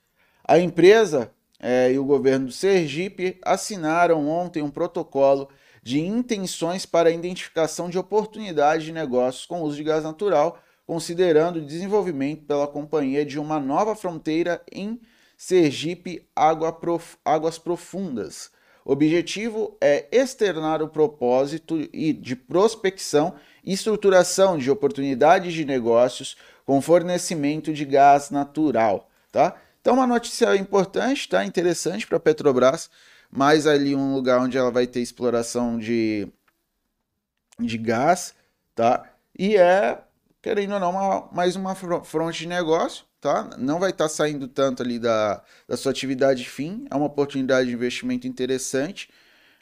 A 0.44 0.58
empresa 0.58 1.32
é, 1.58 1.92
e 1.92 1.98
o 1.98 2.04
governo 2.04 2.46
do 2.46 2.52
Sergipe 2.52 3.38
assinaram 3.44 4.28
ontem 4.28 4.62
um 4.62 4.70
protocolo 4.70 5.48
de 5.82 6.00
intenções 6.00 6.86
para 6.86 7.08
a 7.08 7.12
identificação 7.12 7.90
de 7.90 7.98
oportunidades 7.98 8.84
de 8.84 8.92
negócios 8.92 9.46
com 9.46 9.62
uso 9.62 9.76
de 9.76 9.84
gás 9.84 10.04
natural 10.04 10.62
considerando 10.86 11.56
o 11.56 11.64
desenvolvimento 11.64 12.44
pela 12.44 12.66
companhia 12.66 13.24
de 13.24 13.38
uma 13.38 13.58
nova 13.58 13.94
fronteira 13.94 14.62
em 14.70 15.00
Sergipe 15.36 16.28
Água 16.34 16.72
Prof... 16.72 17.16
Águas 17.24 17.58
Profundas. 17.58 18.50
Objetivo 18.84 19.76
é 19.80 20.06
externar 20.10 20.82
o 20.82 20.88
propósito 20.88 21.78
de 21.88 22.36
prospecção 22.36 23.34
e 23.64 23.72
estruturação 23.72 24.58
de 24.58 24.70
oportunidades 24.70 25.52
de 25.52 25.64
negócios 25.64 26.36
com 26.64 26.80
fornecimento 26.80 27.72
de 27.72 27.84
gás 27.84 28.30
natural, 28.30 29.08
tá? 29.30 29.56
Então 29.80 29.94
uma 29.94 30.06
notícia 30.06 30.54
importante, 30.56 31.28
tá? 31.28 31.44
Interessante 31.44 32.06
para 32.06 32.16
a 32.16 32.20
Petrobras, 32.20 32.90
mais 33.30 33.66
ali 33.66 33.94
um 33.94 34.14
lugar 34.14 34.40
onde 34.40 34.58
ela 34.58 34.70
vai 34.70 34.86
ter 34.86 35.00
exploração 35.00 35.78
de, 35.78 36.28
de 37.58 37.78
gás, 37.78 38.34
tá? 38.74 39.08
E 39.38 39.56
é 39.56 39.98
querendo 40.42 40.74
ou 40.74 40.80
não, 40.80 40.90
uma, 40.90 41.28
mais 41.32 41.54
uma 41.54 41.74
fronte 41.74 42.40
de 42.40 42.48
negócio, 42.48 43.04
tá? 43.22 43.50
Não 43.56 43.78
vai 43.78 43.90
estar 43.90 44.04
tá 44.04 44.08
saindo 44.10 44.48
tanto 44.48 44.82
ali 44.82 44.98
da, 44.98 45.42
da 45.68 45.76
sua 45.76 45.92
atividade 45.92 46.44
fim, 46.44 46.86
é 46.90 46.96
uma 46.96 47.06
oportunidade 47.06 47.68
de 47.68 47.74
investimento 47.74 48.26
interessante. 48.26 49.08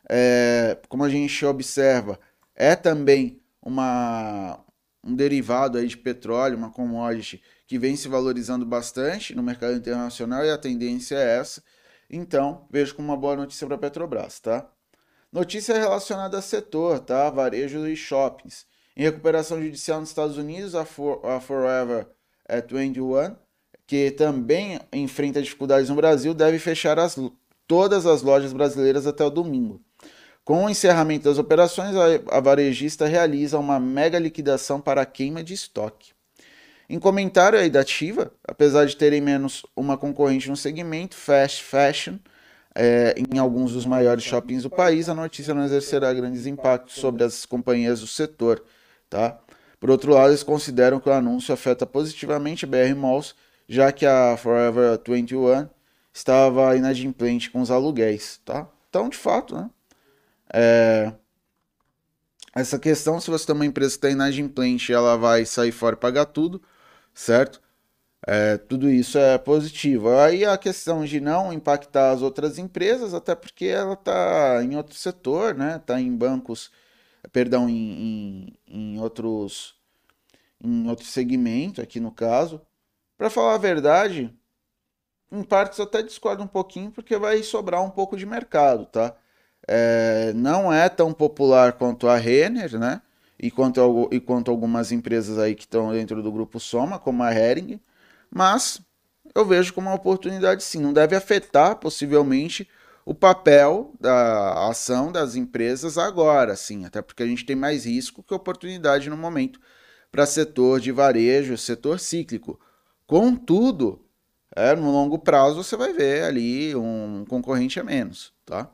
É, 0.08 0.78
como 0.88 1.04
a 1.04 1.10
gente 1.10 1.44
observa, 1.44 2.18
é 2.56 2.74
também 2.74 3.40
uma, 3.62 4.58
um 5.04 5.14
derivado 5.14 5.76
aí 5.78 5.86
de 5.86 5.96
petróleo, 5.98 6.56
uma 6.56 6.72
commodity 6.72 7.42
que 7.66 7.78
vem 7.78 7.94
se 7.96 8.08
valorizando 8.08 8.64
bastante 8.64 9.34
no 9.34 9.42
mercado 9.42 9.74
internacional 9.76 10.44
e 10.44 10.50
a 10.50 10.58
tendência 10.58 11.16
é 11.16 11.38
essa. 11.38 11.62
Então, 12.08 12.66
vejo 12.70 12.94
como 12.94 13.08
uma 13.08 13.16
boa 13.16 13.36
notícia 13.36 13.66
para 13.66 13.76
a 13.76 13.78
Petrobras, 13.78 14.40
tá? 14.40 14.68
Notícia 15.30 15.78
relacionada 15.78 16.38
a 16.38 16.42
setor, 16.42 16.98
tá? 17.00 17.28
Varejo 17.30 17.86
e 17.86 17.94
shoppings. 17.94 18.66
Em 18.96 19.02
recuperação 19.02 19.62
judicial 19.62 20.00
nos 20.00 20.08
Estados 20.08 20.38
Unidos, 20.38 20.74
a, 20.74 20.84
For, 20.84 21.24
a 21.24 21.40
Forever 21.40 22.08
at 22.48 22.68
21, 22.72 23.36
que 23.90 24.12
também 24.12 24.78
enfrenta 24.92 25.42
dificuldades 25.42 25.88
no 25.88 25.96
Brasil, 25.96 26.32
deve 26.32 26.60
fechar 26.60 26.96
as, 26.96 27.18
todas 27.66 28.06
as 28.06 28.22
lojas 28.22 28.52
brasileiras 28.52 29.04
até 29.04 29.24
o 29.24 29.30
domingo. 29.30 29.80
Com 30.44 30.64
o 30.64 30.70
encerramento 30.70 31.24
das 31.24 31.38
operações, 31.38 31.96
a, 31.96 32.36
a 32.36 32.40
varejista 32.40 33.04
realiza 33.08 33.58
uma 33.58 33.80
mega 33.80 34.16
liquidação 34.16 34.80
para 34.80 35.02
a 35.02 35.04
queima 35.04 35.42
de 35.42 35.54
estoque. 35.54 36.12
Em 36.88 37.00
comentário 37.00 37.58
aí 37.58 37.68
da 37.68 37.80
Ativa, 37.80 38.32
apesar 38.46 38.84
de 38.84 38.96
terem 38.96 39.20
menos 39.20 39.66
uma 39.74 39.96
concorrente 39.98 40.48
no 40.48 40.56
segmento, 40.56 41.16
fast 41.16 41.64
fashion, 41.64 42.14
é, 42.72 43.16
em 43.18 43.40
alguns 43.40 43.72
dos 43.72 43.86
maiores 43.86 44.22
shoppings 44.22 44.62
do 44.62 44.70
país, 44.70 45.08
a 45.08 45.16
notícia 45.16 45.52
não 45.52 45.64
exercerá 45.64 46.14
grandes 46.14 46.46
impactos 46.46 46.94
sobre 46.94 47.24
as 47.24 47.44
companhias 47.44 47.98
do 47.98 48.06
setor. 48.06 48.62
Tá? 49.08 49.40
Por 49.80 49.90
outro 49.90 50.12
lado, 50.12 50.28
eles 50.28 50.44
consideram 50.44 51.00
que 51.00 51.08
o 51.08 51.12
anúncio 51.12 51.52
afeta 51.52 51.84
positivamente 51.84 52.64
BR 52.66 52.94
Malls, 52.96 53.34
já 53.70 53.92
que 53.92 54.04
a 54.04 54.36
Forever 54.36 55.00
21 55.06 55.68
estava 56.12 56.76
inadimplente 56.76 57.50
com 57.52 57.60
os 57.60 57.70
aluguéis. 57.70 58.40
Tá? 58.44 58.68
Então, 58.88 59.08
de 59.08 59.16
fato, 59.16 59.54
né? 59.54 59.70
É... 60.52 61.12
essa 62.52 62.80
questão, 62.80 63.20
se 63.20 63.30
você 63.30 63.46
tem 63.46 63.54
uma 63.54 63.64
empresa 63.64 63.92
que 63.92 63.98
está 63.98 64.10
inadimplente, 64.10 64.92
ela 64.92 65.16
vai 65.16 65.44
sair 65.46 65.70
fora 65.70 65.94
e 65.94 65.98
pagar 65.98 66.26
tudo, 66.26 66.60
certo? 67.14 67.62
É, 68.26 68.58
tudo 68.58 68.90
isso 68.90 69.16
é 69.18 69.38
positivo. 69.38 70.10
Aí 70.18 70.44
a 70.44 70.58
questão 70.58 71.04
de 71.04 71.20
não 71.20 71.52
impactar 71.52 72.10
as 72.10 72.22
outras 72.22 72.58
empresas, 72.58 73.14
até 73.14 73.34
porque 73.36 73.66
ela 73.66 73.94
está 73.94 74.62
em 74.64 74.76
outro 74.76 74.96
setor, 74.96 75.54
né? 75.54 75.76
Está 75.76 76.00
em 76.00 76.14
bancos 76.14 76.70
perdão, 77.32 77.68
em, 77.68 78.52
em, 78.66 78.94
em 78.94 79.00
outros 79.00 79.76
em 80.62 80.88
outro 80.88 81.06
segmento, 81.06 81.80
aqui 81.80 82.00
no 82.00 82.12
caso. 82.12 82.60
Para 83.20 83.28
falar 83.28 83.52
a 83.56 83.58
verdade, 83.58 84.34
em 85.30 85.42
partes 85.42 85.78
até 85.78 86.02
discordo 86.02 86.42
um 86.42 86.46
pouquinho, 86.46 86.90
porque 86.90 87.18
vai 87.18 87.42
sobrar 87.42 87.82
um 87.82 87.90
pouco 87.90 88.16
de 88.16 88.24
mercado, 88.24 88.86
tá? 88.86 89.14
É, 89.68 90.32
não 90.34 90.72
é 90.72 90.88
tão 90.88 91.12
popular 91.12 91.74
quanto 91.74 92.08
a 92.08 92.16
Renner, 92.16 92.78
né? 92.78 93.02
E 93.38 93.50
quanto, 93.50 94.08
e 94.10 94.18
quanto 94.20 94.50
algumas 94.50 94.90
empresas 94.90 95.36
aí 95.36 95.54
que 95.54 95.64
estão 95.64 95.92
dentro 95.92 96.22
do 96.22 96.32
grupo 96.32 96.58
Soma, 96.58 96.98
como 96.98 97.22
a 97.22 97.30
Hering, 97.30 97.78
mas 98.30 98.80
eu 99.34 99.44
vejo 99.44 99.74
como 99.74 99.90
uma 99.90 99.96
oportunidade 99.96 100.64
sim. 100.64 100.80
Não 100.80 100.94
deve 100.94 101.14
afetar, 101.14 101.76
possivelmente, 101.76 102.66
o 103.04 103.14
papel 103.14 103.92
da 104.00 104.66
ação 104.66 105.12
das 105.12 105.34
empresas 105.36 105.98
agora, 105.98 106.56
sim, 106.56 106.86
até 106.86 107.02
porque 107.02 107.22
a 107.22 107.26
gente 107.26 107.44
tem 107.44 107.54
mais 107.54 107.84
risco 107.84 108.22
que 108.22 108.32
oportunidade 108.32 109.10
no 109.10 109.16
momento 109.18 109.60
para 110.10 110.24
setor 110.24 110.80
de 110.80 110.90
varejo, 110.90 111.58
setor 111.58 112.00
cíclico. 112.00 112.58
Contudo, 113.10 114.06
é, 114.54 114.72
no 114.76 114.88
longo 114.92 115.18
prazo 115.18 115.64
você 115.64 115.76
vai 115.76 115.92
ver 115.92 116.22
ali 116.22 116.76
um 116.76 117.24
concorrente 117.28 117.80
a 117.80 117.82
menos, 117.82 118.32
tá? 118.46 118.70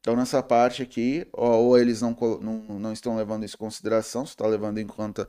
Então 0.00 0.16
nessa 0.16 0.42
parte 0.42 0.82
aqui, 0.82 1.24
ou, 1.32 1.78
eles 1.78 2.02
não, 2.02 2.10
não, 2.40 2.80
não 2.80 2.92
estão 2.92 3.16
levando 3.16 3.44
isso 3.44 3.54
em 3.54 3.58
consideração, 3.60 4.26
você 4.26 4.32
está 4.32 4.44
levando 4.44 4.78
em 4.78 4.88
conta 4.88 5.28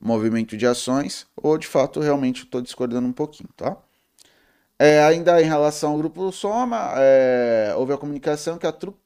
movimento 0.00 0.56
de 0.56 0.68
ações, 0.68 1.26
ou 1.34 1.58
de 1.58 1.66
fato 1.66 1.98
realmente 1.98 2.44
estou 2.44 2.62
discordando 2.62 3.08
um 3.08 3.12
pouquinho, 3.12 3.48
tá? 3.56 3.76
É, 4.78 5.02
ainda 5.02 5.42
em 5.42 5.46
relação 5.46 5.90
ao 5.90 5.98
grupo 5.98 6.30
Soma, 6.30 6.92
é, 6.96 7.74
houve 7.76 7.92
a 7.92 7.98
comunicação 7.98 8.56
que 8.56 8.68
a 8.68 8.72
Tru 8.72 8.96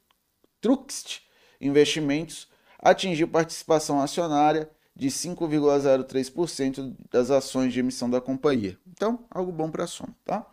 Truxt 0.61 1.23
Investimentos 1.59 2.49
atingiu 2.79 3.29
participação 3.29 4.03
acionária 4.03 4.69
de 4.97 5.09
5,03% 5.09 6.95
das 7.11 7.31
ações 7.31 7.73
de 7.73 7.81
emissão 7.81 8.09
da 8.09 8.21
companhia. 8.21 8.79
Então, 8.87 9.25
algo 9.31 9.51
bom 9.51 9.71
para 9.71 9.85
a 9.85 9.87
Soma, 9.87 10.15
tá? 10.25 10.47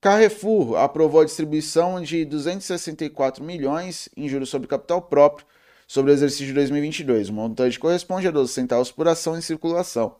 Carrefour 0.00 0.76
aprovou 0.76 1.22
a 1.22 1.24
distribuição 1.24 2.02
de 2.02 2.24
264 2.26 3.42
milhões 3.42 4.08
em 4.14 4.28
juros 4.28 4.50
sobre 4.50 4.68
capital 4.68 5.00
próprio 5.00 5.46
sobre 5.86 6.10
o 6.10 6.14
exercício 6.14 6.46
de 6.46 6.52
2022. 6.52 7.30
O 7.30 7.32
montante 7.32 7.78
corresponde 7.78 8.28
a 8.28 8.30
12 8.30 8.52
centavos 8.52 8.92
por 8.92 9.08
ação 9.08 9.38
em 9.38 9.40
circulação. 9.40 10.16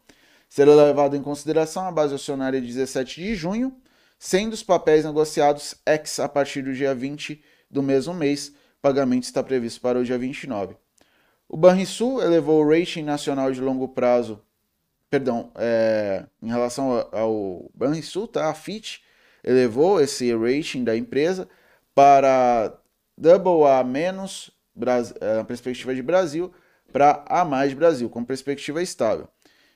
Será 0.49 0.74
levado 0.74 1.16
em 1.16 1.22
consideração 1.22 1.86
a 1.86 1.92
base 1.92 2.14
acionária 2.14 2.61
de 2.61 2.66
17 2.66 3.20
de 3.20 3.34
junho, 3.34 3.76
sendo 4.18 4.53
os 4.53 4.62
papéis 4.62 5.05
negociados 5.05 5.74
ex 5.84 6.20
a 6.20 6.28
partir 6.28 6.62
do 6.62 6.72
dia 6.72 6.95
20 6.95 7.42
do 7.70 7.82
mesmo 7.82 8.14
mês. 8.14 8.49
O 8.49 8.80
pagamento 8.80 9.24
está 9.24 9.42
previsto 9.42 9.80
para 9.80 9.99
o 9.99 10.05
dia 10.05 10.16
29. 10.16 10.76
O 11.55 11.57
Banrisul 11.57 12.20
elevou 12.20 12.61
o 12.61 12.68
rating 12.68 13.05
nacional 13.05 13.52
de 13.52 13.61
longo 13.61 13.86
prazo, 13.86 14.42
perdão, 15.09 15.52
é, 15.55 16.26
em 16.42 16.48
relação 16.48 17.09
ao, 17.12 17.70
Banrisul, 17.72 18.26
tá? 18.26 18.50
A 18.50 18.55
Fitch 18.55 18.98
elevou 19.44 20.00
esse 20.00 20.34
rating 20.34 20.82
da 20.82 20.96
empresa 20.96 21.48
para 21.94 22.76
double 23.16 23.70
A 23.70 23.84
menos 23.84 24.50
é, 25.20 25.38
a 25.38 25.44
perspectiva 25.44 25.94
de 25.94 26.02
Brasil 26.02 26.52
para 26.92 27.24
A 27.28 27.44
Brasil, 27.72 28.11
com 28.11 28.24
perspectiva 28.24 28.82
estável. 28.82 29.28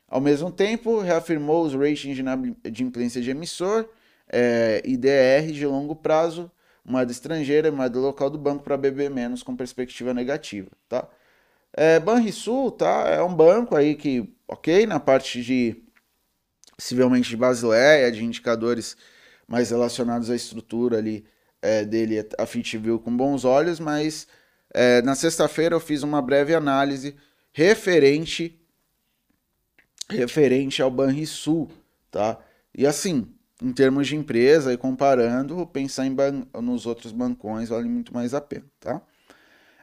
Ao 0.08 0.20
mesmo 0.20 0.50
tempo, 0.50 0.98
reafirmou 0.98 1.64
os 1.64 1.74
ratings 1.74 2.16
de 2.16 2.22
inadimplência 2.22 3.22
de 3.22 3.30
emissor, 3.30 3.88
é, 4.28 4.82
IDR 4.84 5.52
de 5.52 5.64
longo 5.64 5.94
prazo, 5.94 6.50
moeda 6.84 7.12
estrangeira 7.12 7.68
e 7.68 7.70
moeda 7.70 8.00
local 8.00 8.28
do 8.28 8.36
banco 8.36 8.64
para 8.64 8.76
BB- 8.76 9.10
com 9.44 9.54
perspectiva 9.54 10.12
negativa, 10.12 10.70
tá? 10.88 11.08
É, 11.72 12.00
Banrisul, 12.00 12.70
tá? 12.72 13.08
É 13.08 13.22
um 13.22 13.34
banco 13.34 13.76
aí 13.76 13.94
que, 13.94 14.34
ok, 14.46 14.86
na 14.86 14.98
parte 14.98 15.42
de, 15.42 15.76
possivelmente 16.76 17.28
de 17.28 17.36
Basileia, 17.36 18.10
de 18.10 18.24
indicadores 18.24 18.96
mais 19.46 19.70
relacionados 19.70 20.30
à 20.30 20.36
estrutura 20.36 20.98
ali 20.98 21.24
é, 21.62 21.84
dele, 21.84 22.26
a 22.38 22.46
FIT 22.46 22.78
viu 22.78 22.98
com 22.98 23.16
bons 23.16 23.44
olhos, 23.44 23.80
mas 23.80 24.26
é, 24.72 25.02
na 25.02 25.14
sexta-feira 25.14 25.74
eu 25.74 25.80
fiz 25.80 26.02
uma 26.02 26.20
breve 26.20 26.54
análise 26.54 27.16
referente 27.52 28.54
referente 30.10 30.80
ao 30.80 30.90
Banrisul, 30.90 31.70
tá? 32.10 32.38
E 32.74 32.86
assim, 32.86 33.28
em 33.62 33.72
termos 33.72 34.06
de 34.06 34.16
empresa 34.16 34.72
e 34.72 34.76
comparando, 34.76 35.66
pensar 35.66 36.06
em 36.06 36.16
nos 36.62 36.86
outros 36.86 37.12
bancões 37.12 37.68
vale 37.68 37.88
muito 37.88 38.14
mais 38.14 38.32
a 38.32 38.40
pena, 38.40 38.64
tá? 38.80 39.02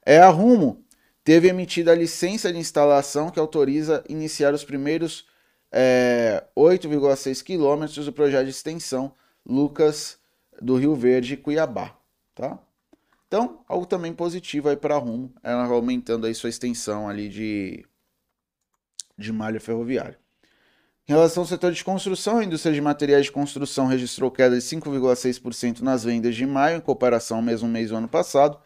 É 0.06 0.20
a 0.20 0.30
Rumo 0.30 0.85
teve 1.26 1.48
emitida 1.48 1.92
a 1.92 1.96
licença 1.96 2.54
de 2.54 2.60
instalação 2.60 3.32
que 3.32 3.40
autoriza 3.40 4.04
iniciar 4.08 4.54
os 4.54 4.64
primeiros 4.64 5.26
é, 5.72 6.46
8,6 6.56 7.44
quilômetros 7.44 8.06
do 8.06 8.14
projeto 8.14 8.46
de 8.46 8.52
extensão 8.52 9.12
Lucas 9.44 10.20
do 10.62 10.78
Rio 10.78 10.96
Verde, 10.96 11.36
Cuiabá, 11.36 11.98
tá? 12.34 12.60
Então, 13.28 13.60
algo 13.68 13.88
também 13.88 14.14
positivo 14.14 14.70
aí 14.70 14.78
para 14.78 14.96
a 14.96 15.00
Rumo, 15.00 15.34
ela 15.44 15.66
aumentando 15.66 16.28
aí 16.28 16.36
sua 16.36 16.50
extensão 16.50 17.10
ali 17.10 17.28
de, 17.28 17.84
de 19.18 19.34
malha 19.34 19.60
ferroviária. 19.60 20.18
Em 21.08 21.12
relação 21.12 21.42
ao 21.42 21.48
setor 21.48 21.72
de 21.72 21.84
construção, 21.84 22.38
a 22.38 22.44
indústria 22.44 22.74
de 22.74 22.82
materiais 22.82 23.26
de 23.26 23.32
construção 23.32 23.88
registrou 23.88 24.30
queda 24.30 24.56
de 24.56 24.62
5,6% 24.62 25.82
nas 25.82 26.04
vendas 26.04 26.36
de 26.36 26.46
maio 26.46 26.78
em 26.78 26.82
comparação 26.82 27.38
ao 27.38 27.44
mesmo 27.44 27.68
mês 27.68 27.90
do 27.90 27.96
ano 27.96 28.08
passado 28.08 28.60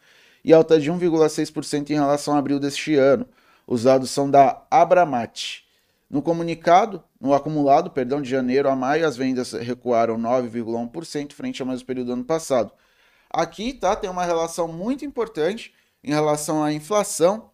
e 0.44 0.54
alta 0.54 0.80
de 0.80 0.92
1,6% 0.92 1.90
em 1.90 1.94
relação 1.94 2.36
a 2.36 2.38
abril 2.40 2.60
deste 2.60 2.96
ano. 2.96 3.28
Os 3.68 3.84
dados 3.84 4.10
são 4.10 4.30
da 4.30 4.66
Abramat. 4.70 5.64
No 6.10 6.22
comunicado, 6.22 7.04
no 7.22 7.34
acumulado, 7.34 7.92
perdão, 7.92 8.22
de 8.22 8.30
janeiro 8.30 8.68
a 8.68 8.76
maio, 8.76 9.08
as 9.08 9.16
vendas 9.16 9.52
recuaram 9.54 10.18
9,1% 10.18 11.34
frente 11.34 11.62
ao 11.62 11.68
mesmo 11.68 11.86
período 11.86 12.08
do 12.08 12.14
ano 12.14 12.26
passado. 12.26 12.74
Aqui, 13.30 13.74
tá, 13.74 13.96
tem 13.96 14.10
uma 14.10 14.26
relação 14.26 14.68
muito 14.68 15.06
importante 15.06 15.74
em 16.04 16.10
relação 16.12 16.64
à 16.64 16.74
inflação 16.74 17.52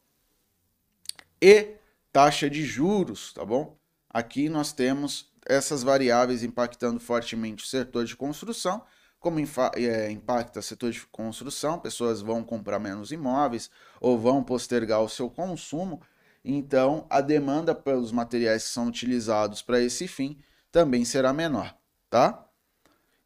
e 1.41 1.75
taxa 2.13 2.49
de 2.49 2.63
juros, 2.63 3.33
tá 3.33 3.43
bom? 3.43 3.77
Aqui 4.09 4.47
nós 4.47 4.71
temos 4.71 5.29
essas 5.45 5.83
variáveis 5.83 6.43
impactando 6.43 6.99
fortemente 6.99 7.65
o 7.65 7.67
setor 7.67 8.05
de 8.05 8.15
construção. 8.15 8.81
Como 9.25 9.39
é, 9.75 10.11
impacta 10.11 10.61
setor 10.61 10.91
de 10.91 11.03
construção, 11.07 11.79
pessoas 11.79 12.21
vão 12.21 12.43
comprar 12.43 12.77
menos 12.77 13.11
imóveis 13.11 13.71
ou 13.99 14.19
vão 14.19 14.43
postergar 14.43 15.01
o 15.01 15.09
seu 15.09 15.31
consumo. 15.31 15.99
Então, 16.43 17.07
a 17.09 17.21
demanda 17.21 17.73
pelos 17.73 18.11
materiais 18.11 18.65
que 18.65 18.69
são 18.69 18.85
utilizados 18.85 19.63
para 19.63 19.81
esse 19.81 20.07
fim 20.07 20.37
também 20.71 21.03
será 21.03 21.33
menor, 21.33 21.75
tá? 22.07 22.47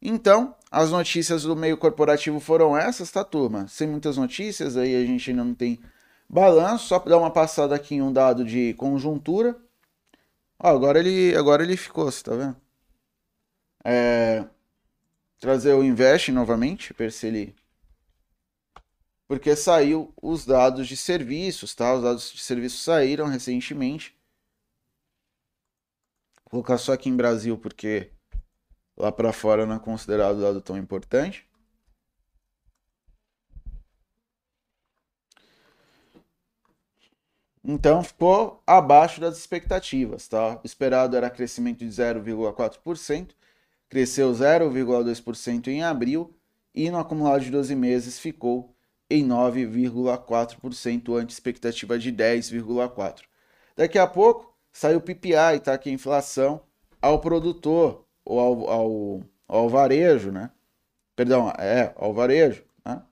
Então, 0.00 0.56
as 0.70 0.90
notícias 0.90 1.42
do 1.42 1.54
meio 1.54 1.76
corporativo 1.76 2.40
foram 2.40 2.74
essas, 2.74 3.10
tá, 3.10 3.22
turma? 3.22 3.68
Sem 3.68 3.86
muitas 3.86 4.16
notícias, 4.16 4.78
aí 4.78 4.96
a 4.96 5.04
gente 5.04 5.28
ainda 5.28 5.44
não 5.44 5.54
tem 5.54 5.78
balanço. 6.26 6.86
Só 6.86 6.98
para 6.98 7.10
dar 7.10 7.18
uma 7.18 7.30
passada 7.30 7.74
aqui 7.74 7.96
em 7.96 8.00
um 8.00 8.10
dado 8.10 8.42
de 8.42 8.72
conjuntura. 8.72 9.54
Ó, 10.58 10.66
agora 10.66 10.98
ele, 10.98 11.36
agora 11.36 11.62
ele 11.62 11.76
ficou, 11.76 12.10
você 12.10 12.22
tá 12.22 12.34
vendo? 12.34 12.56
É, 13.84 14.46
trazer 15.40 15.72
o 15.74 15.82
Invest 15.82 16.30
novamente, 16.30 16.92
ver 16.92 17.10
se 17.10 17.26
ele... 17.26 17.56
Porque 19.26 19.56
saiu 19.56 20.12
os 20.20 20.44
dados 20.44 20.86
de 20.86 20.96
serviços, 20.96 21.74
tá? 21.74 21.94
Os 21.94 22.02
dados 22.02 22.32
de 22.32 22.40
serviços 22.40 22.82
saíram 22.82 23.26
recentemente. 23.26 24.14
Vou 26.44 26.50
colocar 26.62 26.78
só 26.78 26.92
aqui 26.92 27.08
em 27.08 27.16
Brasil, 27.16 27.56
porque 27.56 28.10
lá 28.96 29.10
para 29.10 29.32
fora 29.32 29.64
não 29.66 29.76
é 29.76 29.78
considerado 29.78 30.40
dado 30.40 30.60
tão 30.60 30.76
importante. 30.76 31.48
Então 37.62 38.02
ficou 38.02 38.62
abaixo 38.66 39.20
das 39.20 39.38
expectativas, 39.38 40.26
tá? 40.26 40.60
O 40.62 40.66
esperado 40.66 41.16
era 41.16 41.30
crescimento 41.30 41.78
de 41.78 41.86
0,4%, 41.86 43.34
cresceu 43.90 44.32
0,2% 44.32 45.66
em 45.66 45.82
abril 45.82 46.34
e 46.74 46.88
no 46.90 46.98
acumulado 46.98 47.42
de 47.42 47.50
12 47.50 47.74
meses 47.74 48.18
ficou 48.18 48.74
em 49.10 49.26
9,4% 49.26 51.20
ante 51.20 51.30
expectativa 51.30 51.98
de 51.98 52.12
10,4%. 52.12 53.22
Daqui 53.76 53.98
a 53.98 54.06
pouco 54.06 54.56
sai 54.72 54.94
o 54.94 55.00
PPI, 55.00 55.58
tá? 55.62 55.76
Que 55.76 55.88
é 55.88 55.92
a 55.92 55.94
inflação 55.94 56.62
ao 57.02 57.20
produtor 57.20 58.06
ou 58.24 58.38
ao, 58.38 58.70
ao, 58.70 59.22
ao 59.48 59.68
varejo, 59.68 60.30
né? 60.30 60.50
Perdão, 61.16 61.52
é, 61.58 61.92
ao 61.96 62.14
varejo, 62.14 62.62
né? 62.84 63.02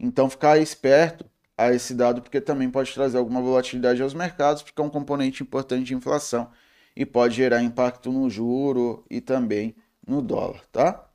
Então 0.00 0.28
ficar 0.28 0.58
esperto 0.58 1.24
a 1.56 1.72
esse 1.72 1.94
dado, 1.94 2.20
porque 2.20 2.40
também 2.40 2.68
pode 2.68 2.92
trazer 2.92 3.16
alguma 3.16 3.40
volatilidade 3.40 4.02
aos 4.02 4.12
mercados, 4.12 4.62
porque 4.62 4.80
é 4.80 4.84
um 4.84 4.90
componente 4.90 5.42
importante 5.42 5.84
de 5.84 5.94
inflação 5.94 6.50
e 6.94 7.06
pode 7.06 7.36
gerar 7.36 7.62
impacto 7.62 8.10
no 8.10 8.28
juro 8.28 9.04
e 9.08 9.20
também 9.20 9.74
no 10.06 10.22
dólar, 10.22 10.64
tá? 10.68 11.10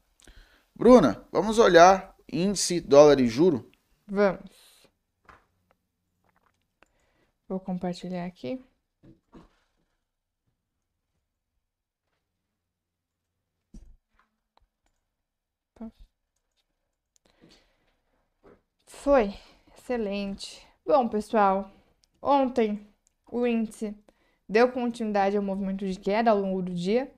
Bruna, 0.76 1.26
vamos 1.32 1.58
olhar 1.60 2.16
índice 2.32 2.82
dólar 2.82 3.20
e 3.20 3.28
juro? 3.28 3.70
Vamos. 4.08 4.88
Vou 7.48 7.60
compartilhar 7.60 8.26
aqui. 8.26 8.64
Foi 18.88 19.34
excelente. 19.76 20.66
Bom, 20.86 21.08
pessoal, 21.10 21.72
ontem 22.22 22.88
o 23.32 23.48
índice 23.48 23.96
deu 24.48 24.72
continuidade 24.72 25.36
ao 25.36 25.44
movimento 25.44 25.88
de 25.88 26.00
queda 26.00 26.32
ao 26.32 26.40
longo 26.40 26.62
do 26.62 26.74
dia. 26.74 27.12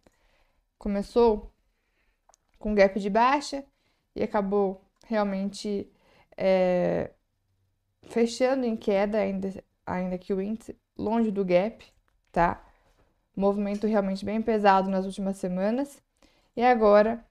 Começou 0.78 1.53
com 2.64 2.74
gap 2.74 2.98
de 2.98 3.10
baixa 3.10 3.62
e 4.16 4.24
acabou 4.24 4.82
realmente 5.06 5.92
é, 6.38 7.12
fechando 8.04 8.66
em 8.66 8.78
queda, 8.78 9.18
ainda, 9.18 9.54
ainda 9.86 10.18
que 10.18 10.34
o 10.34 10.42
índice 10.42 10.74
longe 10.98 11.30
do 11.30 11.44
gap, 11.44 11.86
tá? 12.32 12.64
movimento 13.36 13.86
realmente 13.86 14.24
bem 14.24 14.42
pesado 14.42 14.90
nas 14.90 15.06
últimas 15.06 15.36
semanas. 15.36 16.02
E 16.56 16.64
agora, 16.64 17.26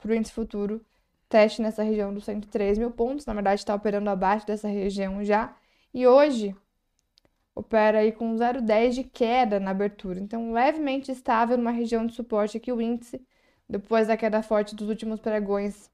para 0.00 0.10
o 0.10 0.14
índice 0.14 0.32
futuro, 0.32 0.82
teste 1.28 1.60
nessa 1.60 1.82
região 1.82 2.14
dos 2.14 2.24
103 2.24 2.78
mil 2.78 2.90
pontos. 2.90 3.26
Na 3.26 3.34
verdade, 3.34 3.60
está 3.60 3.74
operando 3.74 4.08
abaixo 4.08 4.46
dessa 4.46 4.68
região 4.68 5.22
já. 5.22 5.54
E 5.92 6.06
hoje 6.06 6.56
opera 7.54 7.98
aí 7.98 8.10
com 8.10 8.34
0,10 8.36 8.90
de 8.92 9.04
queda 9.04 9.60
na 9.60 9.72
abertura. 9.72 10.18
Então, 10.18 10.50
levemente 10.50 11.12
estável 11.12 11.58
numa 11.58 11.72
região 11.72 12.06
de 12.06 12.14
suporte 12.14 12.56
aqui 12.56 12.72
o 12.72 12.80
índice. 12.80 13.20
Depois 13.68 14.06
da 14.06 14.16
queda 14.16 14.42
forte 14.42 14.74
dos 14.74 14.88
últimos 14.88 15.20
pregões, 15.20 15.90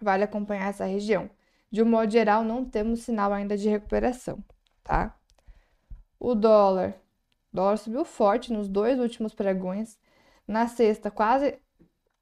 vale 0.00 0.22
acompanhar 0.22 0.68
essa 0.68 0.84
região. 0.84 1.28
De 1.70 1.82
um 1.82 1.86
modo 1.86 2.10
geral, 2.10 2.44
não 2.44 2.64
temos 2.64 3.00
sinal 3.00 3.32
ainda 3.32 3.56
de 3.56 3.68
recuperação, 3.68 4.42
tá? 4.84 5.16
O 6.18 6.34
dólar, 6.34 6.94
o 7.52 7.56
dólar 7.56 7.76
subiu 7.76 8.04
forte 8.04 8.52
nos 8.52 8.68
dois 8.68 9.00
últimos 9.00 9.34
pregões. 9.34 9.98
Na 10.46 10.68
sexta, 10.68 11.10
quase 11.10 11.58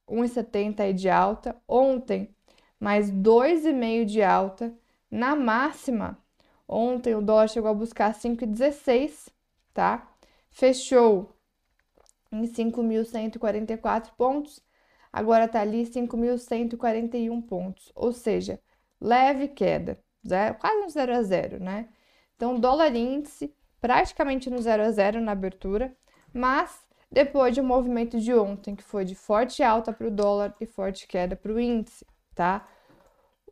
1,70 0.09 0.93
de 0.95 1.11
alta. 1.11 1.57
Ontem, 1.69 2.35
mais 2.81 3.11
2,5 3.11 4.05
de 4.07 4.23
alta. 4.23 4.75
Na 5.11 5.37
máxima, 5.37 6.19
ontem 6.67 7.15
o 7.15 7.23
dólar 7.23 7.49
chegou 7.49 7.71
a 7.71 7.75
buscar 7.75 8.15
5,16, 8.15 9.29
tá? 9.73 10.09
Fechou 10.51 11.34
em 12.35 12.43
5.144 12.45 14.11
pontos. 14.17 14.63
Agora 15.13 15.47
tá 15.47 15.61
ali 15.61 15.85
5.141 15.85 17.43
pontos, 17.43 17.93
ou 17.95 18.13
seja, 18.13 18.59
leve 19.01 19.49
queda, 19.49 19.99
zero, 20.27 20.57
quase 20.57 20.85
um 20.85 20.89
0 20.89 21.15
a 21.15 21.23
0, 21.23 21.61
né? 21.61 21.89
Então, 22.35 22.59
dólar 22.59 22.95
índice 22.97 23.55
praticamente 23.81 24.51
no 24.51 24.61
0 24.61 24.83
a 24.83 24.91
0 24.91 25.21
na 25.21 25.33
abertura, 25.33 25.97
mas 26.33 26.85
depois 27.11 27.55
de 27.55 27.61
um 27.61 27.67
movimento 27.67 28.19
de 28.19 28.35
ontem, 28.35 28.75
que 28.75 28.83
foi 28.83 29.05
de 29.05 29.15
forte 29.15 29.63
alta 29.63 29.93
para 29.93 30.09
o 30.09 30.11
dólar 30.11 30.53
e 30.61 30.67
forte 30.67 31.07
queda 31.07 31.37
para 31.37 31.53
o 31.53 31.61
índice, 31.61 32.05
tá? 32.35 32.67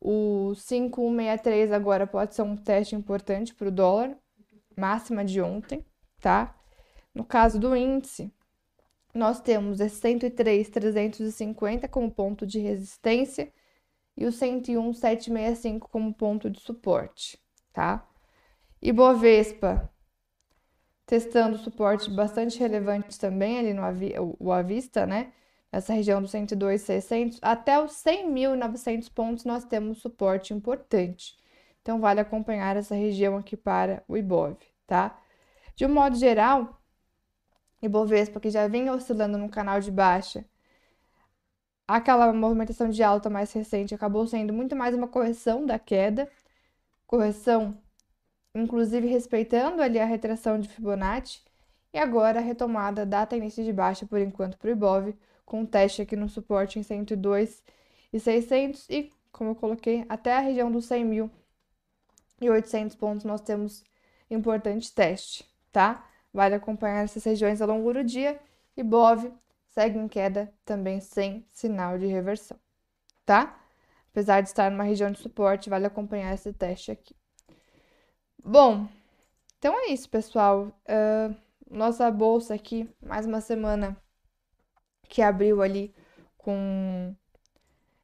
O 0.01 0.53
5163 0.57 1.71
agora 1.71 2.09
pode 2.09 2.35
ser 2.35 2.43
um 2.43 2.57
teste 2.57 2.97
importante 2.97 3.55
para 3.55 3.69
o 3.69 3.71
dólar, 3.71 4.17
máxima 4.77 5.25
de 5.25 5.41
ontem, 5.41 5.87
tá? 6.21 6.57
No 7.15 7.25
caso 7.25 7.61
do 7.61 7.77
índice, 7.77 8.33
nós 9.15 9.41
temos 9.41 9.81
esse 9.81 9.97
103,350 9.97 11.89
como 11.89 12.11
ponto 12.11 12.47
de 12.47 12.59
resistência 12.59 13.53
e 14.17 14.27
o 14.27 14.33
101,765 14.33 15.89
como 15.89 16.13
ponto 16.15 16.51
de 16.51 16.61
suporte, 16.61 17.39
tá? 17.73 18.07
E 18.81 18.93
Bovespa 18.93 19.91
testando 21.07 21.59
suporte 21.59 22.11
bastante 22.11 22.59
relevante 22.59 23.19
também 23.19 23.59
ali 23.59 23.75
no 23.75 23.83
o 24.39 24.53
Avista, 24.53 25.07
né? 25.07 25.33
Nessa 25.71 25.93
região 25.95 26.21
dos 26.21 26.31
102,600 26.31 27.39
até 27.43 27.83
os 27.83 27.93
100.900 27.93 29.11
pontos 29.13 29.45
nós 29.45 29.65
temos 29.65 29.99
suporte 29.99 30.53
importante. 30.53 31.37
Então 31.81 32.01
vale 32.01 32.21
acompanhar 32.21 32.77
essa 32.77 32.95
região 32.95 33.37
aqui 33.37 33.57
para 33.57 34.03
o 34.07 34.17
Ibov, 34.17 34.57
tá? 34.87 35.19
De 35.75 35.87
um 35.87 35.93
modo 35.93 36.17
geral, 36.17 36.82
Ibovespa 37.83 38.41
que 38.41 38.51
já 38.51 38.69
vinha 38.69 38.93
oscilando 38.93 39.37
no 39.39 39.49
canal 39.49 39.81
de 39.81 39.91
baixa, 39.91 40.45
aquela 41.87 42.33
movimentação 42.33 42.89
de 42.89 43.03
alta 43.03 43.29
mais 43.29 43.53
recente 43.53 43.95
acabou 43.95 44.27
sendo 44.27 44.53
muito 44.53 44.75
mais 44.77 44.95
uma 44.95 45.09
correção 45.09 45.67
da 45.67 45.79
queda, 45.79 46.31
correção 47.07 47.77
inclusive 48.55 49.07
respeitando 49.07 49.83
ali 49.83 49.99
a 49.99 50.05
retração 50.05 50.59
de 50.61 50.69
Fibonacci, 50.69 51.43
e 51.93 51.99
agora 51.99 52.39
a 52.39 52.43
retomada 52.43 53.05
da 53.05 53.27
tendência 53.27 53.65
de 53.65 53.73
baixa 53.73 54.07
por 54.07 54.19
enquanto 54.19 54.57
para 54.59 54.69
o 54.69 54.73
Ibov, 54.73 55.15
com 55.45 55.61
um 55.61 55.67
teste 55.67 56.03
aqui 56.03 56.17
no 56.17 56.29
suporte 56.29 56.79
em 56.79 56.83
102 56.83 57.63
e 58.13 58.21
600 58.21 58.89
e, 58.89 59.11
como 59.31 59.51
eu 59.51 59.55
coloquei, 59.55 60.05
até 60.09 60.37
a 60.37 60.41
região 60.41 60.71
dos 60.71 60.87
100 60.87 61.05
mil 61.05 61.31
e 62.41 62.51
800 62.51 62.97
pontos 62.97 63.25
nós 63.25 63.41
temos 63.41 63.85
importante 64.31 64.93
teste, 64.93 65.45
tá? 65.71 66.07
Vale 66.33 66.55
acompanhar 66.55 67.05
essas 67.05 67.25
regiões 67.25 67.61
ao 67.61 67.69
longo 67.69 67.93
do 67.93 68.05
dia. 68.05 68.41
e 68.77 68.83
Bov 68.83 69.33
segue 69.69 69.99
em 69.99 70.09
queda 70.09 70.53
também 70.65 71.01
sem 71.01 71.47
sinal 71.49 71.99
de 71.99 72.07
reversão, 72.07 72.59
tá? 73.25 73.59
Apesar 74.11 74.43
de 74.43 74.49
estar 74.49 74.71
numa 74.71 74.85
região 74.85 75.11
de 75.11 75.19
suporte, 75.19 75.71
vale 75.71 75.87
acompanhar 75.87 76.35
esse 76.35 76.53
teste 76.53 76.91
aqui. 76.91 77.17
Bom, 78.45 78.87
então 79.59 79.75
é 79.75 79.93
isso, 79.93 80.09
pessoal. 80.11 80.67
Uh, 80.87 81.35
nossa 81.71 82.11
bolsa 82.11 82.55
aqui, 82.55 82.89
mais 83.01 83.25
uma 83.25 83.41
semana 83.41 83.97
que 85.09 85.23
abriu 85.23 85.63
ali 85.63 85.95
com 86.37 87.15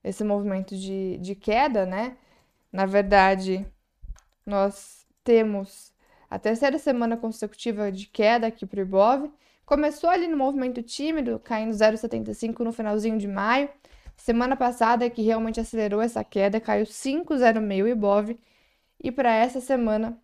esse 0.02 0.24
movimento 0.24 0.76
de, 0.76 1.18
de 1.18 1.34
queda, 1.34 1.84
né? 1.84 2.16
Na 2.72 2.86
verdade, 2.86 3.66
nós 4.46 5.06
temos 5.22 5.92
a 6.30 6.38
terceira 6.38 6.78
semana 6.78 7.16
consecutiva 7.16 7.90
de 7.90 8.06
queda 8.06 8.46
aqui 8.46 8.66
para 8.66 8.78
o 8.78 8.82
Ibov. 8.82 9.30
Começou 9.64 10.10
ali 10.10 10.26
no 10.28 10.36
movimento 10.36 10.82
tímido, 10.82 11.38
caindo 11.38 11.72
0,75 11.72 12.60
no 12.60 12.72
finalzinho 12.72 13.18
de 13.18 13.26
maio. 13.26 13.68
Semana 14.16 14.56
passada, 14.56 15.08
que 15.08 15.22
realmente 15.22 15.60
acelerou 15.60 16.00
essa 16.00 16.24
queda, 16.24 16.60
caiu 16.60 16.84
5,06 16.84 17.84
o 17.84 17.88
Ibov. 17.88 18.38
E 19.02 19.12
para 19.12 19.32
essa 19.32 19.60
semana, 19.60 20.20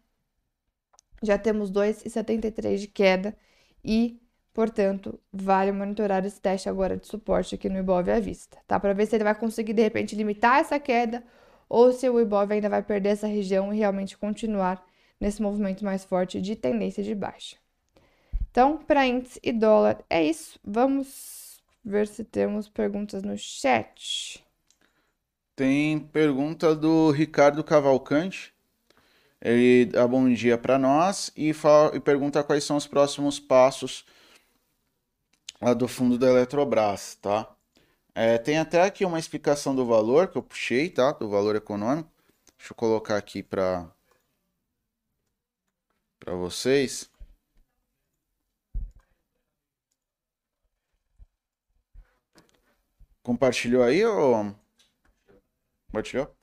já 1.23 1.39
temos 1.39 1.71
2,73 1.71 2.77
de 2.77 2.89
queda 2.89 3.37
e, 3.85 4.21
portanto, 4.53 5.19
vale 5.33 5.73
monitorar 5.73 6.25
esse 6.27 6.41
teste 6.41 6.69
agora 6.69 6.97
de 6.97 7.07
suporte 7.07 7.55
aqui 7.55 7.69
no 7.69 7.79
Ibov 7.79 8.11
à 8.11 8.21
vista, 8.21 8.59
tá? 8.67 8.79
Para 8.81 8.93
ver 8.93 9.07
se 9.07 9.17
ele 9.17 9.25
vai 9.25 9.35
conseguir 9.35 9.73
de 9.73 9.83
repente 9.83 10.17
limitar 10.17 10.61
essa 10.61 10.79
queda 10.79 11.23
ou 11.69 11.93
se 11.93 12.09
o 12.09 12.21
Ibov 12.21 12.53
ainda 12.53 12.69
vai 12.69 12.83
perder 12.83 13.11
essa 13.11 13.27
região 13.27 13.73
e 13.73 13.79
realmente 13.79 14.19
continuar 14.19 14.85
nesse 15.25 15.41
movimento 15.41 15.83
mais 15.83 16.05
forte 16.05 16.39
de 16.39 16.55
tendência 16.55 17.03
de 17.03 17.15
baixa. 17.15 17.57
Então, 18.51 18.77
para 18.77 19.07
índice 19.07 19.41
e 19.43 19.53
dólar 19.53 20.05
é 20.11 20.23
isso. 20.23 20.61
Vamos 20.63 21.63
ver 21.83 22.07
se 22.07 22.23
temos 22.23 22.69
perguntas 22.69 23.23
no 23.23 23.35
chat. 23.39 24.45
Tem 25.57 25.99
pergunta 25.99 26.77
do 26.77 27.11
Ricardo 27.11 27.65
Cavalcante. 27.65 28.53
Ele 29.41 29.87
dá 29.87 30.07
bom 30.07 30.31
dia 30.31 30.59
para 30.59 30.79
nós 30.79 31.33
e, 31.35 31.55
fala, 31.55 31.97
e 31.97 32.01
pergunta 32.01 32.45
quais 32.45 32.65
são 32.65 32.77
os 32.77 32.87
próximos 32.87 33.41
passos 33.41 34.05
lá 35.59 35.73
do 35.73 35.89
fundo 35.89 36.19
da 36.19 36.29
Eletrobras, 36.29 37.15
tá? 37.15 37.51
É, 38.15 38.37
tem 38.37 38.59
até 38.59 38.83
aqui 38.83 39.07
uma 39.07 39.19
explicação 39.19 39.75
do 39.75 39.87
valor 39.87 40.29
que 40.29 40.37
eu 40.37 40.43
puxei, 40.43 40.91
tá? 40.91 41.13
Do 41.13 41.31
valor 41.31 41.57
econômico. 41.57 42.11
Deixa 42.59 42.73
eu 42.73 42.77
colocar 42.77 43.17
aqui 43.17 43.43
para 43.43 43.91
para 46.25 46.35
vocês. 46.35 47.11
Compartilhou 53.23 53.83
aí 53.83 54.05
ou 54.05 54.55
compartilhou? 55.87 56.35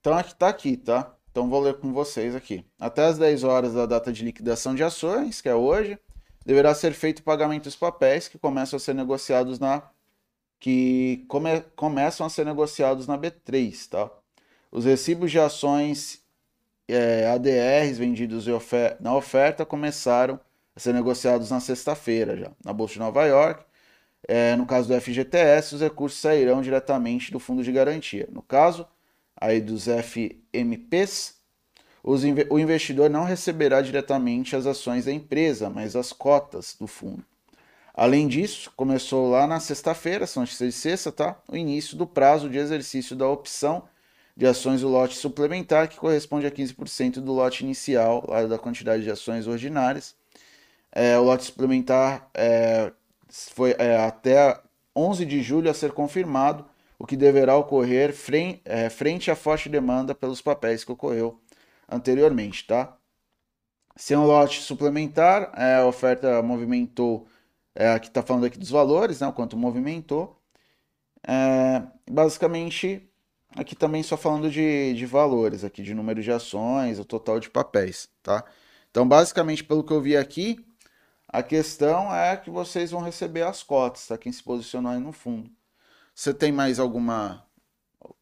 Então 0.00 0.16
aqui 0.16 0.34
tá 0.34 0.48
aqui, 0.48 0.76
tá? 0.76 1.14
Então 1.30 1.48
vou 1.50 1.60
ler 1.60 1.78
com 1.78 1.92
vocês 1.92 2.34
aqui. 2.34 2.64
Até 2.78 3.04
as 3.04 3.18
10 3.18 3.44
horas 3.44 3.74
da 3.74 3.86
data 3.86 4.12
de 4.12 4.24
liquidação 4.24 4.74
de 4.74 4.82
ações, 4.82 5.40
que 5.40 5.48
é 5.48 5.54
hoje, 5.54 5.98
deverá 6.44 6.74
ser 6.74 6.92
feito 6.92 7.20
o 7.20 7.22
pagamento 7.22 7.64
dos 7.64 7.76
papéis 7.76 8.28
que 8.28 8.38
começam 8.38 8.76
a 8.78 8.80
ser 8.80 8.94
negociados 8.94 9.58
na 9.58 9.90
que 10.58 11.26
come, 11.28 11.60
começam 11.74 12.26
a 12.26 12.30
ser 12.30 12.46
negociados 12.46 13.06
na 13.06 13.18
B3, 13.18 13.88
tá? 13.88 14.10
Os 14.70 14.86
recibos 14.86 15.30
de 15.30 15.38
ações 15.38 16.25
é, 16.88 17.26
ADRs 17.26 17.98
vendidos 17.98 18.46
ofer 18.48 18.96
na 19.00 19.14
oferta 19.14 19.64
começaram 19.64 20.38
a 20.74 20.80
ser 20.80 20.92
negociados 20.92 21.50
na 21.50 21.60
sexta-feira 21.60 22.36
já, 22.36 22.50
na 22.64 22.72
Bolsa 22.72 22.94
de 22.94 23.00
Nova 23.00 23.24
York. 23.24 23.64
É, 24.28 24.56
no 24.56 24.66
caso 24.66 24.88
do 24.88 25.00
FGTS, 25.00 25.76
os 25.76 25.80
recursos 25.80 26.20
sairão 26.20 26.60
diretamente 26.60 27.30
do 27.30 27.38
fundo 27.38 27.62
de 27.62 27.72
garantia. 27.72 28.28
No 28.30 28.42
caso 28.42 28.86
aí 29.40 29.60
dos 29.60 29.86
FMPs, 29.86 31.36
o 32.02 32.58
investidor 32.58 33.10
não 33.10 33.24
receberá 33.24 33.80
diretamente 33.82 34.54
as 34.54 34.64
ações 34.64 35.06
da 35.06 35.12
empresa, 35.12 35.68
mas 35.68 35.96
as 35.96 36.12
cotas 36.12 36.76
do 36.78 36.86
fundo. 36.86 37.24
Além 37.92 38.28
disso, 38.28 38.70
começou 38.76 39.30
lá 39.30 39.46
na 39.46 39.58
sexta-feira, 39.58 40.26
são 40.26 40.42
notícias 40.42 40.74
de 40.74 40.80
sexta, 40.80 41.10
tá? 41.10 41.40
O 41.48 41.56
início 41.56 41.96
do 41.96 42.06
prazo 42.06 42.48
de 42.48 42.58
exercício 42.58 43.16
da 43.16 43.26
opção 43.26 43.84
de 44.36 44.46
ações 44.46 44.82
do 44.82 44.88
lote 44.88 45.16
suplementar, 45.16 45.88
que 45.88 45.96
corresponde 45.96 46.46
a 46.46 46.50
15% 46.50 47.20
do 47.20 47.32
lote 47.32 47.64
inicial, 47.64 48.24
lá 48.28 48.44
da 48.46 48.58
quantidade 48.58 49.02
de 49.02 49.10
ações 49.10 49.46
ordinárias. 49.46 50.14
É, 50.92 51.18
o 51.18 51.24
lote 51.24 51.44
suplementar 51.44 52.30
é, 52.34 52.92
foi 53.28 53.74
é, 53.78 53.96
até 53.98 54.60
11 54.94 55.24
de 55.26 55.42
julho 55.42 55.70
a 55.70 55.74
ser 55.74 55.92
confirmado 55.92 56.66
o 56.98 57.06
que 57.06 57.16
deverá 57.16 57.56
ocorrer 57.56 58.14
frente, 58.14 58.62
é, 58.64 58.88
frente 58.90 59.30
à 59.30 59.36
forte 59.36 59.68
demanda 59.68 60.14
pelos 60.14 60.40
papéis 60.40 60.84
que 60.84 60.92
ocorreu 60.92 61.40
anteriormente, 61.88 62.66
tá? 62.66 62.96
Sem 63.96 64.16
um 64.16 64.26
lote 64.26 64.60
suplementar, 64.62 65.52
é, 65.56 65.76
a 65.76 65.86
oferta 65.86 66.42
movimentou 66.42 67.26
É, 67.74 67.90
aqui 67.92 68.08
está 68.08 68.22
falando 68.22 68.46
aqui 68.46 68.58
dos 68.58 68.70
valores, 68.70 69.20
né? 69.20 69.28
O 69.28 69.32
quanto 69.32 69.56
movimentou. 69.56 70.40
É, 71.26 71.82
basicamente, 72.10 73.05
aqui 73.56 73.74
também 73.74 74.02
só 74.02 74.16
falando 74.16 74.50
de, 74.50 74.94
de 74.94 75.06
valores, 75.06 75.64
aqui 75.64 75.82
de 75.82 75.94
número 75.94 76.22
de 76.22 76.30
ações, 76.30 76.98
o 76.98 77.04
total 77.04 77.40
de 77.40 77.50
papéis, 77.50 78.08
tá? 78.22 78.44
Então, 78.90 79.06
basicamente, 79.06 79.64
pelo 79.64 79.84
que 79.84 79.92
eu 79.92 80.00
vi 80.00 80.16
aqui, 80.16 80.64
a 81.28 81.42
questão 81.42 82.14
é 82.14 82.36
que 82.36 82.50
vocês 82.50 82.90
vão 82.90 83.02
receber 83.02 83.42
as 83.42 83.62
cotas, 83.62 84.06
tá? 84.06 84.16
Quem 84.16 84.32
se 84.32 84.42
posicionou 84.42 84.92
aí 84.92 84.98
no 84.98 85.12
fundo. 85.12 85.50
Você 86.14 86.32
tem 86.32 86.52
mais 86.52 86.78
alguma. 86.78 87.44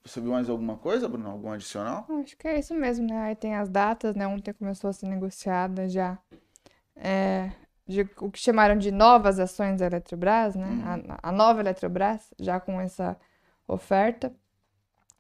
Você 0.05 0.21
viu 0.21 0.33
mais 0.33 0.49
alguma 0.49 0.77
coisa, 0.77 1.09
Bruno? 1.09 1.31
Algum 1.31 1.53
adicional? 1.53 2.07
Acho 2.23 2.37
que 2.37 2.49
é 2.49 2.59
isso 2.59 2.75
mesmo, 2.75 3.07
né? 3.07 3.19
Aí 3.23 3.37
tem 3.37 3.55
as 3.55 3.69
datas, 3.69 4.17
né? 4.17 4.27
Ontem 4.27 4.53
começou 4.53 4.91
a 4.91 4.93
ser 4.93 5.07
negociada 5.07 5.89
já 5.89 6.19
é, 6.97 7.53
de, 7.87 8.03
o 8.19 8.31
que 8.31 8.39
chamaram 8.39 8.77
de 8.77 8.91
novas 8.91 9.39
ações 9.39 9.79
da 9.79 9.87
Eletrobras, 9.87 10.55
né? 10.55 10.67
A, 11.23 11.29
a 11.29 11.33
nova 11.33 11.61
Eletrobras, 11.61 12.33
já 12.39 12.59
com 12.59 12.81
essa 12.81 13.17
oferta. 13.69 14.35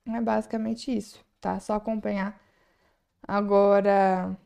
É 0.06 0.20
basicamente 0.20 0.94
isso, 0.96 1.24
tá? 1.40 1.58
Só 1.60 1.74
acompanhar. 1.74 2.40
Agora, 3.26 4.36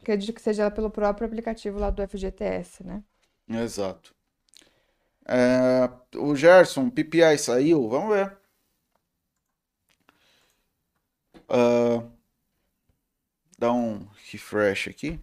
acredito 0.00 0.34
que 0.34 0.42
seja 0.42 0.70
pelo 0.70 0.90
próprio 0.90 1.26
aplicativo 1.28 1.78
lá 1.78 1.90
do 1.90 2.02
FGTS, 2.02 2.84
né? 2.84 3.04
Exato. 3.48 4.14
É, 5.28 5.90
o 6.18 6.34
Gerson, 6.34 6.88
PPI 6.90 7.38
saiu? 7.38 7.88
Vamos 7.88 8.14
ver. 8.14 8.36
Ah, 11.48 12.02
dá 13.58 13.70
um 13.72 14.06
refresh 14.30 14.88
aqui. 14.88 15.20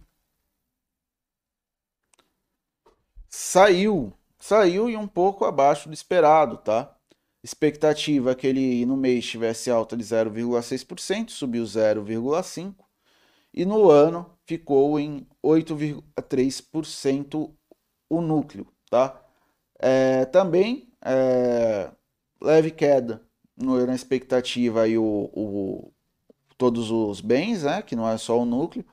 Saiu. 3.28 4.14
Saiu 4.38 4.88
e 4.88 4.96
um 4.96 5.06
pouco 5.06 5.44
abaixo 5.44 5.88
do 5.90 5.94
esperado, 5.94 6.56
tá? 6.58 6.96
Expectativa 7.44 8.30
é 8.30 8.34
que 8.34 8.46
ele 8.46 8.86
no 8.86 8.96
mês 8.96 9.26
tivesse 9.26 9.70
alta 9.70 9.94
de 9.94 10.02
0,6%, 10.02 11.28
subiu 11.28 11.62
0,5%. 11.64 12.74
E 13.52 13.66
no 13.66 13.90
ano 13.90 14.30
ficou 14.46 14.98
em 14.98 15.26
8,3% 15.44 17.52
o 18.08 18.20
núcleo, 18.22 18.66
tá? 18.88 19.20
É, 19.78 20.24
também 20.24 20.88
é, 21.04 21.90
leve 22.40 22.70
queda 22.70 23.20
na 23.56 23.94
expectativa 23.94 24.82
aí 24.82 24.96
o, 24.96 25.04
o, 25.04 25.92
todos 26.56 26.90
os 26.90 27.20
bens, 27.20 27.64
né? 27.64 27.82
Que 27.82 27.94
não 27.94 28.08
é 28.08 28.16
só 28.16 28.40
o 28.40 28.46
núcleo. 28.46 28.86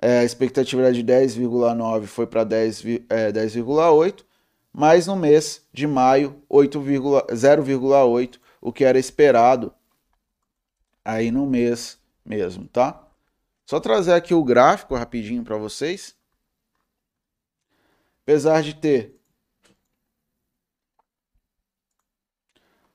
É, 0.00 0.20
a 0.20 0.24
expectativa 0.24 0.82
era 0.82 0.92
de 0.92 1.02
10,9 1.02 2.06
foi 2.06 2.28
para 2.28 2.46
10,8, 2.46 3.04
é, 3.10 3.32
10,8, 3.32 4.24
mas 4.72 5.06
no 5.06 5.16
mês 5.16 5.66
de 5.72 5.86
maio 5.86 6.42
0,8, 6.50 8.40
o 8.60 8.72
que 8.72 8.84
era 8.84 8.98
esperado 8.98 9.74
aí 11.04 11.30
no 11.30 11.46
mês 11.46 12.00
mesmo, 12.24 12.66
tá? 12.68 13.06
Só 13.66 13.80
trazer 13.80 14.14
aqui 14.14 14.34
o 14.34 14.44
gráfico 14.44 14.94
rapidinho 14.94 15.44
para 15.44 15.56
vocês. 15.56 16.16
Apesar 18.22 18.62
de 18.62 18.74
ter 18.74 19.20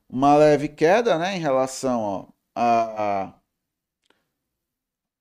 uma 0.09 0.36
leve 0.36 0.69
queda, 0.69 1.17
né, 1.17 1.36
em 1.36 1.39
relação 1.39 1.99
ó, 2.01 2.28
a, 2.55 3.25
a, 3.25 3.34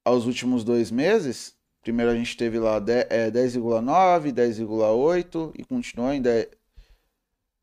aos 0.05 0.27
últimos 0.27 0.63
dois 0.63 0.91
meses. 0.91 1.56
Primeiro 1.87 2.11
a 2.11 2.17
gente 2.17 2.37
teve 2.37 2.59
lá 2.59 2.81
10,9, 2.81 4.33
10,8 4.33 5.53
é, 5.55 5.61
e 5.61 5.65
continuou 5.65 6.13
em 6.13 6.21
10, 6.21 6.49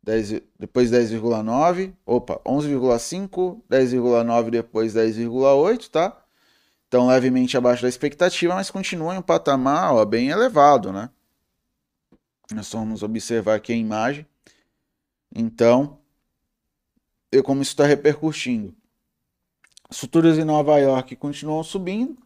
10 0.01 0.41
depois 0.57 0.89
10,9, 0.89 1.93
opa, 2.05 2.39
11,5, 2.45 3.61
10,9 3.69 4.49
depois 4.49 4.93
10,8, 4.93 5.89
tá? 5.89 6.25
Então 6.87 7.05
levemente 7.07 7.57
abaixo 7.57 7.81
da 7.81 7.89
expectativa, 7.89 8.55
mas 8.55 8.71
continua 8.71 9.13
em 9.13 9.17
um 9.17 9.21
patamar 9.21 9.93
ó, 9.93 10.05
bem 10.05 10.29
elevado, 10.29 10.93
né? 10.93 11.09
Nós 12.55 12.71
vamos 12.71 13.03
observar 13.03 13.55
aqui 13.55 13.73
a 13.73 13.75
imagem. 13.75 14.25
Então, 15.35 15.99
e 17.29 17.43
como 17.43 17.61
isso 17.61 17.71
está 17.71 17.85
repercutindo. 17.85 18.73
As 19.89 19.99
futuras 19.99 20.37
em 20.37 20.45
Nova 20.45 20.77
York 20.79 21.13
continuam 21.17 21.61
subindo. 21.61 22.17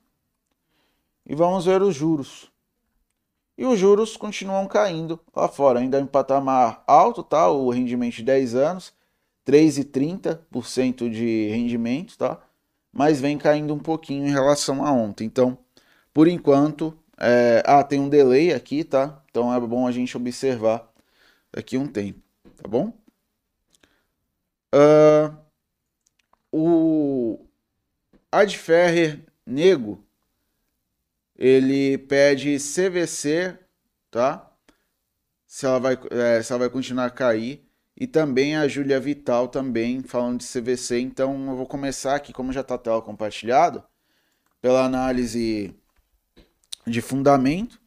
E 1.28 1.36
vamos 1.36 1.66
ver 1.66 1.82
os 1.82 1.94
juros. 1.94 2.50
E 3.58 3.66
os 3.66 3.78
juros 3.78 4.16
continuam 4.16 4.66
caindo 4.66 5.20
lá 5.36 5.50
fora, 5.50 5.80
ainda 5.80 6.00
em 6.00 6.06
patamar 6.06 6.84
alto, 6.88 7.22
tá? 7.22 7.50
O 7.50 7.70
rendimento 7.70 8.16
de 8.16 8.24
10 8.24 8.56
anos, 8.56 8.94
3,30% 9.46 11.10
de 11.10 11.50
rendimento, 11.50 12.18
tá? 12.18 12.40
Mas 12.94 13.20
vem 13.20 13.38
caindo 13.38 13.74
um 13.74 13.80
pouquinho 13.80 14.26
em 14.26 14.32
relação 14.32 14.86
a 14.86 14.92
ontem. 14.92 15.26
Então, 15.26 15.58
por 16.14 16.28
enquanto, 16.28 16.98
é... 17.20 17.62
ah, 17.66 17.84
tem 17.84 18.00
um 18.00 18.10
delay 18.10 18.54
aqui, 18.54 18.84
tá? 18.84 19.22
Então 19.30 19.54
é 19.54 19.60
bom 19.60 19.86
a 19.86 19.92
gente 19.92 20.16
observar 20.16 20.88
daqui 21.52 21.78
um 21.78 21.88
tempo, 21.88 22.22
tá 22.56 22.70
bom? 22.70 22.94
Uh, 24.74 25.36
o 26.52 27.40
Adferrer 28.32 29.26
Nego 29.46 30.07
ele 31.38 31.98
pede 31.98 32.58
CVC, 32.58 33.58
tá? 34.10 34.52
Se 35.46 35.66
ela 35.66 35.80
vai, 35.80 35.98
é, 36.10 36.42
se 36.42 36.52
ela 36.52 36.60
vai 36.60 36.70
continuar 36.70 37.06
a 37.06 37.12
cair. 37.12 37.66
E 38.00 38.06
também 38.06 38.56
a 38.56 38.68
Júlia 38.68 39.00
Vital 39.00 39.48
também 39.48 40.04
falando 40.04 40.40
de 40.40 40.46
CVC. 40.46 41.00
Então 41.00 41.50
eu 41.50 41.56
vou 41.56 41.66
começar 41.66 42.16
aqui, 42.16 42.34
como 42.34 42.54
já 42.54 42.62
está 42.62 42.76
a 42.76 42.80
tela 42.80 43.02
compartilhado, 43.02 43.84
pela 44.62 44.86
análise 44.86 45.76
de 46.86 47.02
fundamento. 47.02 47.80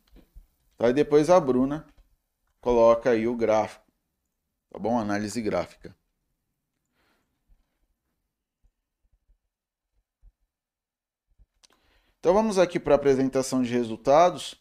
Tá? 0.77 0.91
E 0.91 0.93
depois 0.93 1.31
a 1.31 1.39
Bruna 1.39 1.87
coloca 2.61 3.11
aí 3.11 3.29
o 3.29 3.37
gráfico. 3.37 3.85
Tá 4.71 4.79
bom? 4.79 4.99
Análise 4.99 5.41
gráfica. 5.43 5.95
Então 12.21 12.35
vamos 12.35 12.59
aqui 12.59 12.79
para 12.79 12.95
a 12.95 12.97
apresentação 12.97 13.63
de 13.63 13.71
resultados 13.71 14.55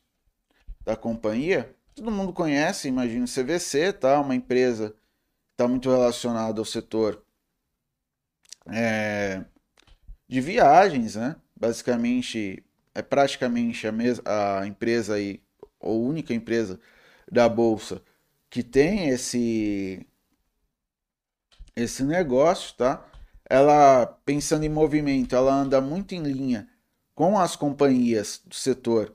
da 0.85 0.95
companhia. 0.95 1.75
Todo 1.93 2.09
mundo 2.09 2.31
conhece, 2.31 2.87
imagino, 2.87 3.25
CVC, 3.25 3.91
tá? 3.91 4.21
Uma 4.21 4.33
empresa 4.33 4.95
está 5.51 5.67
muito 5.67 5.89
relacionada 5.91 6.61
ao 6.61 6.65
setor 6.65 7.21
é, 8.65 9.43
de 10.25 10.39
viagens, 10.39 11.15
né? 11.15 11.35
Basicamente, 11.53 12.63
é 12.95 13.01
praticamente 13.01 13.85
a, 14.23 14.59
a 14.61 14.65
empresa 14.65 15.15
aí, 15.15 15.43
ou 15.81 16.01
única 16.05 16.33
empresa 16.33 16.79
da 17.29 17.49
Bolsa 17.49 18.01
que 18.49 18.63
tem 18.63 19.09
esse, 19.09 20.07
esse 21.75 22.03
negócio, 22.03 22.73
tá? 22.77 23.05
Ela, 23.49 24.05
pensando 24.25 24.63
em 24.63 24.69
movimento, 24.69 25.35
ela 25.35 25.53
anda 25.53 25.81
muito 25.81 26.15
em 26.15 26.23
linha 26.23 26.69
com 27.19 27.37
as 27.37 27.53
companhias 27.53 28.41
do 28.45 28.55
setor 28.55 29.13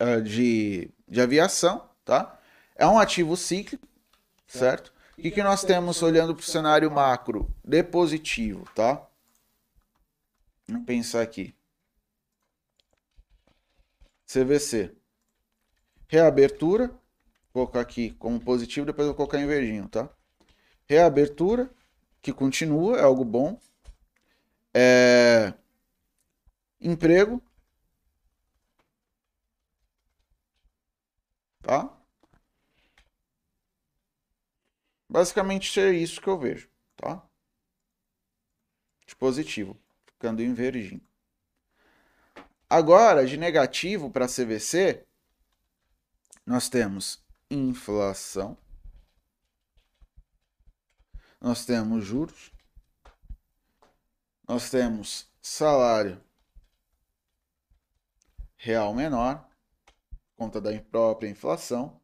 uh, 0.00 0.22
de, 0.22 0.88
de 1.08 1.20
aviação, 1.20 1.90
tá? 2.04 2.38
É 2.76 2.86
um 2.86 3.00
ativo 3.00 3.36
cíclico, 3.36 3.84
certo? 4.46 4.92
O 5.18 5.22
que, 5.22 5.28
que 5.28 5.42
nós 5.42 5.64
temos 5.64 6.00
olhando 6.04 6.36
para 6.36 6.42
o 6.42 6.46
cenário 6.46 6.88
macro 6.88 7.52
de 7.64 7.82
positivo, 7.82 8.64
tá? 8.76 9.04
Vamos 10.68 10.86
pensar 10.86 11.20
aqui. 11.20 11.52
CVC. 14.24 14.94
Reabertura. 16.06 16.90
Vou 17.52 17.66
colocar 17.66 17.80
aqui 17.80 18.12
como 18.20 18.38
positivo, 18.38 18.86
depois 18.86 19.08
vou 19.08 19.16
colocar 19.16 19.40
em 19.40 19.48
verdinho, 19.48 19.88
tá? 19.88 20.08
Reabertura, 20.86 21.68
que 22.22 22.32
continua, 22.32 22.98
é 22.98 23.02
algo 23.02 23.24
bom. 23.24 23.58
É 24.72 25.54
emprego, 26.82 27.40
tá? 31.62 31.96
Basicamente 35.08 35.78
é 35.78 35.92
isso 35.92 36.20
que 36.20 36.28
eu 36.28 36.38
vejo, 36.38 36.68
tá? 36.96 37.22
De 39.06 39.14
positivo, 39.14 39.80
ficando 40.06 40.42
em 40.42 40.52
verdinho. 40.52 41.00
Agora, 42.68 43.26
de 43.26 43.36
negativo 43.36 44.10
para 44.10 44.26
CVC, 44.26 45.06
nós 46.44 46.68
temos 46.68 47.22
inflação, 47.50 48.56
nós 51.40 51.64
temos 51.64 52.04
juros, 52.04 52.50
nós 54.48 54.70
temos 54.70 55.30
salário 55.40 56.22
real 58.62 58.94
menor, 58.94 59.44
conta 60.36 60.60
da 60.60 60.70
própria 60.80 61.28
inflação. 61.28 62.00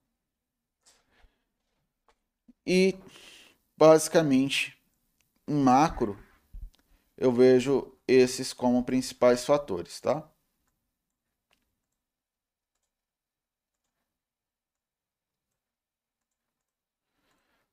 E 2.66 2.98
basicamente, 3.76 4.76
em 5.46 5.54
macro, 5.54 6.18
eu 7.16 7.32
vejo 7.32 7.96
esses 8.08 8.52
como 8.52 8.84
principais 8.84 9.44
fatores, 9.44 10.00
tá? 10.00 10.28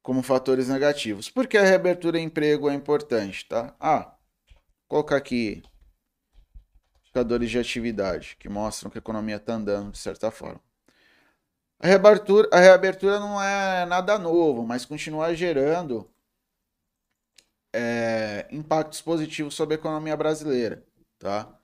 Como 0.03 0.21
fatores 0.21 0.67
negativos. 0.69 1.27
Por 1.27 1.47
que 1.47 1.57
a 1.57 1.63
reabertura 1.63 2.19
em 2.19 2.25
emprego 2.25 2.69
é 2.69 2.75
importante, 2.75 3.47
tá? 3.47 3.75
Ah, 3.79 4.15
colocar 4.88 5.17
aqui 5.17 5.63
indicadores 7.16 7.49
de 7.49 7.59
atividade 7.59 8.36
que 8.38 8.49
mostram 8.49 8.91
que 8.91 8.97
a 8.97 8.99
economia 8.99 9.38
está 9.38 9.53
andando 9.53 9.91
de 9.91 9.97
certa 9.97 10.30
forma. 10.30 10.59
A 11.80 11.88
reabertura, 11.88 12.49
a 12.51 12.59
reabertura 12.59 13.20
não 13.20 13.41
é 13.41 13.86
nada 13.86 14.18
novo, 14.20 14.66
mas 14.66 14.86
continua 14.86 15.34
gerando 15.34 16.09
é, 17.74 18.47
impactos 18.51 19.01
positivos 19.01 19.53
sobre 19.53 19.76
a 19.76 19.78
economia 19.78 20.16
brasileira, 20.16 20.86
tá? 21.18 21.57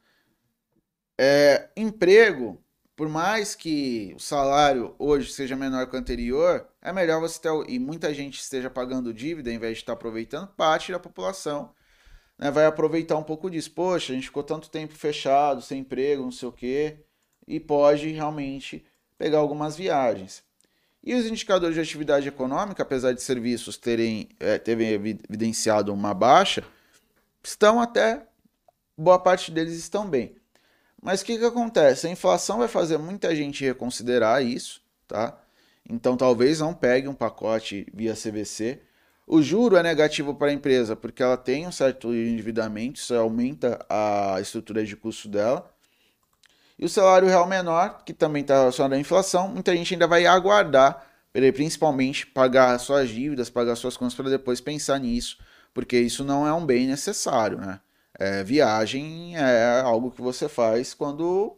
É, 1.19 1.69
emprego, 1.75 2.63
por 2.95 3.07
mais 3.09 3.55
que 3.55 4.13
o 4.15 4.19
salário 4.19 4.95
hoje 4.99 5.31
seja 5.31 5.55
menor 5.55 5.87
que 5.89 5.95
o 5.95 5.99
anterior, 5.99 6.67
é 6.81 6.91
melhor 6.93 7.19
você 7.19 7.39
ter 7.39 7.49
e 7.69 7.79
muita 7.79 8.13
gente 8.13 8.39
esteja 8.39 8.69
pagando 8.69 9.13
dívida 9.13 9.51
em 9.51 9.59
vez 9.59 9.77
de 9.77 9.83
estar 9.83 9.93
aproveitando 9.93 10.47
parte 10.49 10.91
da 10.91 10.99
população, 10.99 11.73
né, 12.41 12.49
vai 12.49 12.65
aproveitar 12.65 13.15
um 13.17 13.23
pouco 13.23 13.51
disso. 13.51 13.69
Poxa, 13.71 14.11
a 14.11 14.15
gente 14.15 14.25
ficou 14.25 14.41
tanto 14.41 14.69
tempo 14.69 14.95
fechado, 14.95 15.61
sem 15.61 15.81
emprego, 15.81 16.23
não 16.23 16.31
sei 16.31 16.49
o 16.49 16.51
quê, 16.51 16.97
e 17.47 17.59
pode 17.59 18.09
realmente 18.09 18.83
pegar 19.15 19.37
algumas 19.37 19.77
viagens. 19.77 20.43
E 21.03 21.13
os 21.13 21.27
indicadores 21.27 21.75
de 21.75 21.81
atividade 21.81 22.27
econômica, 22.27 22.81
apesar 22.81 23.13
de 23.13 23.21
serviços 23.21 23.77
terem, 23.77 24.29
é, 24.39 24.57
terem 24.57 24.89
evidenciado 24.89 25.93
uma 25.93 26.13
baixa, 26.13 26.63
estão 27.43 27.79
até, 27.79 28.25
boa 28.97 29.19
parte 29.19 29.51
deles 29.51 29.73
estão 29.73 30.07
bem. 30.07 30.35
Mas 31.01 31.21
o 31.21 31.25
que, 31.25 31.37
que 31.37 31.45
acontece? 31.45 32.07
A 32.07 32.11
inflação 32.11 32.59
vai 32.59 32.67
fazer 32.67 32.97
muita 32.97 33.35
gente 33.35 33.63
reconsiderar 33.63 34.43
isso, 34.43 34.81
tá? 35.07 35.39
Então 35.89 36.15
talvez 36.15 36.59
não 36.59 36.73
pegue 36.73 37.07
um 37.07 37.13
pacote 37.15 37.87
via 37.91 38.13
CVC. 38.13 38.81
O 39.33 39.41
juro 39.41 39.77
é 39.77 39.81
negativo 39.81 40.35
para 40.35 40.49
a 40.49 40.53
empresa 40.53 40.93
porque 40.93 41.23
ela 41.23 41.37
tem 41.37 41.65
um 41.65 41.71
certo 41.71 42.13
endividamento, 42.13 42.99
isso 42.99 43.15
aumenta 43.15 43.79
a 43.89 44.41
estrutura 44.41 44.83
de 44.83 44.93
custo 44.97 45.29
dela. 45.29 45.73
E 46.77 46.83
o 46.83 46.89
salário 46.89 47.29
real 47.29 47.47
menor, 47.47 48.03
que 48.03 48.11
também 48.11 48.41
está 48.41 48.55
relacionado 48.55 48.91
à 48.91 48.99
inflação, 48.99 49.47
muita 49.47 49.73
gente 49.73 49.93
ainda 49.93 50.05
vai 50.05 50.25
aguardar, 50.25 51.07
principalmente 51.55 52.27
pagar 52.27 52.77
suas 52.77 53.07
dívidas, 53.07 53.49
pagar 53.49 53.77
suas 53.77 53.95
contas 53.95 54.15
para 54.15 54.29
depois 54.29 54.59
pensar 54.59 54.99
nisso, 54.99 55.37
porque 55.73 55.97
isso 55.97 56.25
não 56.25 56.45
é 56.45 56.51
um 56.51 56.65
bem 56.65 56.85
necessário, 56.85 57.57
né? 57.57 57.79
É, 58.19 58.43
viagem 58.43 59.37
é 59.37 59.79
algo 59.79 60.11
que 60.11 60.21
você 60.21 60.49
faz 60.49 60.93
quando 60.93 61.57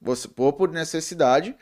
você 0.00 0.28
ou 0.36 0.52
por 0.52 0.72
necessidade 0.72 1.54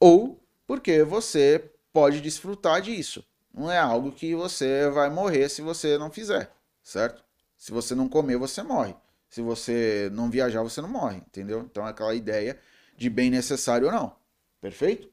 ou 0.00 0.42
porque 0.66 1.04
você 1.04 1.70
pode 1.92 2.20
desfrutar 2.20 2.80
disso. 2.82 3.24
Não 3.56 3.72
é 3.72 3.78
algo 3.78 4.12
que 4.12 4.34
você 4.34 4.90
vai 4.90 5.08
morrer 5.08 5.48
se 5.48 5.62
você 5.62 5.96
não 5.96 6.10
fizer, 6.10 6.52
certo? 6.82 7.24
Se 7.56 7.72
você 7.72 7.94
não 7.94 8.06
comer, 8.06 8.36
você 8.36 8.62
morre. 8.62 8.94
Se 9.30 9.40
você 9.40 10.10
não 10.12 10.30
viajar, 10.30 10.62
você 10.62 10.82
não 10.82 10.90
morre, 10.90 11.16
entendeu? 11.16 11.60
Então 11.60 11.86
é 11.86 11.90
aquela 11.90 12.14
ideia 12.14 12.60
de 12.94 13.08
bem 13.08 13.30
necessário 13.30 13.86
ou 13.86 13.92
não. 13.92 14.14
Perfeito? 14.60 15.10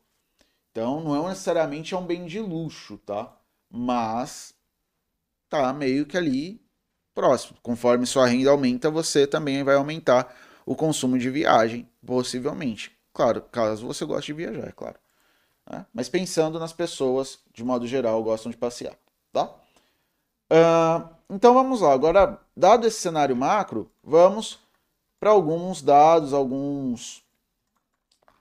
Então 0.72 1.02
não 1.02 1.26
é 1.26 1.30
necessariamente 1.30 1.94
é 1.94 1.98
um 1.98 2.06
bem 2.06 2.26
de 2.26 2.42
luxo, 2.42 2.98
tá? 2.98 3.34
Mas 3.70 4.54
tá 5.48 5.72
meio 5.72 6.06
que 6.06 6.18
ali 6.18 6.62
próximo. 7.16 7.58
Conforme 7.64 8.06
sua 8.06 8.28
renda 8.28 8.50
aumenta, 8.50 8.92
você 8.92 9.26
também 9.26 9.64
vai 9.64 9.76
aumentar 9.76 10.36
o 10.66 10.76
consumo 10.76 11.18
de 11.18 11.30
viagem, 11.30 11.90
possivelmente. 12.06 12.92
Claro, 13.14 13.42
caso 13.44 13.88
você 13.88 14.04
goste 14.04 14.34
de 14.34 14.38
viajar, 14.38 14.68
é 14.68 14.72
claro. 14.72 15.03
Né? 15.70 15.86
Mas 15.94 16.10
pensando 16.10 16.60
nas 16.60 16.74
pessoas, 16.74 17.40
de 17.54 17.64
modo 17.64 17.88
geral, 17.88 18.24
gostam 18.24 18.52
de 18.52 18.58
passear, 18.58 18.96
tá? 19.32 19.54
Uh, 20.52 21.10
então 21.30 21.54
vamos 21.54 21.82
lá. 21.82 21.94
Agora, 21.94 22.40
dado 22.56 22.86
esse 22.86 23.00
cenário 23.00 23.36
macro, 23.36 23.90
vamos 24.04 24.60
para 25.20 25.32
alguns 25.32 25.82
dados, 25.82 26.34
alguns, 26.34 27.24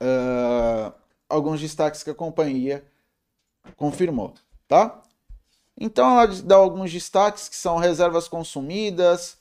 uh, 0.03 0.93
alguns 1.29 1.61
destaques 1.61 2.03
que 2.03 2.11
a 2.11 2.15
companhia 2.15 2.85
confirmou, 3.77 4.35
tá? 4.67 5.01
Então 5.81 6.11
ela 6.11 6.27
dá 6.43 6.57
alguns 6.57 6.93
destaques 6.93 7.49
que 7.49 7.57
são 7.57 7.77
reservas 7.77 8.29
consumidas 8.29 9.39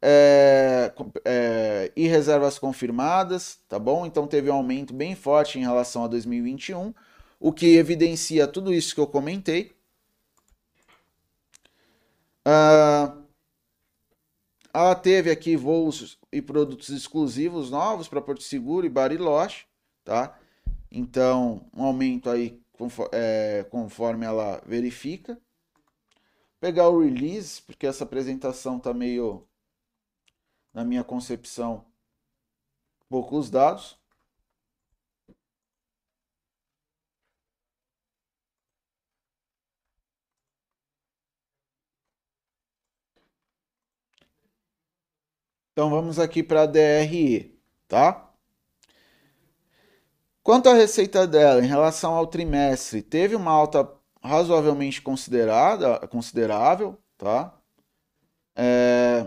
é, 0.00 0.92
é, 1.24 1.92
e 1.96 2.06
reservas 2.06 2.58
confirmadas, 2.58 3.58
tá 3.68 3.78
bom? 3.78 4.04
Então 4.04 4.26
teve 4.26 4.50
um 4.50 4.54
aumento 4.54 4.92
bem 4.92 5.14
forte 5.14 5.58
em 5.58 5.62
relação 5.62 6.04
a 6.04 6.08
2021, 6.08 6.94
o 7.38 7.52
que 7.52 7.76
evidencia 7.76 8.46
tudo 8.46 8.72
isso 8.72 8.94
que 8.94 9.00
eu 9.00 9.06
comentei. 9.06 9.72
Uh, 12.46 13.24
ela 14.72 14.94
teve 14.94 15.30
aqui 15.30 15.56
voos 15.56 16.18
e 16.32 16.42
produtos 16.42 16.88
exclusivos 16.88 17.70
novos 17.70 18.08
para 18.08 18.20
Porto 18.20 18.42
Seguro 18.42 18.84
e 18.84 18.90
Bariloche, 18.90 19.66
tá? 20.02 20.38
Então, 20.90 21.68
um 21.72 21.84
aumento 21.84 22.28
aí 22.28 22.60
é, 23.12 23.64
conforme 23.70 24.26
ela 24.26 24.60
verifica. 24.66 25.40
Pegar 26.60 26.88
o 26.88 27.02
release, 27.02 27.62
porque 27.62 27.86
essa 27.86 28.04
apresentação 28.04 28.80
tá 28.80 28.92
meio, 28.92 29.46
na 30.72 30.84
minha 30.84 31.04
concepção, 31.04 31.84
poucos 33.08 33.50
dados. 33.50 33.98
Então 45.74 45.90
vamos 45.90 46.20
aqui 46.20 46.40
para 46.40 46.62
a 46.62 46.66
DRE, 46.66 47.52
tá? 47.88 48.32
Quanto 50.40 50.68
à 50.68 50.72
receita 50.72 51.26
dela 51.26 51.64
em 51.64 51.66
relação 51.66 52.14
ao 52.14 52.28
trimestre, 52.28 53.02
teve 53.02 53.34
uma 53.34 53.50
alta 53.50 53.90
razoavelmente 54.22 55.02
considerada, 55.02 56.06
considerável, 56.06 56.96
tá? 57.18 57.52
É... 58.54 59.26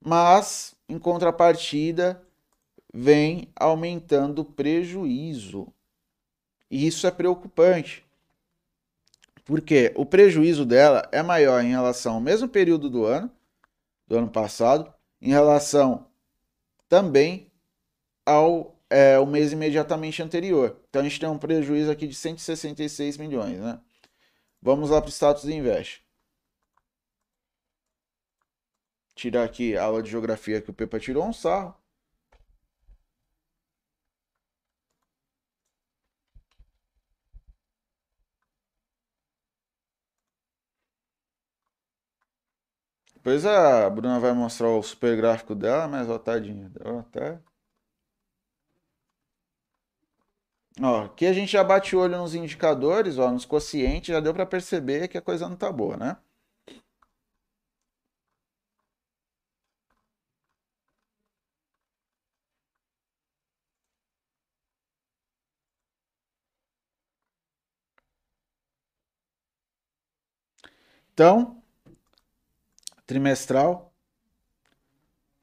Mas, 0.00 0.76
em 0.88 1.00
contrapartida, 1.00 2.22
vem 2.94 3.50
aumentando 3.56 4.42
o 4.42 4.44
prejuízo. 4.44 5.66
E 6.70 6.86
isso 6.86 7.08
é 7.08 7.10
preocupante. 7.10 8.04
Porque 9.44 9.92
o 9.96 10.06
prejuízo 10.06 10.64
dela 10.64 11.08
é 11.10 11.24
maior 11.24 11.60
em 11.64 11.70
relação 11.70 12.14
ao 12.14 12.20
mesmo 12.20 12.48
período 12.48 12.88
do 12.88 13.04
ano, 13.04 13.28
do 14.12 14.18
ano 14.18 14.28
passado, 14.28 14.92
em 15.22 15.30
relação 15.30 16.06
também 16.86 17.50
ao 18.26 18.78
é, 18.90 19.18
o 19.18 19.24
mês 19.24 19.52
imediatamente 19.52 20.22
anterior. 20.22 20.78
Então 20.90 21.00
a 21.00 21.04
gente 21.04 21.18
tem 21.18 21.28
um 21.30 21.38
prejuízo 21.38 21.90
aqui 21.90 22.06
de 22.06 22.14
166 22.14 23.16
milhões, 23.16 23.58
né? 23.58 23.80
Vamos 24.60 24.90
lá 24.90 25.00
para 25.00 25.08
o 25.08 25.10
status 25.10 25.44
do 25.44 25.50
Invest. 25.50 26.04
Tirar 29.14 29.44
aqui 29.44 29.78
a 29.78 29.84
aula 29.84 30.02
de 30.02 30.10
geografia 30.10 30.60
que 30.60 30.68
o 30.68 30.74
Pepa 30.74 31.00
tirou 31.00 31.24
um 31.24 31.32
sarro. 31.32 31.74
Depois 43.22 43.46
a 43.46 43.88
Bruna 43.88 44.18
vai 44.20 44.32
mostrar 44.34 44.68
o 44.68 44.82
super 44.82 45.16
gráfico 45.16 45.54
dela, 45.54 45.88
mas 45.88 46.10
ó, 46.10 46.18
tadinha. 46.18 46.68
Deu 46.68 46.98
até. 46.98 47.40
Ó, 50.82 51.04
aqui 51.04 51.24
a 51.24 51.32
gente 51.32 51.50
já 51.52 51.64
bate 51.64 51.96
o 51.96 52.00
olho 52.00 52.18
nos 52.18 52.34
indicadores, 52.34 53.16
ó, 53.18 53.30
nos 53.30 53.46
quocientes, 53.46 54.08
já 54.12 54.20
deu 54.20 54.34
para 54.34 54.44
perceber 54.44 55.08
que 55.08 55.16
a 55.16 55.22
coisa 55.22 55.48
não 55.48 55.56
tá 55.56 55.72
boa, 55.72 55.96
né? 55.96 56.16
Então, 71.14 71.61
trimestral. 73.06 73.92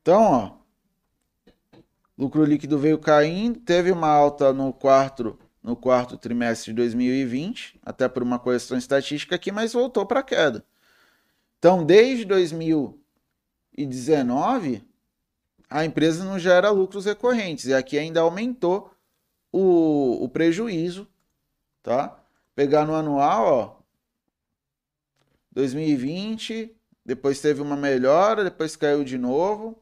Então, 0.02 0.24
ó, 0.24 0.58
lucro 2.18 2.44
líquido 2.44 2.80
veio 2.80 2.98
caindo, 2.98 3.60
teve 3.60 3.92
uma 3.92 4.10
alta 4.10 4.52
no 4.54 4.74
quarto 4.74 5.38
no 5.62 5.76
quarto 5.76 6.18
trimestre 6.18 6.72
de 6.72 6.78
2020, 6.78 7.78
até 7.84 8.08
por 8.08 8.24
uma 8.24 8.40
correção 8.40 8.78
estatística 8.78 9.36
aqui, 9.36 9.52
mas 9.52 9.74
voltou 9.74 10.06
para 10.06 10.24
queda. 10.24 10.66
Então, 11.58 11.86
desde 11.86 12.24
2019, 12.26 14.82
a 15.70 15.84
empresa 15.86 16.24
não 16.24 16.40
gera 16.40 16.70
lucros 16.72 17.04
recorrentes 17.06 17.66
e 17.66 17.74
aqui 17.74 17.98
ainda 17.98 18.22
aumentou 18.22 18.94
o, 19.52 20.24
o 20.24 20.30
prejuízo, 20.30 21.06
tá? 21.84 22.18
Pegar 22.56 22.86
no 22.86 22.96
anual, 22.96 23.54
ó, 23.54 23.76
2020, 25.52 26.74
depois 27.10 27.42
teve 27.42 27.60
uma 27.60 27.76
melhora, 27.76 28.44
depois 28.44 28.76
caiu 28.76 29.04
de 29.04 29.18
novo. 29.18 29.82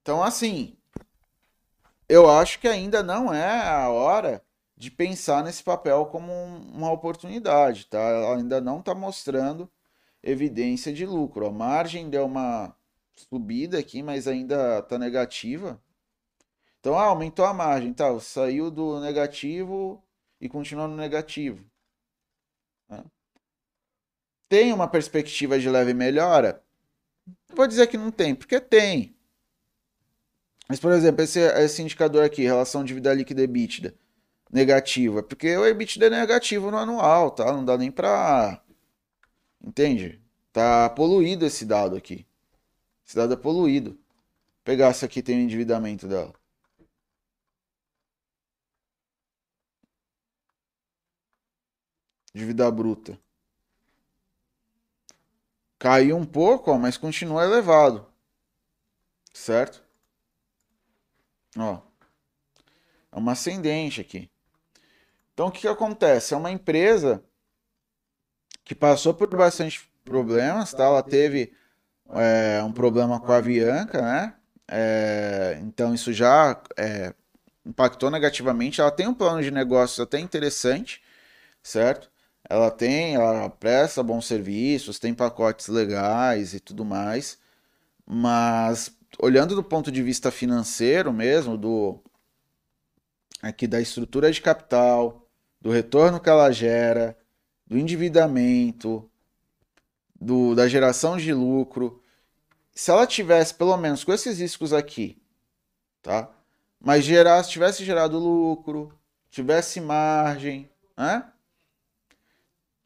Então, 0.00 0.22
assim, 0.22 0.76
eu 2.08 2.30
acho 2.30 2.60
que 2.60 2.68
ainda 2.68 3.02
não 3.02 3.34
é 3.34 3.68
a 3.68 3.88
hora 3.90 4.40
de 4.76 4.92
pensar 4.92 5.42
nesse 5.42 5.60
papel 5.60 6.06
como 6.06 6.32
uma 6.32 6.92
oportunidade, 6.92 7.86
tá? 7.86 7.98
Ela 7.98 8.36
ainda 8.36 8.60
não 8.60 8.78
está 8.78 8.94
mostrando 8.94 9.68
evidência 10.22 10.92
de 10.92 11.04
lucro. 11.04 11.46
A 11.46 11.50
margem 11.50 12.08
deu 12.08 12.26
uma 12.26 12.72
subida 13.16 13.76
aqui, 13.76 14.00
mas 14.00 14.28
ainda 14.28 14.78
está 14.78 14.98
negativa. 15.00 15.82
Então, 16.78 16.96
ah, 16.96 17.06
aumentou 17.06 17.44
a 17.44 17.52
margem, 17.52 17.92
tá? 17.92 18.18
Saiu 18.20 18.70
do 18.70 19.00
negativo 19.00 20.00
e 20.40 20.48
continua 20.48 20.86
no 20.86 20.94
negativo. 20.96 21.64
Né? 22.88 23.04
Tem 24.48 24.72
uma 24.72 24.88
perspectiva 24.88 25.58
de 25.58 25.68
leve 25.68 25.92
melhora? 25.94 26.62
Vou 27.54 27.66
dizer 27.66 27.86
que 27.86 27.98
não 27.98 28.10
tem, 28.10 28.34
porque 28.34 28.60
tem. 28.60 29.16
Mas, 30.68 30.80
por 30.80 30.92
exemplo, 30.92 31.22
esse, 31.22 31.40
esse 31.40 31.82
indicador 31.82 32.24
aqui, 32.24 32.42
relação 32.42 32.84
dívida 32.84 33.14
líquida 33.14 33.42
EBITDA, 33.42 33.94
negativa, 34.52 35.22
porque 35.22 35.56
o 35.56 35.66
EBITDA 35.66 36.06
é 36.06 36.10
negativo 36.10 36.70
no 36.70 36.78
anual, 36.78 37.30
tá? 37.30 37.52
Não 37.52 37.64
dá 37.64 37.76
nem 37.78 37.90
pra. 37.90 38.62
Entende? 39.62 40.22
Tá 40.52 40.90
poluído 40.90 41.46
esse 41.46 41.64
dado 41.64 41.96
aqui. 41.96 42.26
Esse 43.06 43.16
dado 43.16 43.34
é 43.34 43.36
poluído. 43.36 43.92
Vou 43.92 44.00
pegar 44.64 44.90
esse 44.90 45.04
aqui, 45.04 45.22
tem 45.22 45.38
o 45.38 45.42
endividamento 45.42 46.06
dela. 46.08 46.34
Dívida 52.34 52.70
bruta. 52.70 53.18
Caiu 55.78 56.16
um 56.16 56.24
pouco, 56.24 56.70
ó, 56.72 56.78
mas 56.78 56.96
continua 56.96 57.44
elevado. 57.44 58.06
Certo? 59.32 59.82
Ó. 61.56 61.80
É 63.12 63.16
uma 63.16 63.32
ascendente 63.32 64.00
aqui. 64.00 64.30
Então, 65.32 65.46
o 65.46 65.52
que, 65.52 65.60
que 65.60 65.68
acontece? 65.68 66.34
É 66.34 66.36
uma 66.36 66.50
empresa 66.50 67.22
que 68.64 68.74
passou 68.74 69.14
por 69.14 69.28
bastante 69.28 69.88
problemas, 70.04 70.72
tá? 70.72 70.84
Ela 70.84 71.02
teve 71.02 71.52
é, 72.10 72.62
um 72.64 72.72
problema 72.72 73.20
com 73.20 73.30
a 73.30 73.36
Avianca, 73.36 74.02
né? 74.02 74.34
É, 74.66 75.58
então, 75.62 75.94
isso 75.94 76.12
já 76.12 76.60
é, 76.76 77.14
impactou 77.64 78.10
negativamente. 78.10 78.80
Ela 78.80 78.90
tem 78.90 79.06
um 79.06 79.14
plano 79.14 79.42
de 79.42 79.50
negócios 79.50 80.00
até 80.00 80.18
interessante, 80.18 81.02
certo? 81.62 82.10
Ela 82.48 82.70
tem, 82.70 83.14
ela 83.14 83.50
presta 83.50 84.02
bons 84.02 84.26
serviços, 84.26 84.98
tem 84.98 85.14
pacotes 85.14 85.68
legais 85.68 86.54
e 86.54 86.60
tudo 86.60 86.84
mais, 86.84 87.38
mas 88.06 88.90
olhando 89.18 89.54
do 89.54 89.62
ponto 89.62 89.92
de 89.92 90.02
vista 90.02 90.30
financeiro 90.30 91.12
mesmo, 91.12 91.58
do 91.58 92.00
aqui 93.42 93.66
da 93.66 93.80
estrutura 93.80 94.32
de 94.32 94.40
capital, 94.40 95.26
do 95.60 95.70
retorno 95.70 96.20
que 96.20 96.28
ela 96.28 96.50
gera, 96.50 97.16
do 97.66 97.76
endividamento, 97.78 99.08
do, 100.18 100.54
da 100.54 100.66
geração 100.66 101.16
de 101.16 101.32
lucro, 101.32 102.02
se 102.72 102.90
ela 102.90 103.06
tivesse 103.06 103.54
pelo 103.54 103.76
menos 103.76 104.04
com 104.04 104.12
esses 104.12 104.38
riscos 104.38 104.72
aqui, 104.72 105.20
tá? 106.02 106.30
Mas 106.80 107.04
gerasse, 107.04 107.50
tivesse 107.50 107.84
gerado 107.84 108.18
lucro, 108.18 108.92
tivesse 109.30 109.80
margem, 109.80 110.70
né? 110.96 111.30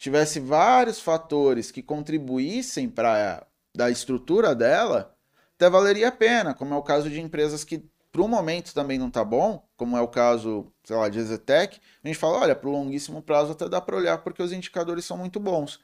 Tivesse 0.03 0.41
vários 0.41 0.99
fatores 0.99 1.71
que 1.71 1.81
contribuíssem 1.81 2.89
para 2.89 3.47
da 3.73 3.89
estrutura 3.89 4.53
dela, 4.53 5.17
até 5.55 5.71
valeria 5.71 6.09
a 6.09 6.13
pena, 6.13 6.53
como 6.53 6.75
é 6.75 6.77
o 6.77 6.83
caso 6.83 7.09
de 7.09 7.21
empresas 7.21 7.63
que 7.63 7.89
para 8.11 8.21
o 8.21 8.27
momento 8.27 8.75
também 8.75 8.99
não 8.99 9.07
está 9.07 9.25
bom, 9.25 9.65
como 9.77 9.97
é 9.97 10.01
o 10.01 10.09
caso, 10.09 10.71
sei 10.83 10.97
lá, 10.97 11.09
de 11.09 11.21
Ezetec, 11.21 11.81
a 12.03 12.09
gente 12.09 12.19
fala, 12.19 12.41
olha, 12.41 12.57
para 12.57 12.69
o 12.69 12.73
longuíssimo 12.73 13.23
prazo 13.23 13.53
até 13.53 13.69
dá 13.69 13.81
para 13.81 13.97
olhar 13.97 14.19
porque 14.19 14.43
os 14.43 14.53
indicadores 14.53 15.05
são 15.05 15.17
muito 15.17 15.39
bons. 15.39 15.81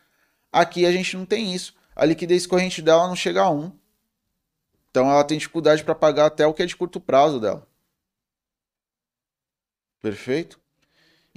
Aqui 0.51 0.85
a 0.85 0.91
gente 0.91 1.16
não 1.16 1.25
tem 1.25 1.55
isso. 1.55 1.75
A 1.95 2.05
liquidez 2.05 2.45
corrente 2.45 2.83
dela 2.83 3.07
não 3.07 3.14
chega 3.14 3.43
a 3.43 3.51
1. 3.51 3.71
Então 4.91 5.09
ela 5.09 5.23
tem 5.23 5.39
dificuldade 5.39 5.85
para 5.85 5.95
pagar 5.95 6.27
até 6.27 6.45
o 6.45 6.53
que 6.53 6.64
é 6.64 6.66
de 6.66 6.77
curto 6.77 7.01
prazo 7.01 7.39
dela. 7.39 7.64
Perfeito? 10.03 10.61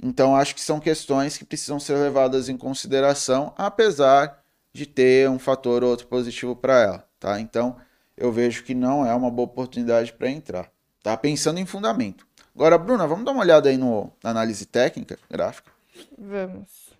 Então, 0.02 0.34
acho 0.34 0.54
que 0.54 0.60
são 0.60 0.80
questões 0.80 1.38
que 1.38 1.44
precisam 1.44 1.78
ser 1.78 1.94
levadas 1.94 2.48
em 2.48 2.56
consideração, 2.56 3.54
apesar 3.56 4.42
de 4.72 4.84
ter 4.84 5.30
um 5.30 5.38
fator 5.38 5.84
ou 5.84 5.90
outro 5.90 6.08
positivo 6.08 6.56
para 6.56 6.80
ela, 6.80 7.08
tá? 7.20 7.38
Então, 7.40 7.76
eu 8.16 8.32
vejo 8.32 8.64
que 8.64 8.74
não 8.74 9.06
é 9.06 9.14
uma 9.14 9.30
boa 9.30 9.46
oportunidade 9.46 10.12
para 10.12 10.28
entrar, 10.28 10.72
tá? 11.02 11.16
Pensando 11.16 11.58
em 11.60 11.66
fundamento. 11.66 12.26
Agora, 12.54 12.76
Bruna, 12.76 13.06
vamos 13.06 13.24
dar 13.24 13.30
uma 13.30 13.42
olhada 13.42 13.68
aí 13.68 13.76
no, 13.76 14.12
na 14.24 14.30
análise 14.30 14.66
técnica, 14.66 15.18
gráfica? 15.30 15.70
Vamos. 16.18 16.90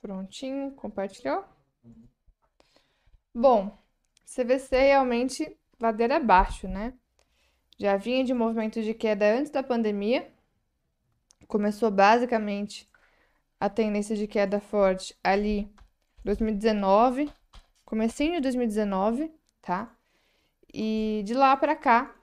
Prontinho, 0.00 0.72
compartilhou? 0.72 1.44
Bom, 3.34 3.85
CVC 4.26 4.76
realmente 4.76 5.56
ladeira 5.80 6.16
abaixo, 6.16 6.66
né? 6.68 6.92
Já 7.78 7.96
vinha 7.96 8.24
de 8.24 8.34
movimento 8.34 8.82
de 8.82 8.92
queda 8.92 9.38
antes 9.38 9.50
da 9.50 9.62
pandemia. 9.62 10.28
Começou 11.46 11.90
basicamente 11.90 12.88
a 13.60 13.68
tendência 13.70 14.16
de 14.16 14.26
queda 14.26 14.60
forte 14.60 15.16
ali 15.22 15.70
2019, 16.24 17.30
comecinho 17.84 18.34
de 18.34 18.40
2019, 18.40 19.30
tá? 19.62 19.94
E 20.74 21.22
de 21.24 21.32
lá 21.32 21.56
para 21.56 21.76
cá, 21.76 22.14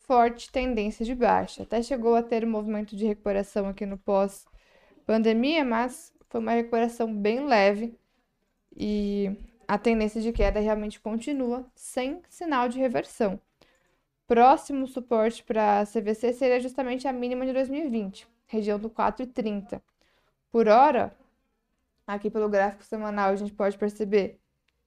forte 0.00 0.50
tendência 0.50 1.04
de 1.04 1.14
baixa. 1.14 1.62
Até 1.62 1.82
chegou 1.82 2.14
a 2.14 2.22
ter 2.22 2.44
um 2.44 2.50
movimento 2.50 2.96
de 2.96 3.06
recuperação 3.06 3.68
aqui 3.68 3.86
no 3.86 3.96
pós 3.96 4.44
pandemia, 5.06 5.64
mas 5.64 6.12
foi 6.28 6.40
uma 6.40 6.52
recuperação 6.52 7.14
bem 7.14 7.46
leve 7.46 7.96
e 8.76 9.36
a 9.66 9.78
tendência 9.78 10.20
de 10.20 10.32
queda 10.32 10.60
realmente 10.60 11.00
continua 11.00 11.66
sem 11.74 12.22
sinal 12.28 12.68
de 12.68 12.78
reversão. 12.78 13.40
Próximo 14.26 14.86
suporte 14.86 15.42
para 15.42 15.80
a 15.80 15.86
CVC 15.86 16.32
seria 16.32 16.60
justamente 16.60 17.06
a 17.06 17.12
mínima 17.12 17.44
de 17.44 17.52
2020, 17.52 18.26
região 18.46 18.78
do 18.78 18.88
4,30. 18.88 19.82
Por 20.50 20.68
hora, 20.68 21.14
aqui 22.06 22.30
pelo 22.30 22.48
gráfico 22.48 22.84
semanal, 22.84 23.30
a 23.30 23.36
gente 23.36 23.52
pode 23.52 23.76
perceber 23.76 24.40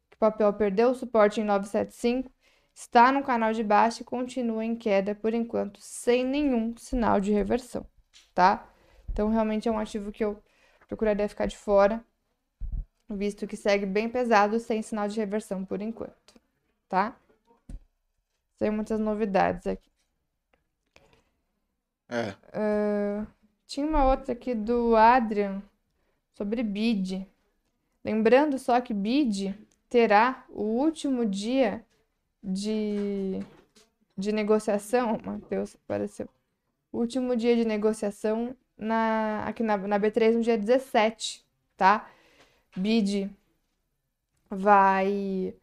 que 0.10 0.16
o 0.16 0.20
papel 0.20 0.52
perdeu 0.54 0.90
o 0.90 0.96
suporte 0.96 1.40
em 1.40 1.44
975, 1.44 2.32
está 2.74 3.12
no 3.12 3.24
canal 3.24 3.54
de 3.54 3.64
baixa 3.64 4.02
e 4.02 4.06
continua 4.06 4.66
em 4.66 4.76
queda 4.76 5.14
por 5.14 5.34
enquanto, 5.34 5.80
sem 5.82 6.26
nenhum 6.26 6.76
sinal 6.78 7.20
de 7.20 7.32
reversão, 7.32 7.86
tá? 8.34 8.68
Então, 9.12 9.30
realmente 9.30 9.68
é 9.68 9.72
um 9.72 9.80
ativo 9.80 10.12
que 10.12 10.24
eu 10.24 10.42
procuraria 10.88 11.28
ficar 11.28 11.46
de 11.46 11.58
fora 11.58 12.04
visto 13.10 13.48
que 13.48 13.56
segue 13.56 13.86
bem 13.86 14.10
pesado 14.10 14.60
sem 14.60 14.82
sinal 14.82 15.08
de 15.08 15.20
reversão 15.20 15.64
por 15.64 15.82
enquanto, 15.82 16.34
tá? 16.90 17.16
Sem 18.58 18.70
muitas 18.70 19.00
novidades 19.00 19.68
aqui. 19.68 19.90
É. 22.10 22.30
Uh, 22.58 23.28
tinha 23.66 23.86
uma 23.86 24.06
outra 24.06 24.34
aqui 24.34 24.56
do 24.56 24.96
Adrian 24.96 25.62
sobre 26.34 26.64
BID. 26.64 27.28
Lembrando 28.04 28.58
só 28.58 28.80
que 28.80 28.94
BID 28.94 29.54
terá 29.90 30.46
o 30.50 30.64
último 30.64 31.26
dia 31.26 31.86
de, 32.42 33.40
de 34.18 34.32
negociação. 34.32 35.20
Matheus 35.24 35.76
apareceu. 35.76 36.30
O 36.92 37.00
último 37.00 37.36
dia 37.36 37.56
de 37.56 37.66
negociação 37.66 38.56
na, 38.78 39.44
aqui 39.46 39.64
na, 39.64 39.78
na 39.78 40.00
B3 40.00 40.36
no 40.36 40.42
dia 40.42 40.58
17, 40.58 41.46
tá? 41.76 42.10
BID 42.78 43.30
vai 44.50 45.56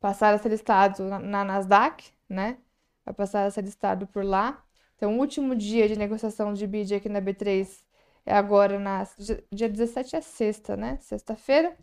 passar 0.00 0.34
a 0.34 0.38
ser 0.38 0.48
listado 0.50 1.04
na 1.04 1.44
Nasdaq, 1.44 2.12
né? 2.28 2.58
Vai 3.04 3.14
passar 3.14 3.46
a 3.46 3.50
ser 3.50 3.62
listado 3.64 4.06
por 4.06 4.24
lá. 4.24 4.64
Então, 4.96 5.16
o 5.16 5.20
último 5.20 5.54
dia 5.54 5.88
de 5.88 5.96
negociação 5.98 6.52
de 6.54 6.66
BID 6.66 6.96
aqui 6.96 7.08
na 7.08 7.20
B3 7.20 7.84
é 8.24 8.34
agora 8.34 8.78
na 8.78 9.06
dia 9.52 9.68
17 9.68 10.16
é 10.16 10.20
sexta, 10.20 10.76
né? 10.76 10.98
Sexta-feira. 11.00 11.76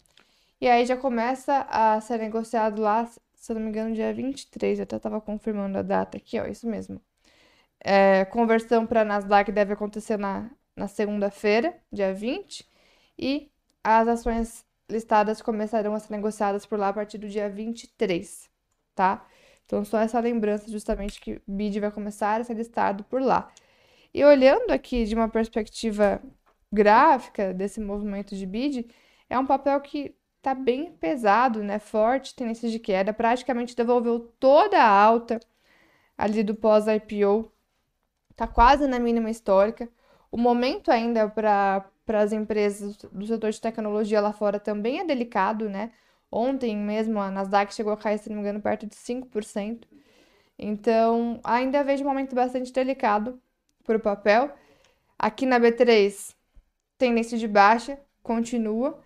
E 0.62 0.68
aí 0.68 0.86
já 0.86 0.98
começa 0.98 1.68
a 1.70 2.00
ser 2.02 2.20
negociado 2.20 2.82
lá 2.82 3.10
se 3.44 3.52
eu 3.52 3.56
não 3.56 3.64
me 3.64 3.70
engano, 3.70 3.94
dia 3.94 4.14
23. 4.14 4.80
Eu 4.80 4.84
até 4.84 4.96
estava 4.98 5.20
confirmando 5.22 5.78
a 5.78 5.82
data 5.82 6.18
aqui, 6.18 6.40
ó, 6.40 6.46
isso 6.48 6.68
mesmo. 6.68 7.02
É, 7.80 8.26
conversão 8.26 8.86
para 8.88 9.04
Nasdaq 9.06 9.52
deve 9.52 9.74
acontecer 9.74 10.18
na, 10.18 10.50
na 10.76 10.88
segunda-feira, 10.88 11.78
dia 11.92 12.14
20, 12.14 12.66
e 13.20 13.52
as 13.84 14.08
ações 14.08 14.66
listadas 14.90 15.42
começarão 15.42 15.94
a 15.96 16.00
ser 16.00 16.12
negociadas 16.14 16.66
por 16.66 16.80
lá 16.80 16.90
a 16.90 16.94
partir 16.94 17.18
do 17.18 17.28
dia 17.28 17.50
23, 17.50 18.50
tá? 18.96 19.26
Então, 19.66 19.84
só 19.84 20.00
essa 20.00 20.20
lembrança 20.20 20.70
justamente 20.70 21.20
que 21.20 21.42
BID 21.48 21.80
vai 21.80 21.92
começar 21.92 22.42
a 22.42 22.44
ser 22.44 22.54
listado 22.54 23.04
por 23.06 23.22
lá. 23.22 23.52
E 24.14 24.24
olhando 24.24 24.72
aqui 24.72 25.06
de 25.06 25.16
uma 25.16 25.30
perspectiva 25.30 26.22
gráfica 26.72 27.54
desse 27.54 27.80
movimento 27.80 28.36
de 28.36 28.46
BID, 28.46 28.88
é 29.30 29.40
um 29.40 29.46
papel 29.46 29.80
que 29.82 30.16
está 30.38 30.54
bem 30.54 30.92
pesado, 30.94 31.64
né? 31.64 31.80
Forte, 31.80 32.36
tendência 32.36 32.70
de 32.70 32.80
queda, 32.80 33.14
praticamente 33.14 33.76
devolveu 33.76 34.20
toda 34.40 34.78
a 34.78 34.88
alta 34.88 35.40
ali 36.18 36.44
do 36.44 36.54
pós-IPO, 36.56 37.52
está 38.32 38.48
quase 38.48 38.88
na 38.88 39.00
mínima 39.00 39.30
histórica. 39.30 39.90
O 40.32 40.38
momento 40.38 40.92
ainda 40.92 41.30
para 41.30 41.86
as 42.08 42.34
empresas 42.34 42.98
do 42.98 43.26
setor 43.26 43.52
de 43.52 43.62
tecnologia 43.62 44.20
lá 44.20 44.34
fora 44.34 44.60
também 44.60 45.00
é 45.00 45.06
delicado, 45.06 45.70
né? 45.70 45.92
Ontem 46.32 46.76
mesmo 46.76 47.20
a 47.20 47.30
Nasdaq 47.30 47.74
chegou 47.74 47.94
a 47.94 47.98
cair, 47.98 48.18
se 48.18 48.30
não 48.30 48.38
me 48.38 48.42
engano, 48.42 48.60
perto 48.60 48.86
de 48.88 48.96
5%. 48.96 49.88
Então, 50.58 51.40
ainda 51.44 51.84
vejo 51.84 52.04
um 52.04 52.08
momento 52.08 52.36
bastante 52.36 52.72
delicado 52.72 53.40
para 53.84 53.98
o 53.98 54.00
papel. 54.00 54.52
Aqui 55.18 55.46
na 55.46 55.60
B3, 55.60 56.36
tendência 56.98 57.38
de 57.38 57.48
baixa, 57.48 58.00
continua. 58.22 59.00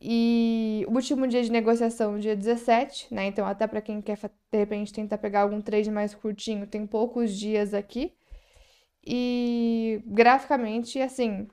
E 0.00 0.84
o 0.88 0.94
último 0.94 1.26
dia 1.26 1.42
de 1.42 1.50
negociação, 1.50 2.18
dia 2.18 2.36
17, 2.36 3.12
né? 3.12 3.26
Então, 3.26 3.46
até 3.46 3.66
para 3.66 3.80
quem 3.80 4.00
quer, 4.00 4.16
de 4.16 4.58
repente, 4.58 4.92
tentar 4.92 5.18
pegar 5.18 5.42
algum 5.42 5.60
trade 5.60 5.90
mais 5.90 6.14
curtinho, 6.14 6.66
tem 6.66 6.86
poucos 6.86 7.32
dias 7.36 7.74
aqui. 7.74 8.12
E 9.04 10.02
graficamente, 10.06 11.00
assim, 11.00 11.48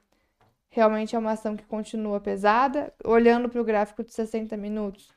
realmente 0.76 1.16
é 1.16 1.20
uma 1.20 1.32
ação 1.32 1.56
que 1.56 1.64
continua 1.66 2.20
pesada. 2.20 2.94
Olhando 3.06 3.48
para 3.50 3.62
o 3.62 3.64
gráfico 3.64 4.04
de 4.04 4.14
60 4.14 4.58
minutos, 4.58 5.10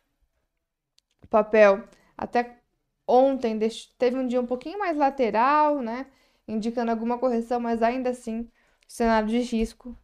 o 1.22 1.26
papel 1.26 1.84
até 2.16 2.58
ontem 3.06 3.58
teve 3.98 4.16
um 4.16 4.26
dia 4.26 4.40
um 4.40 4.46
pouquinho 4.46 4.78
mais 4.78 4.96
lateral, 4.96 5.80
né? 5.82 6.06
Indicando 6.46 6.90
alguma 6.92 7.18
correção, 7.18 7.60
mas 7.60 7.82
ainda 7.82 8.10
assim, 8.10 8.48
cenário 8.86 9.28
de 9.28 9.38
risco 9.40 9.96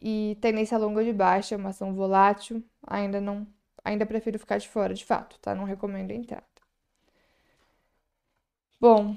e 0.00 0.38
tendência 0.40 0.78
longa 0.78 1.04
de 1.04 1.12
baixa, 1.12 1.56
uma 1.56 1.70
ação 1.70 1.94
volátil, 1.94 2.64
ainda 2.86 3.20
não, 3.20 3.46
ainda 3.84 4.06
prefiro 4.06 4.38
ficar 4.38 4.58
de 4.58 4.68
fora, 4.68 4.94
de 4.94 5.04
fato, 5.04 5.38
tá? 5.40 5.54
Não 5.54 5.64
recomendo 5.64 6.12
a 6.12 6.14
entrada. 6.14 6.46
Bom, 8.80 9.16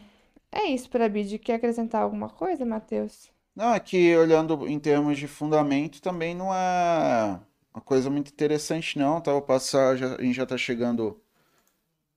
é 0.52 0.66
isso 0.68 0.90
para 0.90 1.06
a 1.06 1.10
BID. 1.10 1.40
Quer 1.40 1.56
acrescentar 1.56 2.02
alguma 2.04 2.30
coisa, 2.30 2.66
Matheus? 2.66 3.35
Não, 3.56 3.74
é 3.74 3.80
que 3.80 4.16
olhando 4.18 4.68
em 4.68 4.78
termos 4.80 5.18
de 5.18 5.28
fundamento 5.28 6.02
também 6.02 6.36
não 6.36 6.54
é 6.54 7.40
uma 7.74 7.82
coisa 7.82 8.10
muito 8.10 8.30
interessante, 8.30 9.00
não. 9.00 9.22
Tá? 9.22 9.32
Vou 9.32 9.42
passar, 9.42 9.96
já, 9.96 10.16
a 10.16 10.22
gente 10.22 10.36
já 10.36 10.44
está 10.44 10.58
chegando 10.58 11.22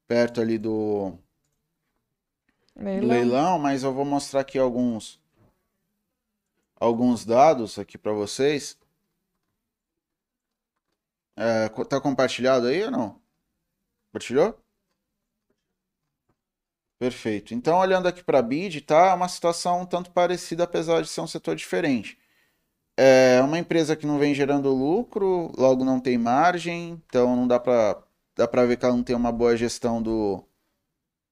perto 0.06 0.40
ali 0.40 0.58
do 0.58 1.16
Leilão. 2.74 3.08
leilão, 3.08 3.58
mas 3.58 3.82
eu 3.82 3.92
vou 3.92 4.04
mostrar 4.04 4.40
aqui 4.40 4.58
alguns 4.58 5.20
alguns 6.80 7.24
dados 7.24 7.78
aqui 7.78 7.98
para 7.98 8.12
vocês. 8.12 8.78
É, 11.36 11.68
tá 11.88 12.00
compartilhado 12.00 12.66
aí 12.66 12.82
ou 12.84 12.90
não? 12.90 13.20
Compartilhou? 14.06 14.58
Perfeito. 16.98 17.54
Então, 17.54 17.78
olhando 17.78 18.08
aqui 18.08 18.24
para 18.24 18.40
a 18.40 18.42
BID, 18.42 18.80
tá 18.80 19.14
uma 19.14 19.28
situação 19.28 19.82
um 19.82 19.86
tanto 19.86 20.10
parecida, 20.10 20.64
apesar 20.64 21.00
de 21.00 21.08
ser 21.08 21.20
um 21.20 21.26
setor 21.28 21.54
diferente. 21.54 22.18
É 22.96 23.40
uma 23.42 23.58
empresa 23.58 23.96
que 23.96 24.06
não 24.06 24.18
vem 24.18 24.34
gerando 24.34 24.70
lucro, 24.74 25.52
logo 25.56 25.84
não 25.84 26.00
tem 26.00 26.18
margem, 26.18 27.02
então 27.08 27.36
não 27.36 27.46
dá 27.48 27.58
para 27.60 28.02
dá 28.36 28.46
para 28.48 28.66
ver 28.66 28.76
que 28.76 28.84
ela 28.84 28.94
não 28.96 29.02
tem 29.02 29.16
uma 29.16 29.32
boa 29.32 29.56
gestão 29.56 30.00
do, 30.02 30.44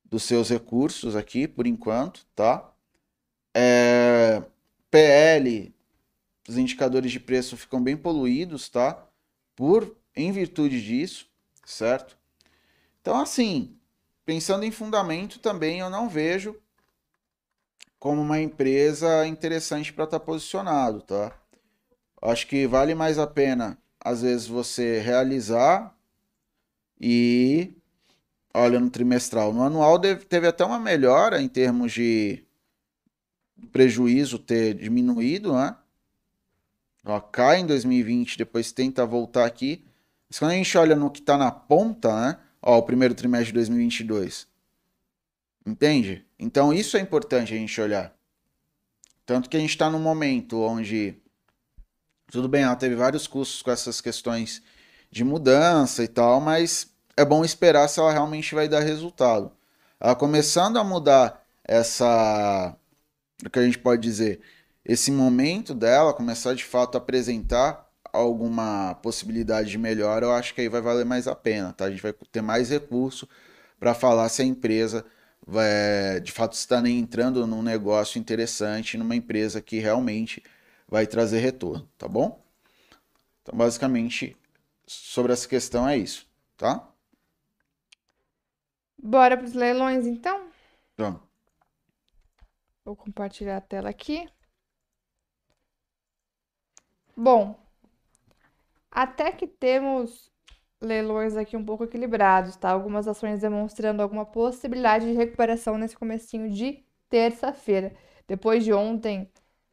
dos 0.05 0.25
seus 0.25 0.51
recursos 0.51 1.17
aqui, 1.17 1.49
por 1.49 1.67
enquanto, 1.67 2.27
tá? 2.35 2.73
É, 3.55 4.43
PL, 4.91 5.75
os 6.49 6.59
indicadores 6.59 7.13
de 7.13 7.21
preço 7.21 7.57
ficam 7.57 7.83
bem 7.83 7.97
poluídos, 7.97 8.69
tá? 8.69 9.07
Por 9.57 9.97
em 10.17 10.33
virtude 10.33 10.83
disso, 10.83 11.29
certo? 11.65 12.19
Então, 13.01 13.21
assim, 13.21 13.77
pensando 14.27 14.65
em 14.65 14.73
fundamento 14.73 15.39
também, 15.39 15.79
eu 15.79 15.89
não 15.89 16.09
vejo 16.09 16.57
como 17.99 18.21
uma 18.21 18.41
empresa 18.41 19.27
interessante 19.27 19.93
para 19.93 20.05
estar 20.05 20.21
posicionado, 20.21 21.01
tá? 21.01 21.33
Acho 22.21 22.47
que 22.47 22.67
vale 22.67 22.95
mais 22.95 23.19
a 23.19 23.27
pena, 23.27 23.79
às 24.01 24.23
vezes, 24.23 24.47
você 24.47 24.99
realizar 24.99 25.97
e 27.01 27.73
olha 28.53 28.81
no 28.81 28.91
trimestral. 28.91 29.53
No 29.53 29.63
anual 29.63 29.99
teve 29.99 30.49
até 30.49 30.65
uma 30.65 30.79
melhora 30.79 31.41
em 31.41 31.49
termos 31.49 31.93
de 31.93 32.45
prejuízo 33.71 34.39
ter 34.39 34.75
diminuído, 34.75 35.55
né? 35.55 35.77
Ó, 37.05 37.21
cai 37.21 37.61
em 37.61 37.67
2020, 37.67 38.39
depois 38.39 38.73
tenta 38.73 39.07
voltar 39.07 39.47
aqui. 39.47 39.87
Mas 40.29 40.39
quando 40.39 40.51
a 40.51 40.55
gente 40.55 40.77
olha 40.77 40.97
no 40.97 41.11
que 41.11 41.21
está 41.21 41.39
na 41.39 41.53
ponta, 41.53 42.21
né? 42.21 42.39
Ó, 42.69 42.79
o 42.79 42.83
primeiro 42.83 43.15
trimestre 43.15 43.53
de 43.53 43.53
2022. 43.53 44.49
Entende? 45.65 46.27
Então 46.37 46.75
isso 46.75 46.97
é 46.97 47.01
importante 47.01 47.55
a 47.55 47.57
gente 47.57 47.81
olhar. 47.81 48.13
Tanto 49.25 49.49
que 49.49 49.57
a 49.57 49.61
gente 49.61 49.71
está 49.71 49.89
num 49.89 50.01
momento 50.01 50.61
onde, 50.61 51.17
tudo 52.29 52.49
bem, 52.49 52.65
ela 52.65 52.75
teve 52.75 52.97
vários 52.97 53.29
custos 53.29 53.63
com 53.63 53.71
essas 53.71 54.01
questões 54.01 54.65
de 55.13 55.23
mudança 55.23 56.03
e 56.03 56.09
tal, 56.09 56.41
mas 56.41 56.93
é 57.17 57.25
bom 57.25 57.45
esperar 57.45 57.87
se 57.87 58.01
ela 58.01 58.11
realmente 58.11 58.53
vai 58.53 58.69
dar 58.69 58.81
resultado. 58.81 59.53
Ela 60.01 60.17
começando 60.17 60.77
a 60.77 60.83
mudar 60.83 61.47
essa, 61.63 62.77
o 63.45 63.49
que 63.49 63.61
a 63.61 63.65
gente 63.65 63.79
pode 63.79 64.03
dizer, 64.03 64.41
esse 64.85 65.13
momento 65.13 65.73
dela, 65.73 66.13
começar 66.13 66.53
de 66.53 66.65
fato 66.65 66.97
a 66.97 66.99
apresentar 66.99 67.86
alguma 68.23 68.95
possibilidade 68.97 69.71
de 69.71 69.79
melhora, 69.79 70.27
eu 70.27 70.33
acho 70.33 70.55
que 70.55 70.61
aí 70.61 70.69
vai 70.69 70.81
valer 70.81 71.05
mais 71.05 71.27
a 71.29 71.35
pena, 71.35 71.73
tá? 71.73 71.87
A 71.87 71.91
gente 71.91 72.03
vai 72.03 72.13
ter 72.33 72.43
mais 72.43 72.71
recurso 72.71 73.29
para 73.79 73.95
falar 73.95 74.29
se 74.29 74.43
a 74.43 74.45
empresa 74.45 75.05
vai, 75.47 76.21
de 76.21 76.33
fato 76.33 76.55
está 76.55 76.81
nem 76.81 76.99
entrando 76.99 77.47
num 77.47 77.63
negócio 77.63 78.19
interessante, 78.19 78.99
numa 78.99 79.17
empresa 79.17 79.61
que 79.61 79.79
realmente 79.79 80.43
vai 80.89 81.07
trazer 81.07 81.41
retorno, 81.41 81.89
tá 81.99 82.09
bom? 82.09 82.43
Então, 83.43 83.57
basicamente, 83.57 84.37
sobre 84.87 85.33
essa 85.33 85.49
questão 85.49 85.89
é 85.89 85.97
isso, 85.97 86.27
tá? 86.57 86.89
Bora 89.03 89.37
para 89.37 89.47
os 89.47 89.53
leilões, 89.53 90.07
então? 90.07 90.51
Então, 90.95 91.21
Vou 92.87 92.95
compartilhar 92.95 93.57
a 93.57 93.61
tela 93.61 93.91
aqui. 93.91 94.29
Bom, 97.17 97.59
até 98.97 99.31
que 99.31 99.47
temos 99.47 100.33
leilões 100.81 101.37
aqui 101.37 101.55
um 101.55 101.63
pouco 101.63 101.85
equilibrados, 101.85 102.57
tá? 102.57 102.71
Algumas 102.71 103.07
ações 103.07 103.43
demonstrando 103.43 104.03
alguma 104.03 104.25
possibilidade 104.25 105.05
de 105.05 105.13
recuperação 105.13 105.77
nesse 105.77 105.95
comecinho 105.95 106.51
de 106.51 106.83
terça-feira. 107.11 107.93
Depois 108.27 108.65
de 108.65 108.73
ontem 108.73 109.31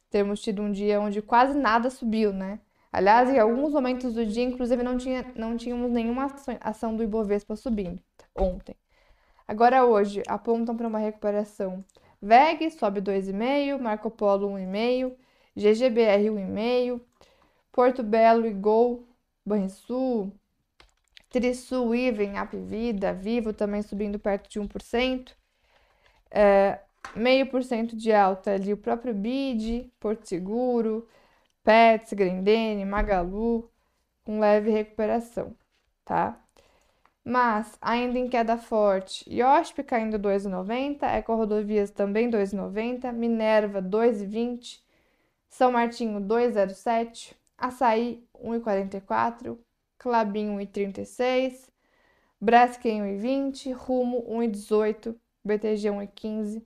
termos 0.10 0.42
tido 0.42 0.62
um 0.62 0.74
dia 0.74 1.00
onde 1.00 1.22
quase 1.22 1.58
nada 1.58 1.90
subiu, 1.90 2.34
né? 2.34 2.60
Aliás, 2.92 3.30
em 3.30 3.40
alguns 3.40 3.72
momentos 3.72 4.14
do 4.14 4.26
dia, 4.26 4.44
inclusive, 4.44 4.84
não 4.84 4.98
tinha, 4.98 5.26
não 5.38 5.56
tínhamos 5.56 5.90
nenhuma 5.90 6.26
ação, 6.26 6.58
ação 6.60 6.94
do 6.94 7.02
Ibovespa 7.02 7.56
subindo 7.56 8.02
ontem. 8.36 8.76
Agora 9.48 9.86
hoje 9.86 10.22
apontam 10.28 10.76
para 10.76 10.88
uma 10.88 11.00
recuperação. 11.00 11.82
VEG 12.22 12.70
sobe 12.72 13.02
2,5, 13.02 13.80
Marco 13.80 14.12
Polo 14.12 14.50
1,5, 14.50 15.14
GGBR 15.56 16.26
1,5, 16.26 17.00
Porto 17.72 18.04
Belo 18.04 18.46
e 18.46 18.52
Gol, 18.52 19.08
Banrisul, 19.46 20.32
Trisul, 21.30 21.96
Iven, 21.96 22.38
Apvida, 22.38 23.14
Vivo 23.14 23.54
também 23.54 23.82
subindo 23.82 24.20
perto 24.20 24.50
de 24.50 24.60
1%. 24.60 25.36
É, 26.32 26.80
meio 27.16 27.50
por 27.50 27.64
cento 27.64 27.96
de 27.96 28.12
alta 28.14 28.54
ali 28.54 28.74
o 28.74 28.78
próprio 28.78 29.14
BID, 29.14 29.92
Porto 30.00 30.28
Seguro, 30.28 31.08
Pets, 31.64 32.14
Grendene, 32.14 32.86
Magalu, 32.86 33.70
com 34.24 34.40
leve 34.40 34.72
recuperação, 34.72 35.56
tá? 36.06 36.40
Mas 37.26 37.78
ainda 37.82 38.20
em 38.20 38.28
queda 38.28 38.58
forte, 38.58 39.24
IOSP 39.30 39.84
caindo 39.84 40.20
2,90, 40.20 41.04
Eco-Rodovias 41.04 41.90
também 41.92 42.30
2,90, 42.30 43.12
Minerva 43.14 43.82
2,20, 43.82 44.82
São 45.50 45.72
Martinho 45.72 46.20
2,07, 46.20 47.34
Açaí 47.58 48.28
1,44, 48.36 49.58
Clabin 49.98 50.58
1,36, 50.58 51.70
Braskem 52.40 53.02
1,20, 53.02 53.74
Rumo 53.74 54.24
1,18, 54.28 55.16
BTG 55.44 55.90
1,15. 55.90 56.64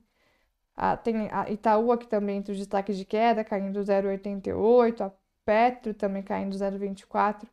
Ah, 0.76 0.96
tem 0.96 1.28
a 1.30 1.50
Itaú 1.50 1.92
aqui 1.92 2.06
também 2.06 2.38
entre 2.38 2.52
os 2.52 2.58
destaques 2.58 2.96
de 2.96 3.04
queda, 3.04 3.44
caindo 3.44 3.80
0,88, 3.80 5.00
a 5.00 5.12
Petro 5.44 5.94
também 5.94 6.22
caindo 6.22 6.54
0,24. 6.56 7.48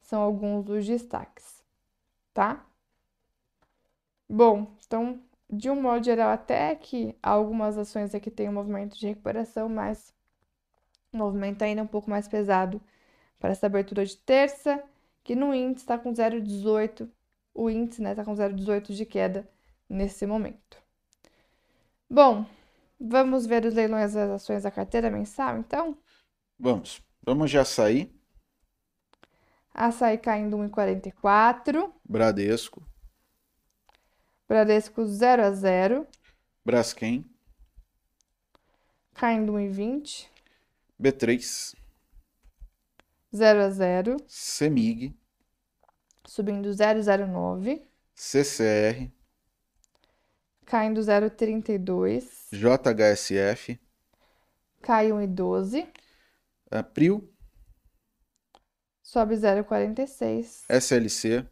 São 0.00 0.20
alguns 0.20 0.64
dos 0.64 0.86
destaques, 0.86 1.62
tá? 2.34 2.64
Bom, 4.28 4.74
então, 4.86 5.20
de 5.50 5.70
um 5.70 5.80
modo 5.80 6.04
geral, 6.04 6.30
até 6.30 6.74
que 6.74 7.14
algumas 7.22 7.76
ações 7.78 8.14
aqui 8.14 8.30
têm 8.30 8.48
um 8.48 8.52
movimento 8.52 8.96
de 8.98 9.06
recuperação, 9.06 9.68
mas 9.68 10.12
o 11.12 11.16
movimento 11.16 11.62
ainda 11.62 11.82
é 11.82 11.84
um 11.84 11.88
pouco 11.88 12.08
mais 12.08 12.26
pesado 12.26 12.80
para 13.38 13.50
essa 13.50 13.66
abertura 13.66 14.04
de 14.04 14.16
terça, 14.16 14.82
que 15.22 15.36
no 15.36 15.54
índice 15.54 15.84
está 15.84 15.98
com 15.98 16.12
0,18, 16.12 17.08
o 17.54 17.68
índice 17.68 18.00
está 18.00 18.08
né, 18.08 18.14
tá 18.14 18.24
com 18.24 18.34
0,18 18.34 18.94
de 18.94 19.04
queda 19.04 19.48
nesse 19.88 20.24
momento. 20.26 20.78
Bom, 22.08 22.46
vamos 22.98 23.46
ver 23.46 23.64
os 23.66 23.74
leilões 23.74 24.14
das 24.14 24.30
ações 24.30 24.62
da 24.62 24.70
carteira 24.70 25.10
mensal, 25.10 25.58
então? 25.58 25.96
Vamos. 26.58 27.02
Vamos 27.22 27.50
de 27.50 27.58
açaí. 27.58 28.10
Açaí 29.74 30.18
caindo 30.18 30.56
1,44. 30.56 31.92
Bradesco. 32.04 32.82
Bradesco 34.48 35.04
0 35.04 35.42
a 35.42 35.50
0. 35.52 36.06
Braskem. 36.64 37.24
Caindo 39.14 39.52
1,20. 39.52 40.31
B3. 41.02 41.74
0 43.34 43.64
a 43.64 43.70
0. 43.70 44.16
Semig. 44.28 45.12
Subindo 46.22 46.70
0,09. 46.70 47.82
CCR. 48.14 49.10
Caindo 50.64 51.00
0,32. 51.00 52.22
JHSF. 52.52 53.78
Cai 54.80 55.10
1,12. 55.10 55.90
Uh, 56.70 56.84
Prio. 56.92 57.28
Sobe 59.00 59.34
0,46. 59.34 60.64
SLC. 60.68 61.44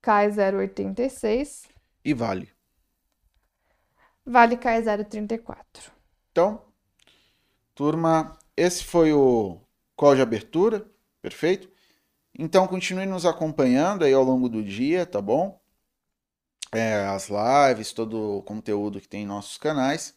Cai 0.00 0.28
0,86. 0.28 1.68
E 2.02 2.14
Vale. 2.14 2.48
Vale 4.22 4.56
cai 4.56 4.82
0,34. 4.82 5.92
Então, 6.30 6.73
turma, 7.74 8.38
esse 8.56 8.84
foi 8.84 9.12
o 9.12 9.60
call 9.96 10.14
de 10.14 10.22
abertura, 10.22 10.86
perfeito? 11.20 11.68
Então, 12.38 12.66
continue 12.66 13.06
nos 13.06 13.24
acompanhando 13.26 14.04
aí 14.04 14.12
ao 14.12 14.24
longo 14.24 14.48
do 14.48 14.62
dia, 14.62 15.06
tá 15.06 15.20
bom? 15.20 15.60
É, 16.72 17.06
as 17.06 17.28
lives, 17.28 17.92
todo 17.92 18.38
o 18.38 18.42
conteúdo 18.42 19.00
que 19.00 19.08
tem 19.08 19.22
em 19.22 19.26
nossos 19.26 19.56
canais. 19.56 20.14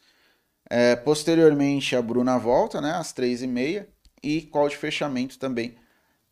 É, 0.69 0.95
posteriormente, 0.95 1.95
a 1.95 2.01
Bruna 2.01 2.37
volta, 2.37 2.81
né, 2.81 2.93
às 2.93 3.13
três 3.13 3.41
e 3.43 3.47
meia. 3.47 3.87
E 4.23 4.41
call 4.41 4.67
de 4.67 4.75
fechamento 4.75 5.37
também 5.37 5.75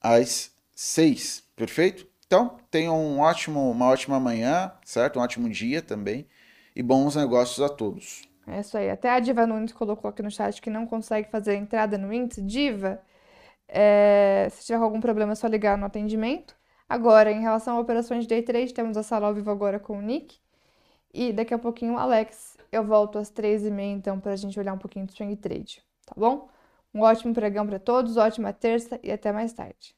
às 0.02 0.52
seis, 0.76 1.44
perfeito? 1.56 2.08
Então, 2.26 2.58
tenham 2.72 3.00
um 3.00 3.20
ótimo, 3.20 3.72
uma 3.72 3.88
ótima 3.88 4.20
manhã, 4.20 4.72
certo? 4.84 5.20
Um 5.20 5.22
ótimo 5.22 5.50
dia 5.50 5.82
também. 5.82 6.28
E 6.76 6.82
bons 6.84 7.16
negócios 7.16 7.60
a 7.62 7.70
todos. 7.70 8.24
É 8.48 8.60
isso 8.60 8.78
aí. 8.78 8.90
Até 8.90 9.10
a 9.10 9.20
Diva 9.20 9.48
Nunes 9.48 9.74
colocou 9.74 10.10
aqui 10.10 10.22
no 10.22 10.30
chat 10.32 10.62
que 10.62 10.70
não 10.70 10.86
consegue 10.86 11.30
fazer 11.30 11.56
entrada 11.56 11.98
no 11.98 12.14
índice. 12.14 12.42
Diva, 12.42 13.02
é, 13.68 14.48
se 14.52 14.66
tiver 14.66 14.80
algum 14.80 15.02
problema, 15.02 15.34
é 15.34 15.36
só 15.36 15.48
ligar 15.48 15.78
no 15.78 15.86
atendimento. 15.86 16.56
Agora, 16.88 17.32
em 17.32 17.42
relação 17.42 17.78
a 17.78 17.80
operações 17.80 18.24
de 18.24 18.30
day 18.30 18.44
trade, 18.44 18.74
temos 18.74 18.98
a 18.98 19.04
sala 19.04 19.28
ao 19.28 19.34
vivo 19.34 19.52
agora 19.52 19.80
com 19.80 19.98
o 19.98 20.02
Nick. 20.02 20.40
E 21.14 21.34
daqui 21.34 21.54
a 21.54 21.60
pouquinho 21.60 21.96
o 21.96 21.98
Alex. 22.00 22.58
Eu 22.72 22.84
volto 22.84 23.18
às 23.20 23.30
três 23.30 23.66
e 23.66 23.72
meia, 23.72 23.94
então, 23.94 24.20
para 24.20 24.34
a 24.34 24.36
gente 24.36 24.60
olhar 24.60 24.74
um 24.74 24.78
pouquinho 24.78 25.06
do 25.06 25.14
swing 25.14 25.36
trade, 25.38 25.84
tá 26.06 26.14
bom? 26.18 26.50
Um 26.94 27.02
ótimo 27.02 27.34
pregão 27.34 27.66
para 27.68 27.80
todos, 27.80 28.18
ótima 28.18 28.54
terça 28.54 29.00
e 29.04 29.12
até 29.12 29.32
mais 29.32 29.54
tarde. 29.54 29.95